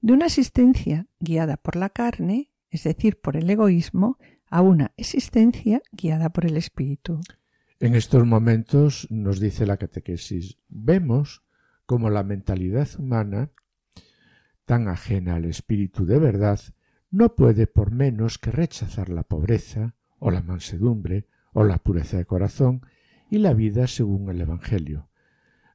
de 0.00 0.12
una 0.12 0.26
existencia 0.26 1.06
guiada 1.20 1.56
por 1.56 1.76
la 1.76 1.90
carne, 1.90 2.50
es 2.70 2.84
decir, 2.84 3.20
por 3.20 3.36
el 3.36 3.50
egoísmo, 3.50 4.18
a 4.48 4.62
una 4.62 4.92
existencia 4.96 5.82
guiada 5.92 6.30
por 6.30 6.46
el 6.46 6.56
espíritu. 6.56 7.20
En 7.80 7.94
estos 7.94 8.26
momentos, 8.26 9.06
nos 9.08 9.38
dice 9.38 9.64
la 9.64 9.76
catequesis, 9.76 10.58
vemos 10.68 11.44
como 11.86 12.10
la 12.10 12.24
mentalidad 12.24 12.88
humana, 12.98 13.50
tan 14.64 14.88
ajena 14.88 15.36
al 15.36 15.44
espíritu 15.44 16.04
de 16.04 16.18
verdad, 16.18 16.60
no 17.10 17.34
puede 17.34 17.66
por 17.66 17.92
menos 17.92 18.38
que 18.38 18.50
rechazar 18.50 19.08
la 19.08 19.22
pobreza, 19.22 19.94
o 20.18 20.30
la 20.30 20.42
mansedumbre, 20.42 21.26
o 21.52 21.64
la 21.64 21.78
pureza 21.78 22.16
de 22.16 22.24
corazón, 22.24 22.82
y 23.30 23.38
la 23.38 23.54
vida 23.54 23.86
según 23.86 24.28
el 24.28 24.40
Evangelio. 24.40 25.08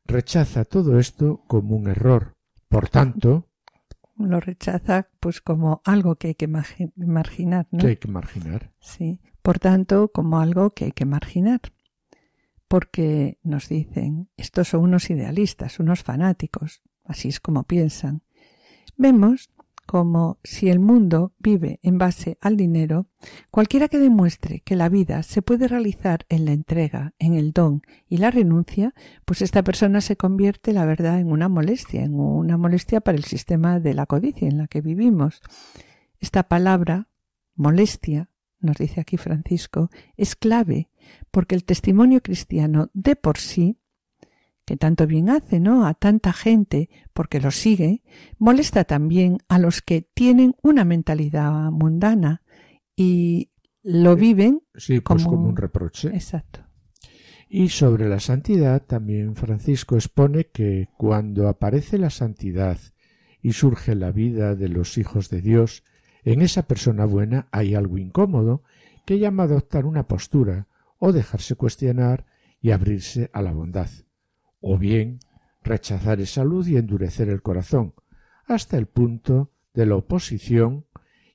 Rechaza 0.05 0.65
todo 0.65 0.99
esto 0.99 1.43
como 1.47 1.75
un 1.75 1.87
error. 1.87 2.35
Por 2.67 2.89
tanto, 2.89 3.47
lo 4.17 4.39
rechaza 4.39 5.07
pues 5.19 5.41
como 5.41 5.81
algo 5.85 6.15
que 6.15 6.27
hay 6.29 6.35
que 6.35 6.47
marginar, 6.47 7.67
¿no? 7.71 7.79
Que 7.79 7.87
hay 7.87 7.95
que 7.95 8.09
marginar. 8.09 8.71
Sí. 8.79 9.21
Por 9.41 9.59
tanto, 9.59 10.09
como 10.09 10.39
algo 10.39 10.71
que 10.71 10.85
hay 10.85 10.91
que 10.91 11.05
marginar. 11.05 11.61
Porque 12.74 13.38
nos 13.43 13.69
dicen, 13.69 14.32
estos 14.36 14.69
son 14.69 14.82
unos 14.82 15.11
idealistas, 15.11 15.80
unos 15.80 16.01
fanáticos, 16.01 16.82
así 17.03 17.30
es 17.30 17.39
como 17.39 17.65
piensan. 17.65 18.24
Vemos 18.97 19.51
como 19.86 20.39
si 20.43 20.69
el 20.69 20.80
mundo 20.80 21.36
vive 21.38 21.80
en 21.84 21.99
base 21.99 22.39
al 22.41 22.57
dinero, 22.57 23.05
cualquiera 23.51 23.89
que 23.89 23.99
demuestre 23.99 24.61
que 24.61 24.76
la 24.76 24.89
vida 24.89 25.21
se 25.21 25.43
puede 25.43 25.67
realizar 25.67 26.26
en 26.30 26.45
la 26.45 26.53
entrega, 26.53 27.13
en 27.19 27.36
el 27.36 27.53
don 27.53 27.84
y 28.09 28.17
la 28.17 28.32
renuncia, 28.32 28.95
pues 29.24 29.43
esta 29.43 29.63
persona 29.63 30.01
se 30.01 30.17
convierte, 30.17 30.74
la 30.74 30.88
verdad, 30.88 31.19
en 31.19 31.32
una 31.32 31.49
molestia, 31.49 32.03
en 32.03 32.19
una 32.19 32.57
molestia 32.57 33.01
para 33.01 33.19
el 33.19 33.24
sistema 33.24 33.80
de 33.80 33.93
la 33.93 34.07
codicia 34.07 34.47
en 34.47 34.57
la 34.57 34.65
que 34.65 34.82
vivimos. 34.82 35.41
Esta 36.19 36.41
palabra, 36.41 37.07
molestia, 37.53 38.32
nos 38.64 38.78
dice 38.78 39.01
aquí 39.01 39.18
Francisco, 39.18 39.89
es 40.18 40.36
clave, 40.36 40.89
porque 41.32 41.55
el 41.55 41.64
testimonio 41.64 42.22
cristiano 42.22 42.89
de 42.93 43.16
por 43.16 43.38
sí 43.38 43.78
que 44.66 44.78
tanto 44.78 45.07
bien 45.07 45.30
hace, 45.30 45.59
¿no? 45.59 45.86
A 45.86 45.93
tanta 45.93 46.32
gente 46.32 46.89
porque 47.14 47.39
lo 47.39 47.51
sigue, 47.51 48.01
molesta 48.38 48.86
también 48.86 49.39
a 49.49 49.59
los 49.59 49.82
que 49.82 50.01
tienen 50.01 50.55
una 50.61 50.86
mentalidad 50.86 51.70
mundana 51.72 52.41
y 52.95 53.51
lo 53.84 54.16
viven 54.16 54.61
sí, 54.76 55.01
pues 55.01 55.26
como... 55.26 55.49
un 55.49 55.57
reproche. 55.57 56.09
Exacto. 56.09 56.61
Y 57.49 57.70
sobre 57.70 58.07
la 58.09 58.20
santidad 58.20 58.84
también 58.84 59.36
Francisco 59.36 59.95
expone 59.95 60.45
que 60.45 60.88
cuando 60.97 61.47
aparece 61.47 61.97
la 61.97 62.09
santidad 62.09 62.80
y 63.41 63.53
surge 63.53 63.93
la 63.93 64.11
vida 64.11 64.55
de 64.55 64.70
los 64.70 64.97
hijos 64.97 65.30
de 65.30 65.41
Dios, 65.41 65.84
en 66.26 66.41
esa 66.41 66.63
persona 66.63 67.05
buena 67.05 67.47
hay 67.51 67.76
algo 67.76 67.97
incómodo 67.97 68.63
que 69.05 69.19
llama 69.19 69.43
a 69.43 69.45
adoptar 69.47 69.86
una 69.86 70.07
postura 70.07 70.67
o 70.97 71.11
dejarse 71.11 71.55
cuestionar 71.55 72.26
y 72.61 72.71
abrirse 72.71 73.30
a 73.34 73.41
la 73.41 73.51
bondad 73.51 73.89
o 74.61 74.78
bien 74.78 75.19
rechazar 75.61 76.21
esa 76.21 76.43
luz 76.43 76.67
y 76.67 76.78
endurecer 76.78 77.30
el 77.30 77.41
corazón, 77.41 77.93
hasta 78.45 78.78
el 78.78 78.88
punto 78.88 79.51
de 79.74 79.86
la 79.86 79.95
oposición 79.95 80.86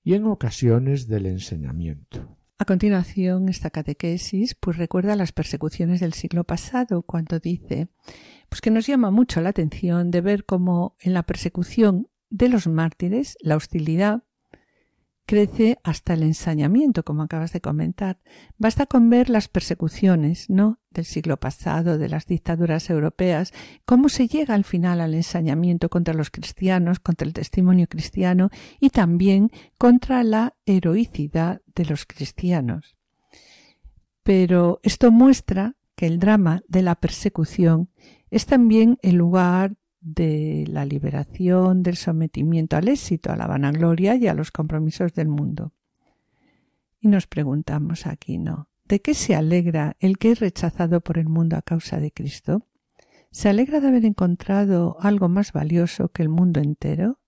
y 0.03 0.15
en 0.15 0.25
ocasiones 0.25 1.09
del 1.09 1.27
enseñamiento. 1.27 2.37
A 2.59 2.65
continuación, 2.65 3.49
esta 3.49 3.71
catequesis 3.71 4.55
pues 4.55 4.77
recuerda 4.79 5.17
las 5.17 5.33
persecuciones 5.33 6.01
del 6.01 6.13
siglo 6.13 6.45
pasado, 6.45 7.03
cuando 7.03 7.39
dice 7.39 7.89
pues 8.49 8.61
que 8.61 8.71
nos 8.71 8.87
llama 8.87 9.11
mucho 9.11 9.41
la 9.41 9.51
atención 9.51 10.11
de 10.11 10.23
ver 10.23 10.45
cómo 10.45 10.97
en 11.01 11.13
la 11.13 11.25
persecución 11.25 12.09
de 12.31 12.49
los 12.49 12.67
mártires 12.67 13.37
la 13.41 13.57
hostilidad 13.57 14.23
crece 15.29 15.79
hasta 15.85 16.15
el 16.15 16.23
ensañamiento, 16.23 17.05
como 17.05 17.23
acabas 17.23 17.53
de 17.53 17.61
comentar. 17.61 18.19
Basta 18.57 18.87
con 18.87 19.11
ver 19.11 19.29
las 19.29 19.47
persecuciones, 19.47 20.49
¿no? 20.49 20.81
del 20.91 21.05
siglo 21.05 21.37
pasado, 21.37 21.99
de 21.99 22.09
las 22.09 22.25
dictaduras 22.25 22.89
europeas, 22.89 23.53
cómo 23.85 24.09
se 24.09 24.27
llega 24.27 24.55
al 24.55 24.65
final 24.65 25.03
al 25.03 25.13
ensañamiento 25.13 25.91
contra 25.91 26.15
los 26.15 26.31
cristianos, 26.31 26.99
contra 26.99 27.27
el 27.27 27.35
testimonio 27.35 27.87
cristiano 27.89 28.49
y 28.81 28.89
también 28.89 29.51
contra 29.77 30.25
la 30.25 30.57
heroicidad 30.65 31.61
de 31.75 31.85
los 31.85 32.07
cristianos. 32.07 32.97
Pero 34.23 34.81
esto 34.83 35.13
muestra 35.13 35.77
que 35.95 36.07
el 36.07 36.19
drama 36.19 36.63
de 36.69 36.81
la 36.81 36.95
persecución 36.95 37.91
es 38.31 38.47
también 38.47 38.99
el 39.03 39.17
lugar 39.17 39.77
de 40.15 40.65
la 40.69 40.85
liberación, 40.85 41.83
del 41.83 41.97
sometimiento 41.97 42.77
al 42.77 42.89
éxito, 42.89 43.31
a 43.31 43.37
la 43.37 43.47
vanagloria 43.47 44.17
y 44.17 44.27
a 44.27 44.35
los 44.35 44.51
compromisos 44.51 45.13
del 45.15 45.29
mundo. 45.29 45.73
Y 47.01 47.09
nos 47.09 47.27
preguntamos 47.27 48.07
aquí, 48.07 48.39
¿no? 48.39 48.69
¿De 48.85 49.01
qué 49.01 49.15
se 49.15 49.35
alegra 49.35 49.97
el 50.01 50.19
que 50.19 50.33
es 50.33 50.41
rechazado 50.41 51.01
por 51.01 51.19
el 51.19 51.29
mundo 51.29 51.57
a 51.57 51.63
causa 51.63 52.01
de 52.01 52.11
Cristo? 52.11 52.67
¿Se 53.31 53.49
alegra 53.49 53.81
de 53.81 53.89
haber 53.89 54.05
encontrado 54.07 54.97
algo 55.01 55.29
más 55.29 55.53
valioso 55.53 56.09
que 56.09 56.23
el 56.23 56.31
mundo 56.31 56.61
entero? 56.61 57.21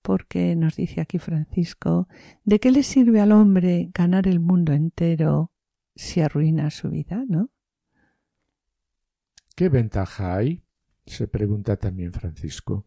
Porque 0.00 0.54
nos 0.54 0.76
dice 0.76 1.00
aquí 1.00 1.18
Francisco, 1.18 2.06
¿de 2.44 2.60
qué 2.60 2.70
le 2.70 2.84
sirve 2.84 3.20
al 3.20 3.32
hombre 3.32 3.90
ganar 3.92 4.28
el 4.28 4.38
mundo 4.38 4.72
entero 4.72 5.50
si 5.96 6.20
arruina 6.20 6.70
su 6.70 6.90
vida, 6.90 7.24
no? 7.26 7.50
¿Qué 9.56 9.68
ventaja 9.68 10.36
hay 10.36 10.65
se 11.06 11.28
pregunta 11.28 11.76
también 11.76 12.12
Francisco. 12.12 12.86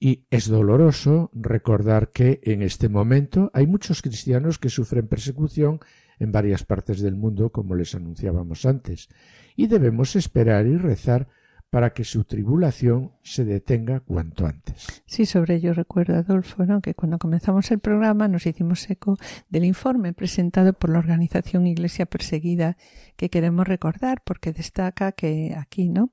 Y 0.00 0.26
es 0.30 0.48
doloroso 0.48 1.30
recordar 1.34 2.10
que 2.10 2.40
en 2.44 2.62
este 2.62 2.88
momento 2.88 3.50
hay 3.52 3.66
muchos 3.66 4.00
cristianos 4.02 4.58
que 4.58 4.68
sufren 4.68 5.08
persecución 5.08 5.80
en 6.20 6.30
varias 6.30 6.64
partes 6.64 7.00
del 7.00 7.16
mundo, 7.16 7.50
como 7.50 7.74
les 7.74 7.94
anunciábamos 7.94 8.64
antes, 8.64 9.08
y 9.56 9.66
debemos 9.66 10.14
esperar 10.14 10.66
y 10.66 10.76
rezar 10.76 11.28
para 11.70 11.92
que 11.92 12.04
su 12.04 12.24
tribulación 12.24 13.12
se 13.22 13.44
detenga 13.44 14.00
cuanto 14.00 14.46
antes. 14.46 15.02
Sí, 15.04 15.26
sobre 15.26 15.56
ello 15.56 15.74
recuerdo, 15.74 16.16
Adolfo, 16.16 16.64
¿no? 16.64 16.80
que 16.80 16.94
cuando 16.94 17.18
comenzamos 17.18 17.70
el 17.70 17.78
programa 17.78 18.26
nos 18.26 18.46
hicimos 18.46 18.88
eco 18.88 19.18
del 19.50 19.64
informe 19.64 20.14
presentado 20.14 20.72
por 20.72 20.90
la 20.90 20.98
organización 20.98 21.66
Iglesia 21.66 22.06
Perseguida 22.06 22.76
que 23.16 23.28
queremos 23.28 23.68
recordar 23.68 24.22
porque 24.24 24.52
destaca 24.52 25.12
que 25.12 25.54
aquí, 25.58 25.88
¿no? 25.88 26.10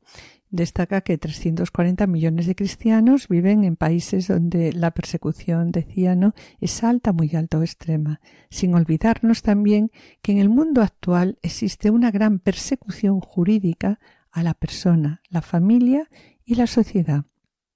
Destaca 0.56 1.02
que 1.02 1.18
340 1.18 2.08
millones 2.08 2.46
de 2.46 2.56
cristianos 2.56 3.28
viven 3.28 3.66
en 3.66 3.76
países 3.76 4.30
donde 4.30 4.72
la 4.72 4.92
persecución, 4.92 5.74
decía, 5.74 6.16
¿no? 6.16 6.34
es 6.62 6.82
alta, 6.82 7.12
muy 7.12 7.36
alta 7.36 7.58
o 7.58 7.62
extrema, 7.62 8.22
sin 8.50 8.74
olvidarnos 8.74 9.42
también 9.42 9.92
que 10.22 10.32
en 10.32 10.38
el 10.38 10.48
mundo 10.48 10.82
actual 10.82 11.38
existe 11.42 11.90
una 11.90 12.10
gran 12.10 12.40
persecución 12.40 13.20
jurídica 13.20 14.00
a 14.32 14.44
la 14.44 14.54
persona, 14.54 15.22
la 15.30 15.42
familia 15.42 16.10
y 16.46 16.56
la 16.56 16.68
sociedad. 16.68 17.26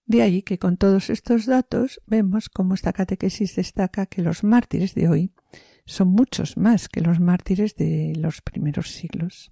De 0.06 0.22
ahí 0.22 0.42
que 0.42 0.58
con 0.58 0.78
todos 0.78 1.10
estos 1.10 1.46
datos 1.46 2.00
vemos 2.08 2.48
cómo 2.48 2.76
esta 2.76 2.94
catequesis 2.94 3.58
destaca 3.58 4.06
que 4.06 4.22
los 4.22 4.46
mártires 4.46 4.96
de 4.96 5.10
hoy 5.10 5.34
son 5.86 6.08
muchos 6.08 6.56
más 6.56 6.88
que 6.88 7.02
los 7.02 7.20
mártires 7.20 7.76
de 7.76 8.14
los 8.16 8.42
primeros 8.42 8.94
siglos. 8.94 9.52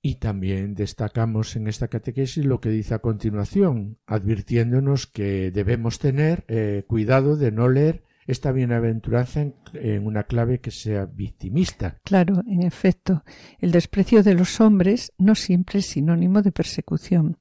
Y 0.00 0.16
también 0.16 0.74
destacamos 0.74 1.56
en 1.56 1.66
esta 1.66 1.88
catequesis 1.88 2.44
lo 2.44 2.60
que 2.60 2.70
dice 2.70 2.94
a 2.94 3.00
continuación, 3.00 3.98
advirtiéndonos 4.06 5.06
que 5.06 5.50
debemos 5.50 5.98
tener 5.98 6.44
eh, 6.48 6.84
cuidado 6.86 7.36
de 7.36 7.50
no 7.50 7.68
leer 7.68 8.04
esta 8.26 8.52
bienaventuranza 8.52 9.40
en, 9.40 9.54
en, 9.72 10.06
una 10.06 10.24
clave 10.24 10.60
que 10.60 10.70
sea 10.70 11.06
victimista. 11.06 11.98
Claro, 12.04 12.42
en 12.46 12.62
efecto, 12.62 13.24
el 13.58 13.72
desprecio 13.72 14.22
de 14.22 14.34
los 14.34 14.60
hombres 14.60 15.12
no 15.18 15.34
siempre 15.34 15.80
es 15.80 15.86
sinónimo 15.86 16.42
de 16.42 16.52
persecución. 16.52 17.38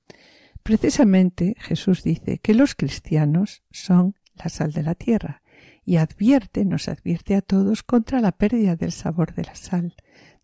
Precisamente 0.63 1.55
Jesús 1.59 2.03
dice 2.03 2.39
que 2.39 2.53
los 2.53 2.73
cristianos 2.73 3.63
son 3.69 4.15
la 4.33 4.49
sal 4.49 4.71
de 4.71 4.83
la 4.83 4.95
tierra 4.95 5.41
y 5.85 5.95
advierte, 5.95 6.65
nos 6.65 6.89
advierte 6.89 7.35
a 7.35 7.41
todos 7.41 7.83
contra 7.83 8.19
la 8.19 8.33
pérdida 8.33 8.75
del 8.75 8.91
sabor 8.91 9.33
de 9.33 9.45
la 9.45 9.55
sal. 9.55 9.95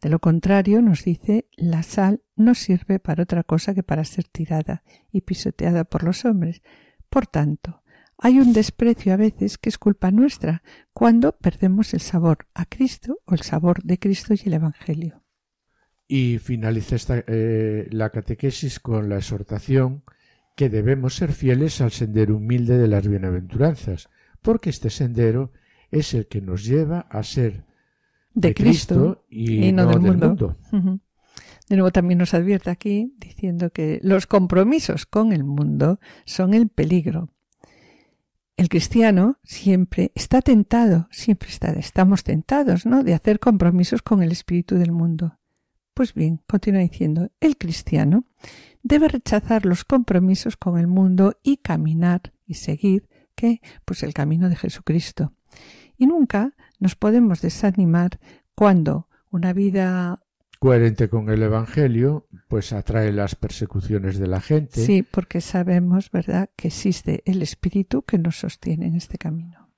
De 0.04 0.10
lo 0.10 0.20
contrario, 0.20 0.82
nos 0.82 1.06
dice, 1.06 1.47
la 1.56 1.82
sal 1.82 2.24
no 2.36 2.56
sirve 2.56 2.99
para 2.99 3.24
otra 3.24 3.43
cosa 3.43 3.74
que 3.74 3.84
para 3.84 4.04
ser 4.04 4.26
tirada 4.26 4.84
y 5.14 5.22
pisoteada 5.22 5.86
por 5.86 6.04
los 6.04 6.26
hombres. 6.26 6.62
Por 7.10 7.26
tanto, 7.26 7.84
hay 8.18 8.39
un 8.39 8.51
desprecio 8.51 9.14
a 9.14 9.16
veces 9.16 9.58
que 9.58 9.70
es 9.70 9.78
culpa 9.78 10.12
nuestra 10.12 10.62
cuando 10.91 11.38
perdemos 11.38 11.93
el 11.93 12.01
sabor 12.01 12.49
a 12.54 12.66
Cristo 12.66 13.22
o 13.24 13.34
el 13.34 13.43
sabor 13.43 13.82
de 13.84 13.97
Cristo 13.97 14.34
y 14.34 14.41
el 14.45 14.56
Evangelio. 14.56 15.24
Y 16.06 16.38
finaliza 16.39 16.97
esta, 16.97 17.24
eh, 17.26 17.88
la 17.89 18.10
catequesis 18.10 18.82
con 18.82 19.08
la 19.08 19.20
exhortación 19.20 20.04
que 20.58 20.68
debemos 20.68 21.16
ser 21.16 21.32
fieles 21.32 21.80
al 21.80 21.91
sendero 21.91 22.36
humilde 22.36 22.78
de 22.78 22.89
las 22.89 23.08
bienaventuranzas, 23.08 24.10
porque 24.41 24.70
este 24.70 24.89
sendero 24.89 25.54
es 25.91 26.14
el 26.14 26.28
que 26.28 26.41
nos 26.41 26.66
lleva 26.66 26.99
a 27.10 27.24
ser 27.24 27.64
de, 28.34 28.49
de 28.49 28.53
Cristo, 28.53 28.95
Cristo, 28.95 29.25
y, 29.29 29.71
no, 29.71 29.88
del 29.88 29.99
mundo. 29.99 30.57
De 31.69 31.77
nuevo 31.77 31.91
también 31.91 32.17
nos 32.17 32.34
advierte 32.34 32.69
aquí 32.69 33.15
diciendo 33.17 33.69
que 33.71 33.99
los 34.03 34.27
compromisos 34.27 35.05
con 35.05 35.31
el 35.31 35.43
mundo 35.43 35.99
son 36.25 36.53
el 36.53 36.67
peligro. 36.67 37.29
El 38.57 38.69
cristiano 38.69 39.39
siempre 39.43 40.11
está 40.13 40.41
tentado, 40.41 41.07
siempre 41.09 41.49
está, 41.49 41.71
estamos 41.71 42.23
tentados, 42.23 42.86
¿no? 42.86 43.03
De 43.03 43.13
hacer 43.13 43.39
compromisos 43.39 44.01
con 44.01 44.21
el 44.21 44.31
espíritu 44.31 44.75
del 44.75 44.91
mundo. 44.91 45.39
Pues 45.93 46.13
bien, 46.13 46.41
continúa 46.47 46.81
diciendo, 46.81 47.31
el 47.39 47.57
cristiano 47.57 48.25
debe 48.84 49.07
rechazar 49.07 49.65
los 49.65 49.86
compromisos 49.86 50.57
con 50.57 50.77
el 50.77 50.88
mundo 50.88 51.39
y 51.41 51.57
caminar 51.57 52.34
y 52.45 52.55
seguir 52.55 53.07
que 53.36 53.61
pues 53.86 54.03
el 54.03 54.13
camino 54.13 54.49
de 54.49 54.55
Jesucristo. 54.55 55.34
Y 55.97 56.05
nunca 56.05 56.53
nos 56.84 56.95
podemos 56.97 57.41
desanimar 57.41 58.19
cuando 58.55 59.07
una 59.31 59.53
vida 59.53 60.19
coherente 60.59 61.07
con 61.09 61.29
el 61.29 61.41
Evangelio, 61.41 62.27
pues 62.49 62.73
atrae 62.73 63.13
las 63.13 63.36
persecuciones 63.36 64.19
de 64.19 64.27
la 64.27 64.41
gente. 64.41 64.86
Sí, 64.86 65.01
porque 65.01 65.39
sabemos, 65.39 66.11
¿verdad?, 66.11 66.49
que 66.57 66.67
existe 66.67 67.23
el 67.25 67.41
Espíritu 67.41 68.03
que 68.03 68.17
nos 68.17 68.38
sostiene 68.39 68.88
en 68.88 68.95
este 68.95 69.17
camino. 69.17 69.69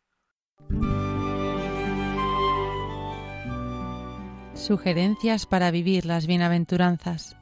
Sugerencias 4.56 5.46
para 5.46 5.70
vivir 5.70 6.06
las 6.08 6.26
bienaventuranzas. 6.26 7.38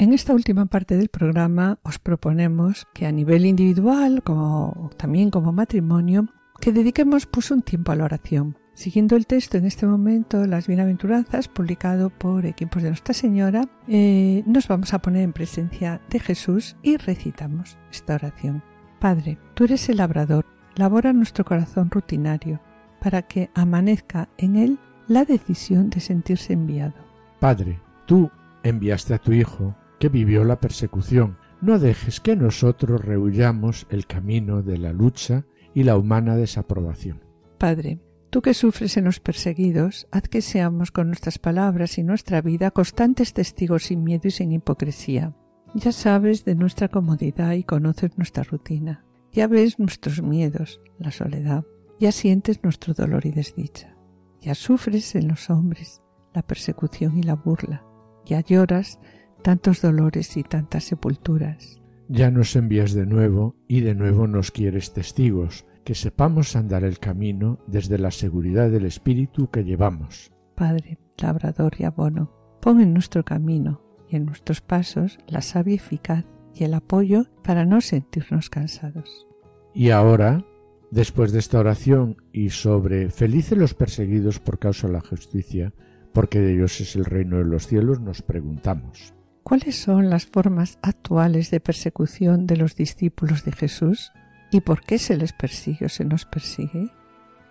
En 0.00 0.14
esta 0.14 0.32
última 0.32 0.64
parte 0.64 0.96
del 0.96 1.10
programa 1.10 1.78
os 1.82 1.98
proponemos 1.98 2.86
que 2.94 3.04
a 3.04 3.12
nivel 3.12 3.44
individual, 3.44 4.22
como 4.22 4.88
también 4.96 5.30
como 5.30 5.52
matrimonio, 5.52 6.26
que 6.58 6.72
dediquemos 6.72 7.26
pues 7.26 7.50
un 7.50 7.60
tiempo 7.60 7.92
a 7.92 7.96
la 7.96 8.04
oración. 8.04 8.56
Siguiendo 8.72 9.14
el 9.14 9.26
texto 9.26 9.58
en 9.58 9.66
este 9.66 9.86
momento, 9.86 10.46
las 10.46 10.68
bienaventuranzas, 10.68 11.48
publicado 11.48 12.08
por 12.08 12.46
equipos 12.46 12.82
de 12.82 12.88
Nuestra 12.88 13.12
Señora, 13.12 13.68
eh, 13.88 14.42
nos 14.46 14.68
vamos 14.68 14.94
a 14.94 15.00
poner 15.00 15.20
en 15.20 15.34
presencia 15.34 16.00
de 16.08 16.18
Jesús 16.18 16.76
y 16.82 16.96
recitamos 16.96 17.76
esta 17.92 18.14
oración. 18.14 18.62
Padre, 19.00 19.36
tú 19.52 19.64
eres 19.64 19.86
el 19.90 19.98
labrador, 19.98 20.46
labora 20.76 21.12
nuestro 21.12 21.44
corazón 21.44 21.90
rutinario, 21.90 22.58
para 23.02 23.20
que 23.20 23.50
amanezca 23.54 24.30
en 24.38 24.56
él 24.56 24.78
la 25.08 25.26
decisión 25.26 25.90
de 25.90 26.00
sentirse 26.00 26.54
enviado. 26.54 26.94
Padre, 27.38 27.78
tú 28.06 28.30
enviaste 28.62 29.12
a 29.12 29.18
tu 29.18 29.32
Hijo, 29.32 29.76
que 30.00 30.08
vivió 30.08 30.42
la 30.42 30.58
persecución. 30.58 31.38
No 31.60 31.78
dejes 31.78 32.20
que 32.20 32.34
nosotros 32.34 33.04
rehuyamos 33.04 33.86
el 33.90 34.06
camino 34.06 34.62
de 34.62 34.78
la 34.78 34.92
lucha 34.92 35.44
y 35.74 35.84
la 35.84 35.96
humana 35.96 36.34
desaprobación. 36.34 37.22
Padre, 37.58 38.00
tú 38.30 38.40
que 38.40 38.54
sufres 38.54 38.96
en 38.96 39.04
los 39.04 39.20
perseguidos, 39.20 40.08
haz 40.10 40.22
que 40.22 40.40
seamos 40.40 40.90
con 40.90 41.08
nuestras 41.08 41.38
palabras 41.38 41.98
y 41.98 42.02
nuestra 42.02 42.40
vida 42.40 42.70
constantes 42.70 43.34
testigos 43.34 43.84
sin 43.84 44.02
miedo 44.02 44.22
y 44.24 44.30
sin 44.30 44.52
hipocresía. 44.52 45.36
Ya 45.74 45.92
sabes 45.92 46.44
de 46.44 46.54
nuestra 46.54 46.88
comodidad 46.88 47.52
y 47.52 47.62
conoces 47.62 48.16
nuestra 48.16 48.42
rutina. 48.42 49.04
Ya 49.30 49.46
ves 49.46 49.78
nuestros 49.78 50.22
miedos, 50.22 50.80
la 50.98 51.12
soledad. 51.12 51.64
Ya 52.00 52.10
sientes 52.10 52.64
nuestro 52.64 52.94
dolor 52.94 53.26
y 53.26 53.30
desdicha. 53.30 53.94
Ya 54.40 54.54
sufres 54.54 55.14
en 55.14 55.28
los 55.28 55.50
hombres 55.50 56.02
la 56.34 56.42
persecución 56.42 57.18
y 57.18 57.22
la 57.22 57.34
burla. 57.34 57.84
Ya 58.24 58.40
lloras 58.40 58.98
tantos 59.40 59.82
dolores 59.82 60.36
y 60.36 60.42
tantas 60.42 60.84
sepulturas. 60.84 61.80
Ya 62.08 62.30
nos 62.30 62.56
envías 62.56 62.92
de 62.92 63.06
nuevo 63.06 63.56
y 63.68 63.80
de 63.80 63.94
nuevo 63.94 64.26
nos 64.26 64.50
quieres 64.50 64.92
testigos, 64.92 65.66
que 65.84 65.94
sepamos 65.94 66.56
andar 66.56 66.84
el 66.84 66.98
camino 66.98 67.58
desde 67.66 67.98
la 67.98 68.10
seguridad 68.10 68.70
del 68.70 68.84
espíritu 68.84 69.48
que 69.50 69.64
llevamos. 69.64 70.32
Padre, 70.54 70.98
labrador 71.18 71.74
y 71.78 71.84
abono, 71.84 72.32
pon 72.60 72.80
en 72.80 72.92
nuestro 72.92 73.24
camino 73.24 73.80
y 74.08 74.16
en 74.16 74.26
nuestros 74.26 74.60
pasos 74.60 75.18
la 75.28 75.40
savia 75.40 75.76
eficaz 75.76 76.24
y 76.54 76.64
el 76.64 76.74
apoyo 76.74 77.26
para 77.42 77.64
no 77.64 77.80
sentirnos 77.80 78.50
cansados. 78.50 79.26
Y 79.72 79.90
ahora, 79.90 80.44
después 80.90 81.32
de 81.32 81.38
esta 81.38 81.60
oración 81.60 82.16
y 82.32 82.50
sobre 82.50 83.10
felices 83.10 83.56
los 83.56 83.74
perseguidos 83.74 84.40
por 84.40 84.58
causa 84.58 84.88
de 84.88 84.94
la 84.94 85.00
justicia, 85.00 85.72
porque 86.12 86.40
de 86.40 86.54
ellos 86.54 86.80
es 86.80 86.96
el 86.96 87.04
reino 87.04 87.38
de 87.38 87.44
los 87.44 87.66
cielos, 87.66 88.00
nos 88.00 88.22
preguntamos. 88.22 89.14
¿Cuáles 89.42 89.76
son 89.76 90.10
las 90.10 90.26
formas 90.26 90.78
actuales 90.82 91.50
de 91.50 91.60
persecución 91.60 92.46
de 92.46 92.56
los 92.56 92.76
discípulos 92.76 93.44
de 93.44 93.52
Jesús? 93.52 94.12
¿Y 94.50 94.60
por 94.60 94.82
qué 94.82 94.98
se 94.98 95.16
les 95.16 95.32
persigue 95.32 95.86
o 95.86 95.88
se 95.88 96.04
nos 96.04 96.24
persigue? 96.24 96.90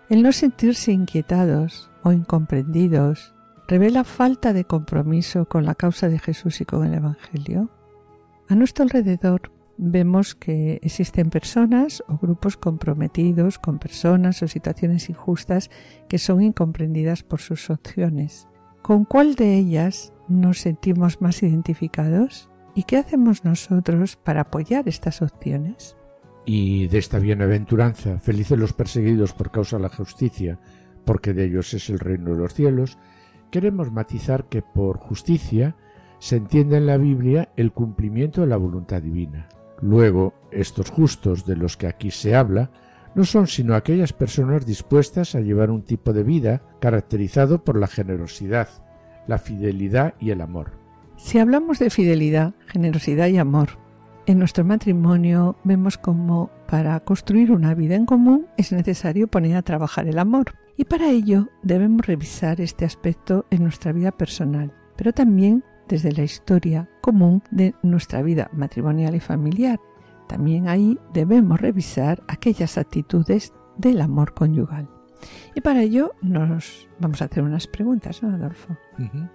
El 0.08 0.22
no 0.22 0.32
sentirse 0.32 0.92
inquietados 0.92 1.90
o 2.02 2.12
incomprendidos 2.12 3.34
revela 3.68 4.04
falta 4.04 4.52
de 4.52 4.64
compromiso 4.64 5.46
con 5.46 5.64
la 5.64 5.74
causa 5.74 6.08
de 6.08 6.18
Jesús 6.18 6.60
y 6.60 6.64
con 6.64 6.84
el 6.84 6.94
Evangelio. 6.94 7.70
A 8.48 8.54
nuestro 8.56 8.82
alrededor 8.82 9.52
vemos 9.76 10.34
que 10.34 10.80
existen 10.82 11.30
personas 11.30 12.02
o 12.08 12.18
grupos 12.18 12.56
comprometidos 12.56 13.58
con 13.58 13.78
personas 13.78 14.42
o 14.42 14.48
situaciones 14.48 15.08
injustas 15.08 15.70
que 16.08 16.18
son 16.18 16.42
incomprendidas 16.42 17.22
por 17.22 17.40
sus 17.40 17.70
opciones. 17.70 18.48
¿Con 18.82 19.04
cuál 19.04 19.36
de 19.36 19.56
ellas 19.56 20.12
nos 20.30 20.60
sentimos 20.60 21.20
más 21.20 21.42
identificados? 21.42 22.48
¿Y 22.74 22.84
qué 22.84 22.96
hacemos 22.96 23.44
nosotros 23.44 24.16
para 24.16 24.42
apoyar 24.42 24.88
estas 24.88 25.22
opciones? 25.22 25.96
Y 26.46 26.88
de 26.88 26.98
esta 26.98 27.18
bienaventuranza, 27.18 28.18
felices 28.18 28.58
los 28.58 28.72
perseguidos 28.72 29.32
por 29.32 29.50
causa 29.50 29.76
de 29.76 29.82
la 29.82 29.88
justicia, 29.88 30.58
porque 31.04 31.32
de 31.34 31.44
ellos 31.44 31.74
es 31.74 31.90
el 31.90 31.98
reino 31.98 32.32
de 32.32 32.38
los 32.38 32.54
cielos, 32.54 32.98
queremos 33.50 33.90
matizar 33.92 34.48
que 34.48 34.62
por 34.62 34.98
justicia 34.98 35.76
se 36.18 36.36
entiende 36.36 36.76
en 36.76 36.86
la 36.86 36.96
Biblia 36.96 37.50
el 37.56 37.72
cumplimiento 37.72 38.42
de 38.42 38.46
la 38.46 38.56
voluntad 38.56 39.02
divina. 39.02 39.48
Luego, 39.82 40.34
estos 40.50 40.90
justos 40.90 41.46
de 41.46 41.56
los 41.56 41.76
que 41.76 41.86
aquí 41.86 42.10
se 42.10 42.34
habla 42.34 42.70
no 43.14 43.24
son 43.24 43.46
sino 43.46 43.74
aquellas 43.74 44.12
personas 44.12 44.66
dispuestas 44.66 45.34
a 45.34 45.40
llevar 45.40 45.70
un 45.70 45.82
tipo 45.82 46.12
de 46.12 46.22
vida 46.22 46.62
caracterizado 46.80 47.64
por 47.64 47.76
la 47.76 47.88
generosidad, 47.88 48.68
la 49.30 49.38
fidelidad 49.38 50.14
y 50.20 50.30
el 50.30 50.42
amor. 50.42 50.72
Si 51.16 51.38
hablamos 51.38 51.78
de 51.78 51.88
fidelidad, 51.88 52.54
generosidad 52.66 53.28
y 53.28 53.38
amor, 53.38 53.78
en 54.26 54.38
nuestro 54.38 54.64
matrimonio 54.64 55.56
vemos 55.64 55.96
como 55.96 56.50
para 56.68 57.00
construir 57.00 57.52
una 57.52 57.74
vida 57.74 57.94
en 57.94 58.06
común 58.06 58.46
es 58.56 58.72
necesario 58.72 59.28
poner 59.28 59.56
a 59.56 59.62
trabajar 59.62 60.06
el 60.06 60.18
amor. 60.18 60.54
Y 60.76 60.84
para 60.84 61.10
ello 61.10 61.48
debemos 61.62 62.06
revisar 62.06 62.60
este 62.60 62.84
aspecto 62.84 63.46
en 63.50 63.62
nuestra 63.62 63.92
vida 63.92 64.12
personal, 64.12 64.72
pero 64.96 65.12
también 65.12 65.64
desde 65.88 66.12
la 66.12 66.22
historia 66.22 66.88
común 67.00 67.42
de 67.50 67.74
nuestra 67.82 68.22
vida 68.22 68.50
matrimonial 68.52 69.14
y 69.14 69.20
familiar. 69.20 69.80
También 70.28 70.68
ahí 70.68 70.98
debemos 71.12 71.60
revisar 71.60 72.22
aquellas 72.28 72.78
actitudes 72.78 73.52
del 73.76 74.00
amor 74.00 74.34
conyugal. 74.34 74.88
Y 75.54 75.60
para 75.60 75.82
ello 75.82 76.14
nos 76.22 76.88
vamos 76.98 77.22
a 77.22 77.26
hacer 77.26 77.42
unas 77.42 77.66
preguntas, 77.66 78.22
¿no, 78.22 78.34
Adolfo? 78.34 78.76
Uh 78.98 79.02
-huh. 79.02 79.30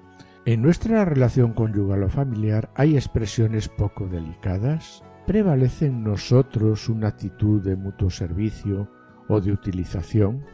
En 0.45 0.61
nuestra 0.61 1.05
relación 1.05 1.53
conyugal 1.53 2.03
o 2.03 2.09
familiar 2.09 2.69
hay 2.75 2.95
expresiones 2.95 3.67
poco 3.67 4.07
delicadas. 4.07 5.03
¿Prevalece 5.25 5.87
en 5.87 6.03
nosotros 6.03 6.87
una 6.87 7.07
actitud 7.07 7.63
de 7.63 7.75
mutuo 7.75 8.11
servicio 8.11 8.87
o 9.27 9.41
de 9.41 9.51
utilización? 9.51 10.45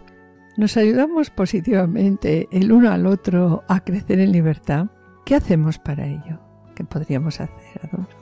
¿Nos 0.56 0.78
ayudamos 0.78 1.30
positivamente 1.30 2.48
el 2.52 2.72
uno 2.72 2.90
al 2.90 3.06
otro 3.06 3.64
a 3.68 3.84
crecer 3.84 4.20
en 4.20 4.32
libertad? 4.32 4.88
¿Qué 5.26 5.36
hacemos 5.36 5.78
para 5.78 6.06
ello? 6.06 6.40
¿Qué 6.74 6.86
podríamos 6.86 7.42
hacer, 7.42 7.82
Adolfo? 7.84 8.21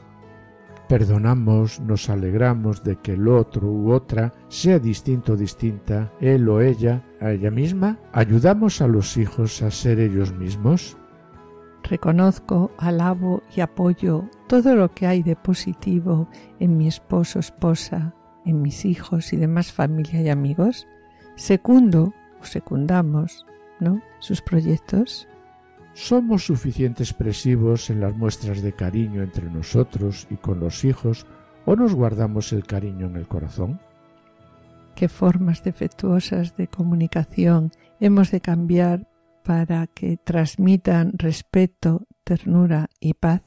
Perdonamos, 0.90 1.80
nos 1.80 2.10
alegramos 2.10 2.84
de 2.84 2.96
que 2.98 3.14
el 3.14 3.28
otro 3.28 3.68
u 3.68 3.94
otra 3.94 4.34
sea 4.48 4.80
distinto 4.80 5.34
o 5.34 5.38
distinta, 5.38 6.12
él 6.20 6.50
o 6.50 6.62
ella, 6.62 7.06
a 7.22 7.32
ella 7.32 7.52
misma, 7.52 8.00
ayudamos 8.12 8.82
a 8.82 8.88
los 8.88 9.16
hijos 9.16 9.62
a 9.62 9.70
ser 9.70 10.00
ellos 10.00 10.34
mismos. 10.34 10.98
Reconozco, 11.84 12.72
alabo 12.80 13.44
y 13.56 13.62
apoyo 13.62 14.28
todo 14.48 14.76
lo 14.76 14.92
que 14.92 15.06
hay 15.06 15.22
de 15.22 15.36
positivo 15.36 16.28
en 16.60 16.76
mi 16.76 16.88
esposo, 16.88 17.38
esposa, 17.38 18.16
en 18.44 18.64
mis 18.64 18.84
hijos 18.84 19.32
y 19.32 19.38
demás 19.38 19.72
familia 19.72 20.22
y 20.22 20.30
amigos. 20.30 20.88
Secundo 21.36 22.14
o 22.42 22.46
secundamos, 22.46 23.46
¿no? 23.80 24.02
Sus 24.20 24.42
proyectos. 24.42 25.28
¿Somos 25.94 26.46
suficientemente 26.46 27.04
expresivos 27.04 27.90
en 27.90 28.00
las 28.00 28.16
muestras 28.16 28.62
de 28.62 28.74
cariño 28.74 29.22
entre 29.22 29.50
nosotros 29.50 30.28
y 30.30 30.36
con 30.36 30.60
los 30.60 30.86
hijos 30.86 31.26
o 31.66 31.76
nos 31.76 31.94
guardamos 31.94 32.54
el 32.54 32.66
cariño 32.66 33.08
en 33.08 33.16
el 33.16 33.28
corazón? 33.28 33.80
¿Qué 34.96 35.08
formas 35.08 35.64
defectuosas 35.64 36.56
de 36.58 36.68
comunicación 36.68 37.72
hemos 38.00 38.32
de 38.32 38.42
cambiar 38.42 39.08
para 39.44 39.88
que 39.88 40.18
transmitan 40.18 41.14
respeto, 41.18 42.08
ternura 42.24 42.90
y 43.00 43.14
paz? 43.14 43.42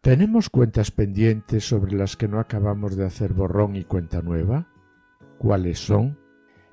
¿Tenemos 0.00 0.50
cuentas 0.50 0.90
pendientes 0.92 1.68
sobre 1.68 1.96
las 1.96 2.16
que 2.16 2.28
no 2.28 2.38
acabamos 2.38 2.96
de 2.96 3.04
hacer 3.04 3.32
borrón 3.32 3.74
y 3.74 3.84
cuenta 3.84 4.22
nueva? 4.22 4.68
¿Cuáles 5.38 5.80
son? 5.80 6.18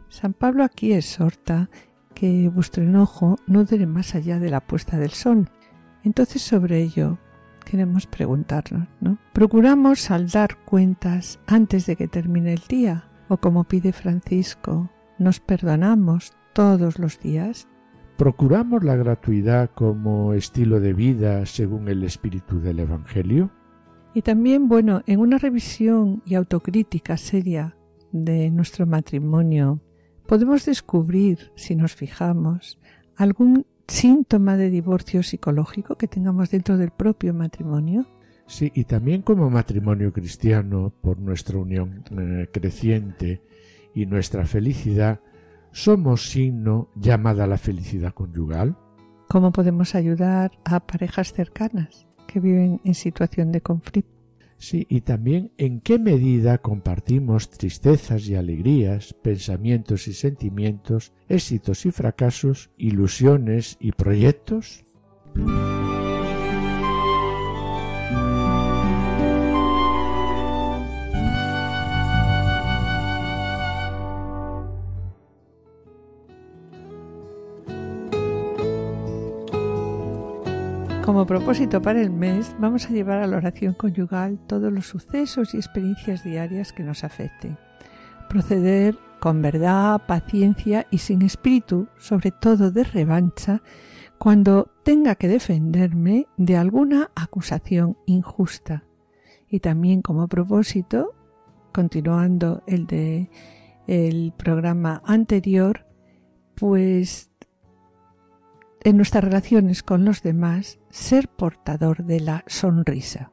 San 0.09 0.33
Pablo 0.33 0.63
aquí 0.63 0.93
exhorta 0.93 1.69
que 2.13 2.49
vuestro 2.49 2.83
enojo 2.83 3.37
no 3.47 3.63
dure 3.63 3.85
más 3.85 4.15
allá 4.15 4.39
de 4.39 4.49
la 4.49 4.61
puesta 4.61 4.97
del 4.97 5.11
sol. 5.11 5.49
Entonces 6.03 6.41
sobre 6.41 6.81
ello 6.81 7.17
queremos 7.65 8.07
preguntarnos, 8.07 8.87
¿no? 8.99 9.17
¿Procuramos 9.33 10.01
saldar 10.01 10.57
cuentas 10.65 11.39
antes 11.47 11.85
de 11.85 11.95
que 11.95 12.07
termine 12.07 12.53
el 12.53 12.61
día? 12.67 13.09
¿O 13.29 13.37
como 13.37 13.63
pide 13.63 13.93
Francisco, 13.93 14.89
nos 15.17 15.39
perdonamos 15.39 16.33
todos 16.53 16.99
los 16.99 17.19
días? 17.19 17.67
¿Procuramos 18.17 18.83
la 18.83 18.95
gratuidad 18.95 19.71
como 19.71 20.33
estilo 20.33 20.79
de 20.79 20.93
vida 20.93 21.45
según 21.45 21.87
el 21.87 22.03
espíritu 22.03 22.59
del 22.59 22.79
Evangelio? 22.79 23.51
Y 24.13 24.21
también, 24.21 24.67
bueno, 24.67 25.01
en 25.07 25.19
una 25.19 25.39
revisión 25.39 26.21
y 26.25 26.35
autocrítica 26.35 27.17
seria 27.17 27.75
de 28.11 28.51
nuestro 28.51 28.85
matrimonio, 28.85 29.81
podemos 30.27 30.65
descubrir, 30.65 31.51
si 31.55 31.75
nos 31.75 31.95
fijamos, 31.95 32.79
algún 33.15 33.65
síntoma 33.87 34.57
de 34.57 34.69
divorcio 34.69 35.23
psicológico 35.23 35.97
que 35.97 36.07
tengamos 36.07 36.49
dentro 36.49 36.77
del 36.77 36.91
propio 36.91 37.33
matrimonio. 37.33 38.05
Sí, 38.47 38.71
y 38.75 38.85
también 38.85 39.21
como 39.21 39.49
matrimonio 39.49 40.11
cristiano, 40.11 40.93
por 41.01 41.19
nuestra 41.19 41.57
unión 41.57 42.03
eh, 42.11 42.49
creciente 42.51 43.41
y 43.93 44.05
nuestra 44.05 44.45
felicidad, 44.45 45.19
somos 45.71 46.29
signo 46.29 46.89
llamada 46.95 47.45
a 47.45 47.47
la 47.47 47.57
felicidad 47.57 48.13
conyugal. 48.13 48.77
¿Cómo 49.27 49.51
podemos 49.51 49.95
ayudar 49.95 50.51
a 50.65 50.81
parejas 50.81 51.33
cercanas 51.33 52.05
que 52.27 52.39
viven 52.39 52.81
en 52.83 52.93
situación 52.93 53.51
de 53.51 53.61
conflicto? 53.61 54.12
Sí, 54.63 54.87
y 54.89 55.01
también 55.01 55.51
en 55.57 55.81
qué 55.81 55.99
medida 55.99 56.57
compartimos 56.59 57.49
tristezas 57.49 58.29
y 58.29 58.35
alegrías, 58.35 59.13
pensamientos 59.13 60.07
y 60.07 60.13
sentimientos, 60.13 61.11
éxitos 61.27 61.85
y 61.85 61.91
fracasos, 61.91 62.71
ilusiones 62.77 63.75
y 63.81 63.91
proyectos. 63.91 64.85
Como 81.13 81.27
propósito 81.27 81.79
para 81.79 82.01
el 82.01 82.09
mes, 82.09 82.55
vamos 82.57 82.87
a 82.87 82.89
llevar 82.89 83.19
a 83.19 83.27
la 83.27 83.37
oración 83.37 83.75
conyugal 83.75 84.39
todos 84.47 84.73
los 84.73 84.87
sucesos 84.87 85.53
y 85.53 85.57
experiencias 85.57 86.23
diarias 86.23 86.73
que 86.73 86.81
nos 86.81 87.03
afecten. 87.03 87.55
Proceder 88.29 88.97
con 89.19 89.43
verdad, 89.43 90.01
paciencia 90.07 90.87
y 90.89 90.97
sin 90.97 91.21
espíritu, 91.21 91.87
sobre 91.99 92.31
todo 92.31 92.71
de 92.71 92.83
revancha, 92.83 93.61
cuando 94.17 94.71
tenga 94.81 95.13
que 95.13 95.27
defenderme 95.27 96.25
de 96.37 96.57
alguna 96.57 97.11
acusación 97.13 97.95
injusta. 98.07 98.83
Y 99.47 99.59
también 99.59 100.01
como 100.01 100.27
propósito, 100.27 101.13
continuando 101.71 102.63
el 102.65 102.87
de 102.87 103.29
el 103.85 104.33
programa 104.35 105.03
anterior, 105.05 105.85
pues 106.55 107.29
en 108.83 108.97
nuestras 108.97 109.23
relaciones 109.23 109.83
con 109.83 110.05
los 110.05 110.23
demás 110.23 110.79
ser 110.89 111.29
portador 111.29 112.03
de 112.03 112.19
la 112.19 112.43
sonrisa. 112.47 113.31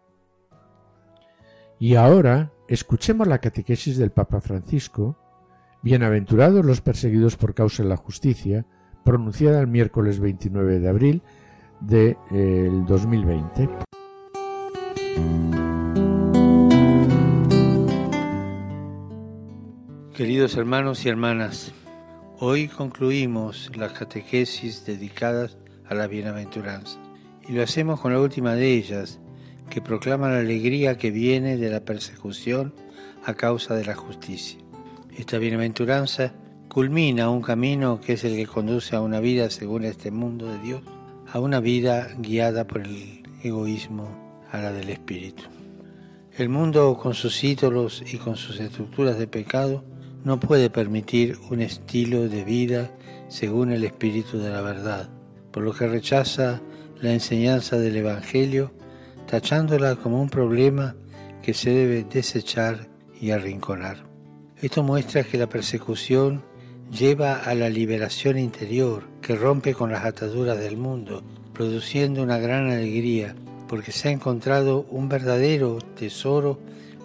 Y 1.79 1.95
ahora 1.95 2.53
escuchemos 2.69 3.27
la 3.27 3.39
catequesis 3.39 3.97
del 3.97 4.11
Papa 4.11 4.41
Francisco, 4.41 5.17
Bienaventurados 5.83 6.63
los 6.63 6.83
perseguidos 6.83 7.37
por 7.37 7.55
causa 7.55 7.83
de 7.83 7.89
la 7.89 7.97
justicia, 7.97 8.67
pronunciada 9.03 9.61
el 9.61 9.67
miércoles 9.67 10.21
29 10.21 10.79
de 10.79 10.89
abril 10.89 11.23
del 11.81 12.17
de, 12.31 12.85
2020. 12.87 13.69
Queridos 20.15 20.55
hermanos 20.59 21.07
y 21.07 21.09
hermanas, 21.09 21.73
Hoy 22.43 22.69
concluimos 22.69 23.71
las 23.77 23.93
catequesis 23.93 24.87
dedicadas 24.87 25.59
a 25.87 25.95
la 25.95 26.07
bienaventuranza 26.07 26.99
y 27.47 27.53
lo 27.53 27.63
hacemos 27.63 28.01
con 28.01 28.15
la 28.15 28.21
última 28.21 28.55
de 28.55 28.73
ellas, 28.73 29.21
que 29.69 29.83
proclama 29.83 30.31
la 30.31 30.39
alegría 30.39 30.97
que 30.97 31.11
viene 31.11 31.59
de 31.59 31.69
la 31.69 31.85
persecución 31.85 32.73
a 33.27 33.35
causa 33.35 33.75
de 33.75 33.85
la 33.85 33.95
justicia. 33.95 34.59
Esta 35.19 35.37
bienaventuranza 35.37 36.33
culmina 36.71 37.29
un 37.29 37.43
camino 37.43 38.01
que 38.01 38.15
es 38.15 38.25
el 38.25 38.37
que 38.37 38.47
conduce 38.47 38.97
a 38.97 39.03
una 39.03 39.21
vida 39.21 39.51
según 39.51 39.85
este 39.85 40.11
mundo 40.11 40.47
de 40.47 40.61
Dios, 40.61 40.83
a 41.31 41.41
una 41.41 41.61
vida 41.61 42.09
guiada 42.21 42.67
por 42.67 42.81
el 42.81 43.23
egoísmo, 43.43 44.09
a 44.51 44.63
la 44.63 44.73
del 44.73 44.89
espíritu. 44.89 45.43
El 46.39 46.49
mundo 46.49 46.97
con 46.97 47.13
sus 47.13 47.45
ídolos 47.45 48.03
y 48.11 48.17
con 48.17 48.37
sus 48.37 48.61
estructuras 48.61 49.19
de 49.19 49.27
pecado 49.27 49.85
no 50.25 50.39
puede 50.39 50.71
permitir 50.71 51.39
un 51.51 51.63
estilo 51.63 52.29
de 52.29 52.45
vida 52.45 52.91
según 53.29 53.73
el 53.73 53.85
espíritu 53.85 54.39
de 54.39 54.51
la 54.51 54.61
verdad, 54.61 55.09
por 55.51 55.63
lo 55.63 55.73
que 55.73 55.87
rechaza 55.87 56.61
la 57.01 57.13
enseñanza 57.13 57.79
del 57.79 57.97
Evangelio, 57.97 58.73
tachándola 59.27 59.97
como 59.97 60.21
un 60.21 60.29
problema 60.29 60.97
que 61.43 61.55
se 61.55 61.71
debe 61.71 62.05
desechar 62.05 62.89
y 63.19 63.31
arrinconar. 63.31 64.05
Esto 64.61 64.83
muestra 64.83 65.25
que 65.25 65.39
la 65.39 65.49
persecución 65.49 66.43
lleva 66.91 67.37
a 67.37 67.55
la 67.55 67.71
liberación 67.71 68.39
interior 68.39 69.05
que 69.23 69.37
rompe 69.37 69.75
con 69.75 69.93
las 69.93 70.05
ataduras 70.05 70.59
del 70.59 70.77
mundo, 70.77 71.23
produciendo 71.55 72.23
una 72.23 72.39
gran 72.39 72.69
alegría, 72.69 73.35
porque 73.69 73.93
se 73.93 74.09
ha 74.09 74.13
encontrado 74.13 74.87
un 74.91 75.09
verdadero 75.09 75.79
tesoro 75.97 76.59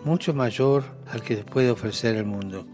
mucho 0.04 0.34
mayor 0.34 0.84
al 1.12 1.22
que 1.22 1.38
puede 1.38 1.70
ofrecer 1.70 2.16
el 2.16 2.26
mundo. 2.26 2.66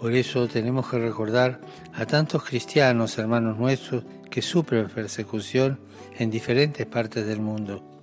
Por 0.00 0.14
eso 0.14 0.48
tenemos 0.48 0.88
que 0.88 0.98
recordar 0.98 1.60
a 1.92 2.06
tantos 2.06 2.42
cristianos, 2.42 3.18
hermanos 3.18 3.58
nuestros, 3.58 4.02
que 4.30 4.40
sufren 4.40 4.88
persecución 4.88 5.78
en 6.18 6.30
diferentes 6.30 6.86
partes 6.86 7.26
del 7.26 7.40
mundo. 7.40 8.00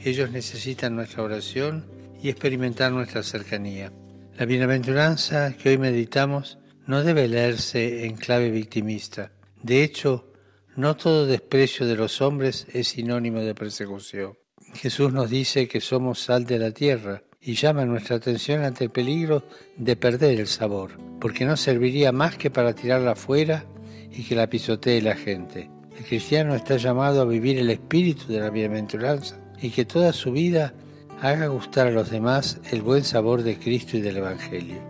Ellos 0.00 0.30
necesitan 0.30 0.96
nuestra 0.96 1.22
oración 1.22 1.84
y 2.22 2.30
experimentar 2.30 2.90
nuestra 2.90 3.22
cercanía. 3.22 3.92
La 4.38 4.46
bienaventuranza 4.46 5.54
que 5.58 5.68
hoy 5.68 5.76
meditamos 5.76 6.56
no 6.86 7.04
debe 7.04 7.28
leerse 7.28 8.06
en 8.06 8.16
clave 8.16 8.50
victimista. 8.50 9.30
De 9.62 9.84
hecho, 9.84 10.32
no 10.74 10.96
todo 10.96 11.26
desprecio 11.26 11.84
de 11.84 11.96
los 11.96 12.22
hombres 12.22 12.66
es 12.72 12.88
sinónimo 12.88 13.40
de 13.40 13.54
persecución. 13.54 14.38
Jesús 14.72 15.12
nos 15.12 15.28
dice 15.28 15.68
que 15.68 15.82
somos 15.82 16.18
sal 16.18 16.46
de 16.46 16.58
la 16.58 16.70
tierra 16.70 17.22
y 17.40 17.54
llama 17.54 17.84
nuestra 17.84 18.16
atención 18.16 18.62
ante 18.64 18.84
el 18.84 18.90
peligro 18.90 19.44
de 19.76 19.96
perder 19.96 20.40
el 20.40 20.46
sabor, 20.46 20.92
porque 21.20 21.44
no 21.44 21.56
serviría 21.56 22.12
más 22.12 22.36
que 22.36 22.50
para 22.50 22.74
tirarla 22.74 23.12
afuera 23.12 23.64
y 24.10 24.24
que 24.24 24.34
la 24.34 24.48
pisotee 24.48 25.00
la 25.00 25.16
gente. 25.16 25.70
El 25.96 26.04
cristiano 26.04 26.54
está 26.54 26.76
llamado 26.76 27.22
a 27.22 27.24
vivir 27.24 27.58
el 27.58 27.70
espíritu 27.70 28.26
de 28.28 28.40
la 28.40 28.50
bienaventuranza 28.50 29.38
y 29.60 29.70
que 29.70 29.84
toda 29.84 30.12
su 30.12 30.32
vida 30.32 30.74
haga 31.22 31.46
gustar 31.46 31.86
a 31.86 31.90
los 31.90 32.10
demás 32.10 32.60
el 32.70 32.82
buen 32.82 33.04
sabor 33.04 33.42
de 33.42 33.58
Cristo 33.58 33.96
y 33.96 34.00
del 34.00 34.18
Evangelio. 34.18 34.80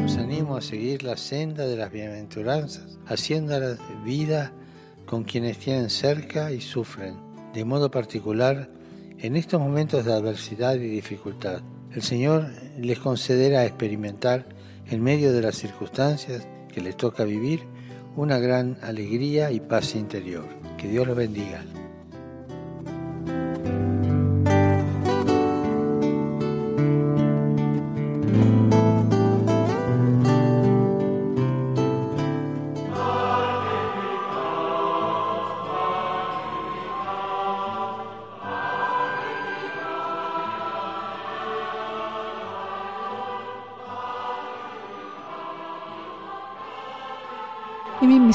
Los 0.00 0.16
animo 0.16 0.56
a 0.56 0.62
seguir 0.62 1.02
la 1.02 1.16
senda 1.16 1.66
de 1.66 1.76
las 1.76 1.92
bienaventuranzas, 1.92 2.98
haciendo 3.06 3.58
la 3.58 3.76
vida 4.04 4.52
con 5.06 5.24
quienes 5.24 5.58
tienen 5.58 5.90
cerca 5.90 6.52
y 6.52 6.60
sufren, 6.60 7.16
de 7.52 7.64
modo 7.64 7.90
particular 7.90 8.70
en 9.18 9.36
estos 9.36 9.60
momentos 9.60 10.04
de 10.04 10.12
adversidad 10.12 10.74
y 10.74 10.88
dificultad. 10.88 11.62
El 11.92 12.02
Señor 12.02 12.50
les 12.78 12.98
concederá 12.98 13.64
experimentar 13.64 14.46
en 14.90 15.02
medio 15.02 15.32
de 15.32 15.42
las 15.42 15.56
circunstancias 15.56 16.46
que 16.72 16.80
les 16.80 16.96
toca 16.96 17.24
vivir 17.24 17.62
una 18.16 18.38
gran 18.38 18.78
alegría 18.82 19.50
y 19.50 19.60
paz 19.60 19.94
interior. 19.94 20.46
Que 20.76 20.88
Dios 20.88 21.06
los 21.06 21.16
bendiga. 21.16 21.62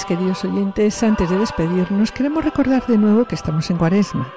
Queridos 0.10 0.44
oyentes, 0.44 1.04
antes 1.04 1.30
de 1.30 1.38
despedirnos, 1.38 2.12
queremos 2.12 2.44
recordar 2.44 2.84
de 2.88 2.98
nuevo 2.98 3.26
que 3.26 3.36
estamos 3.36 3.70
en 3.70 3.78
Cuaresma. 3.78 4.34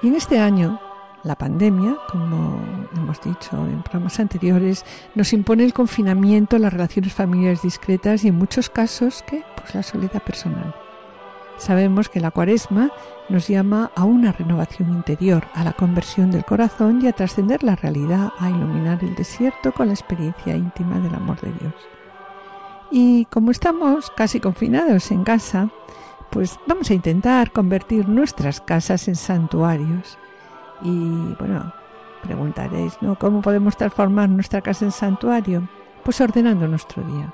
Y 0.00 0.08
en 0.08 0.14
este 0.14 0.38
año, 0.38 0.80
la 1.22 1.36
pandemia, 1.36 1.98
como 2.08 2.58
hemos 2.96 3.20
dicho 3.20 3.50
en 3.66 3.82
programas 3.82 4.18
anteriores, 4.18 4.86
nos 5.14 5.34
impone 5.34 5.64
el 5.64 5.74
confinamiento, 5.74 6.56
las 6.56 6.72
relaciones 6.72 7.12
familiares 7.12 7.60
discretas 7.60 8.24
y 8.24 8.28
en 8.28 8.36
muchos 8.36 8.70
casos. 8.70 9.22
Pues 9.28 9.74
la 9.74 9.82
soledad 9.82 10.22
personal. 10.22 10.74
Sabemos 11.58 12.08
que 12.08 12.20
la 12.20 12.30
Cuaresma 12.30 12.90
nos 13.28 13.48
llama 13.48 13.90
a 13.94 14.04
una 14.04 14.32
renovación 14.32 14.94
interior, 14.94 15.44
a 15.52 15.62
la 15.62 15.74
conversión 15.74 16.30
del 16.30 16.46
corazón 16.46 17.02
y 17.02 17.08
a 17.08 17.12
trascender 17.12 17.62
la 17.62 17.76
realidad, 17.76 18.32
a 18.38 18.48
iluminar 18.48 19.04
el 19.04 19.14
desierto 19.14 19.72
con 19.72 19.88
la 19.88 19.92
experiencia 19.92 20.56
íntima 20.56 20.98
del 21.00 21.14
amor 21.14 21.38
de 21.42 21.52
Dios. 21.52 21.74
Y 22.94 23.24
como 23.24 23.50
estamos 23.50 24.10
casi 24.10 24.38
confinados 24.38 25.10
en 25.12 25.24
casa, 25.24 25.70
pues 26.28 26.60
vamos 26.66 26.90
a 26.90 26.94
intentar 26.94 27.50
convertir 27.50 28.06
nuestras 28.06 28.60
casas 28.60 29.08
en 29.08 29.16
santuarios. 29.16 30.18
Y 30.82 31.34
bueno, 31.38 31.72
preguntaréis, 32.22 33.00
¿no? 33.00 33.18
¿Cómo 33.18 33.40
podemos 33.40 33.78
transformar 33.78 34.28
nuestra 34.28 34.60
casa 34.60 34.84
en 34.84 34.92
santuario? 34.92 35.66
Pues 36.04 36.20
ordenando 36.20 36.68
nuestro 36.68 37.02
día, 37.02 37.32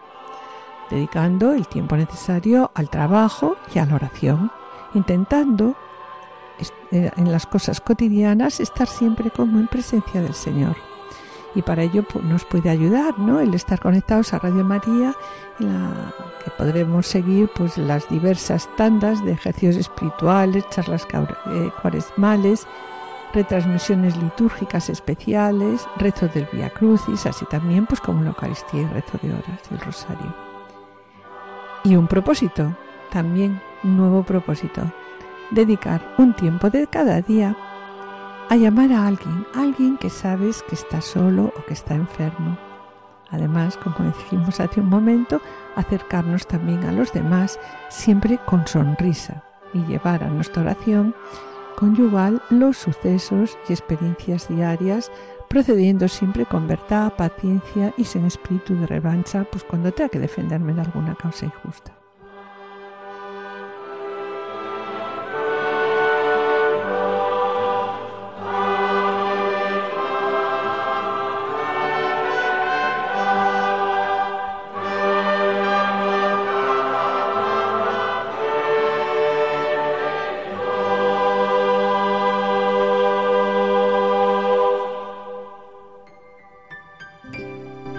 dedicando 0.91 1.53
el 1.53 1.67
tiempo 1.67 1.97
necesario 1.97 2.71
al 2.75 2.89
trabajo 2.89 3.57
y 3.75 3.81
a 3.81 3.87
la 3.87 3.97
oración, 3.97 4.53
intentando 4.95 5.75
eh, 6.93 7.11
en 7.17 7.33
las 7.33 7.47
cosas 7.47 7.81
cotidianas 7.81 8.61
estar 8.61 8.87
siempre 8.87 9.33
como 9.33 9.59
en 9.59 9.67
presencia 9.67 10.23
del 10.23 10.35
Señor 10.35 10.77
y 11.59 11.63
para 11.63 11.83
ello 11.83 12.05
pues, 12.05 12.25
nos 12.25 12.45
puede 12.45 12.71
ayudar 12.71 13.19
¿no? 13.19 13.41
el 13.41 13.53
estar 13.53 13.81
conectados 13.81 14.33
a 14.33 14.39
Radio 14.39 14.65
María 14.65 15.13
en 15.59 15.75
la 15.75 16.15
que 16.45 16.53
podremos 16.53 17.05
seguir 17.05 17.51
pues 17.53 17.77
las 17.77 18.09
diversas 18.09 18.69
tandas 18.77 19.25
de 19.25 19.33
ejercicios 19.33 19.75
espirituales, 19.75 20.65
charlas 20.71 21.05
eh, 21.13 21.71
cuaresmales, 21.83 22.65
retransmisiones 23.35 24.17
litúrgicas 24.19 24.89
especiales, 24.89 25.85
rezo 25.97 26.29
del 26.29 26.47
Via 26.53 26.71
Crucis, 26.71 27.27
así 27.27 27.45
también 27.47 27.87
pues 27.87 28.01
como 28.01 28.23
la 28.23 28.29
Eucaristía 28.29 28.83
y 28.83 28.87
rezo 28.87 29.19
de 29.21 29.31
horas, 29.33 29.61
el 29.73 29.81
Rosario. 29.81 30.33
Y 31.83 31.97
un 31.97 32.07
propósito, 32.07 32.73
también 33.11 33.61
un 33.83 33.97
nuevo 33.97 34.23
propósito, 34.23 34.83
dedicar 35.51 36.15
un 36.19 36.35
tiempo 36.35 36.71
de 36.71 36.87
cada 36.87 37.21
día 37.21 37.57
a 38.49 38.57
llamar 38.57 38.93
a 38.93 39.07
alguien, 39.07 39.47
alguien 39.55 39.99
que 39.99 40.09
sabes 40.09 40.63
que 40.63 40.75
está 40.75 41.01
solo 41.01 41.53
o 41.57 41.65
que 41.67 41.75
está 41.75 41.95
enfermo. 41.95 42.57
Además, 43.31 43.77
como 43.77 44.11
dijimos 44.11 44.59
hace 44.59 44.81
un 44.81 44.89
momento, 44.89 45.41
acercarnos 45.77 46.47
también 46.47 46.83
a 46.85 46.93
los 46.93 47.13
demás 47.13 47.61
siempre 47.91 48.39
con 48.47 48.67
sonrisa 48.67 49.45
y 49.75 49.85
llevar 49.85 50.25
a 50.25 50.29
nuestra 50.29 50.63
oración 50.63 51.15
conyugal 51.77 52.43
los 52.49 52.79
sucesos 52.79 53.57
y 53.69 53.73
experiencias 53.73 54.49
diarias, 54.49 55.13
procediendo 55.49 56.09
siempre 56.09 56.47
con 56.47 56.67
verdad, 56.67 57.15
paciencia 57.17 57.93
y 57.97 58.05
sin 58.05 58.25
espíritu 58.25 58.75
de 58.77 58.87
revancha, 58.87 59.45
pues 59.53 59.63
cuando 59.63 59.93
tenga 59.93 60.09
que 60.09 60.19
defenderme 60.19 60.73
de 60.73 60.81
alguna 60.81 61.15
causa 61.15 61.45
injusta. 61.45 61.98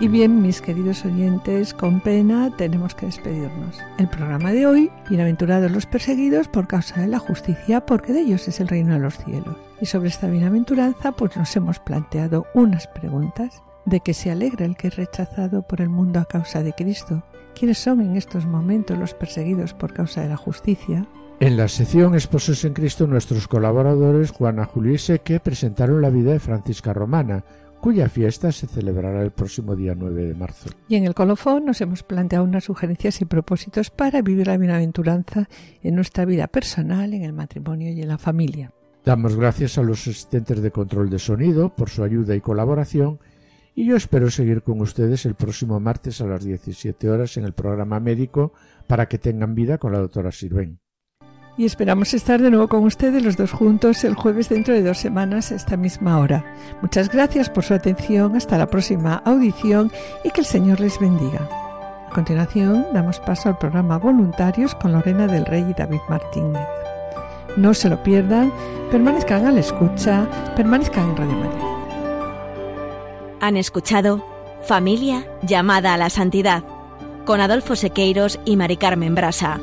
Bien, 0.10 0.42
mis 0.42 0.62
queridos 0.62 1.06
oyentes, 1.06 1.74
con 1.74 2.00
pena 2.00 2.52
tenemos 2.58 2.96
que 2.96 3.06
despedirnos. 3.06 3.78
El 3.98 4.08
programa 4.08 4.52
de 4.52 4.66
hoy, 4.66 4.92
Bienaventurados 5.08 5.72
los 5.72 5.86
perseguidos 5.86 6.48
por 6.48 6.68
causa 6.68 7.02
de 7.02 7.08
la 7.08 7.20
justicia, 7.20 7.86
porque 7.86 8.14
de 8.14 8.22
ellos 8.22 8.48
es 8.48 8.60
el 8.60 8.68
reino 8.68 8.94
de 8.94 9.00
los 9.00 9.18
cielos. 9.18 9.56
Y 9.80 9.86
sobre 9.86 10.10
esta 10.10 10.28
bienaventuranza, 10.28 11.12
pues 11.12 11.38
nos 11.38 11.56
hemos 11.56 11.80
planteado 11.80 12.48
unas 12.54 12.88
preguntas. 12.88 13.62
¿De 13.86 14.00
qué 14.00 14.14
se 14.14 14.32
alegra 14.32 14.66
el 14.66 14.76
que 14.76 14.88
es 14.88 14.96
rechazado 14.96 15.62
por 15.62 15.82
el 15.82 15.90
mundo 15.90 16.20
a 16.20 16.26
causa 16.26 16.64
de 16.64 16.74
Cristo? 16.74 17.24
¿Quiénes 17.58 17.78
son 17.78 18.02
en 18.02 18.16
estos 18.16 18.46
momentos 18.46 18.98
los 18.98 19.14
perseguidos 19.14 19.74
por 19.74 19.94
causa 19.94 20.22
de 20.22 20.30
la 20.30 20.38
justicia? 20.38 21.08
En 21.40 21.56
la 21.56 21.68
sección 21.68 22.16
Esposos 22.16 22.66
en 22.66 22.74
Cristo, 22.74 23.08
nuestros 23.08 23.48
colaboradores 23.48 24.32
Juana 24.32 24.66
Julio 24.66 24.94
y 24.94 24.98
Seque 24.98 25.40
presentaron 25.40 26.02
la 26.02 26.10
vida 26.10 26.32
de 26.32 26.40
Francisca 26.40 26.94
Romana, 26.94 27.44
cuya 27.80 28.10
fiesta 28.10 28.52
se 28.52 28.68
celebrará 28.68 29.22
el 29.22 29.32
próximo 29.32 29.76
día 29.76 29.96
9 29.96 30.26
de 30.26 30.34
marzo. 30.34 30.70
Y 30.88 30.96
en 30.96 31.06
el 31.06 31.14
colofón 31.14 31.66
nos 31.66 31.82
hemos 31.82 32.04
planteado 32.04 32.44
unas 32.44 32.66
sugerencias 32.66 33.22
y 33.22 33.26
propósitos 33.26 33.90
para 33.90 34.22
vivir 34.22 34.48
la 34.48 34.58
bienaventuranza 34.58 35.48
en 35.82 35.96
nuestra 35.96 36.26
vida 36.26 36.48
personal, 36.48 37.14
en 37.14 37.24
el 37.24 37.34
matrimonio 37.34 37.92
y 37.92 38.02
en 38.02 38.08
la 38.08 38.18
familia. 38.18 38.72
Damos 39.06 39.36
gracias 39.36 39.78
a 39.78 39.84
los 39.84 40.02
asistentes 40.08 40.62
de 40.62 40.72
control 40.72 41.10
de 41.10 41.20
sonido 41.20 41.74
por 41.74 41.90
su 41.90 42.04
ayuda 42.04 42.36
y 42.36 42.42
colaboración 42.42 43.20
y 43.74 43.86
yo 43.86 43.96
espero 43.96 44.30
seguir 44.30 44.62
con 44.62 44.82
ustedes 44.82 45.26
el 45.26 45.36
próximo 45.36 45.80
martes 45.80 46.20
a 46.20 46.26
las 46.26 46.44
17 46.44 47.10
horas 47.10 47.38
en 47.38 47.46
el 47.46 47.54
programa 47.54 48.00
médico 48.00 48.54
para 48.88 49.08
que 49.08 49.18
tengan 49.18 49.56
vida 49.56 49.78
con 49.78 49.94
la 49.94 50.00
doctora 50.00 50.32
Sirven 50.32 50.80
y 51.60 51.66
esperamos 51.66 52.14
estar 52.14 52.42
de 52.42 52.50
nuevo 52.52 52.70
con 52.70 52.86
ustedes 52.86 53.22
los 53.22 53.36
dos 53.36 53.52
juntos 53.52 54.06
el 54.06 54.14
jueves 54.14 54.48
dentro 54.48 54.74
de 54.74 54.82
dos 54.82 54.98
semanas 54.98 55.52
a 55.52 55.56
esta 55.56 55.76
misma 55.76 56.18
hora. 56.18 56.46
Muchas 56.82 57.10
gracias 57.10 57.50
por 57.50 57.66
su 57.66 57.74
atención, 57.74 58.38
hasta 58.38 58.58
la 58.58 58.68
próxima 58.68 59.22
audición 59.26 59.92
y 60.24 60.32
que 60.32 60.40
el 60.40 60.48
Señor 60.48 60.80
les 60.80 60.98
bendiga. 61.02 61.50
A 62.08 62.14
continuación 62.16 62.88
damos 62.94 63.20
paso 63.20 63.50
al 63.50 63.58
programa 63.58 63.98
Voluntarios 63.98 64.74
con 64.74 64.94
Lorena 64.94 65.28
del 65.28 65.46
Rey 65.46 65.66
y 65.70 65.74
David 65.74 66.00
Martínez. 66.08 66.66
No 67.58 67.74
se 67.74 67.90
lo 67.90 68.02
pierdan, 68.04 68.54
permanezcan 68.90 69.46
a 69.46 69.52
la 69.52 69.60
escucha, 69.60 70.30
permanezcan 70.56 71.10
en 71.10 71.18
Radio 71.18 71.36
María. 71.36 71.68
Han 73.42 73.58
escuchado 73.58 74.26
Familia 74.64 75.28
llamada 75.42 75.94
a 75.94 75.98
la 75.98 76.10
santidad 76.10 76.64
con 77.26 77.42
Adolfo 77.42 77.76
Sequeiros 77.76 78.40
y 78.46 78.56
Mari 78.56 78.78
Carmen 78.78 79.14
Brasa. 79.14 79.60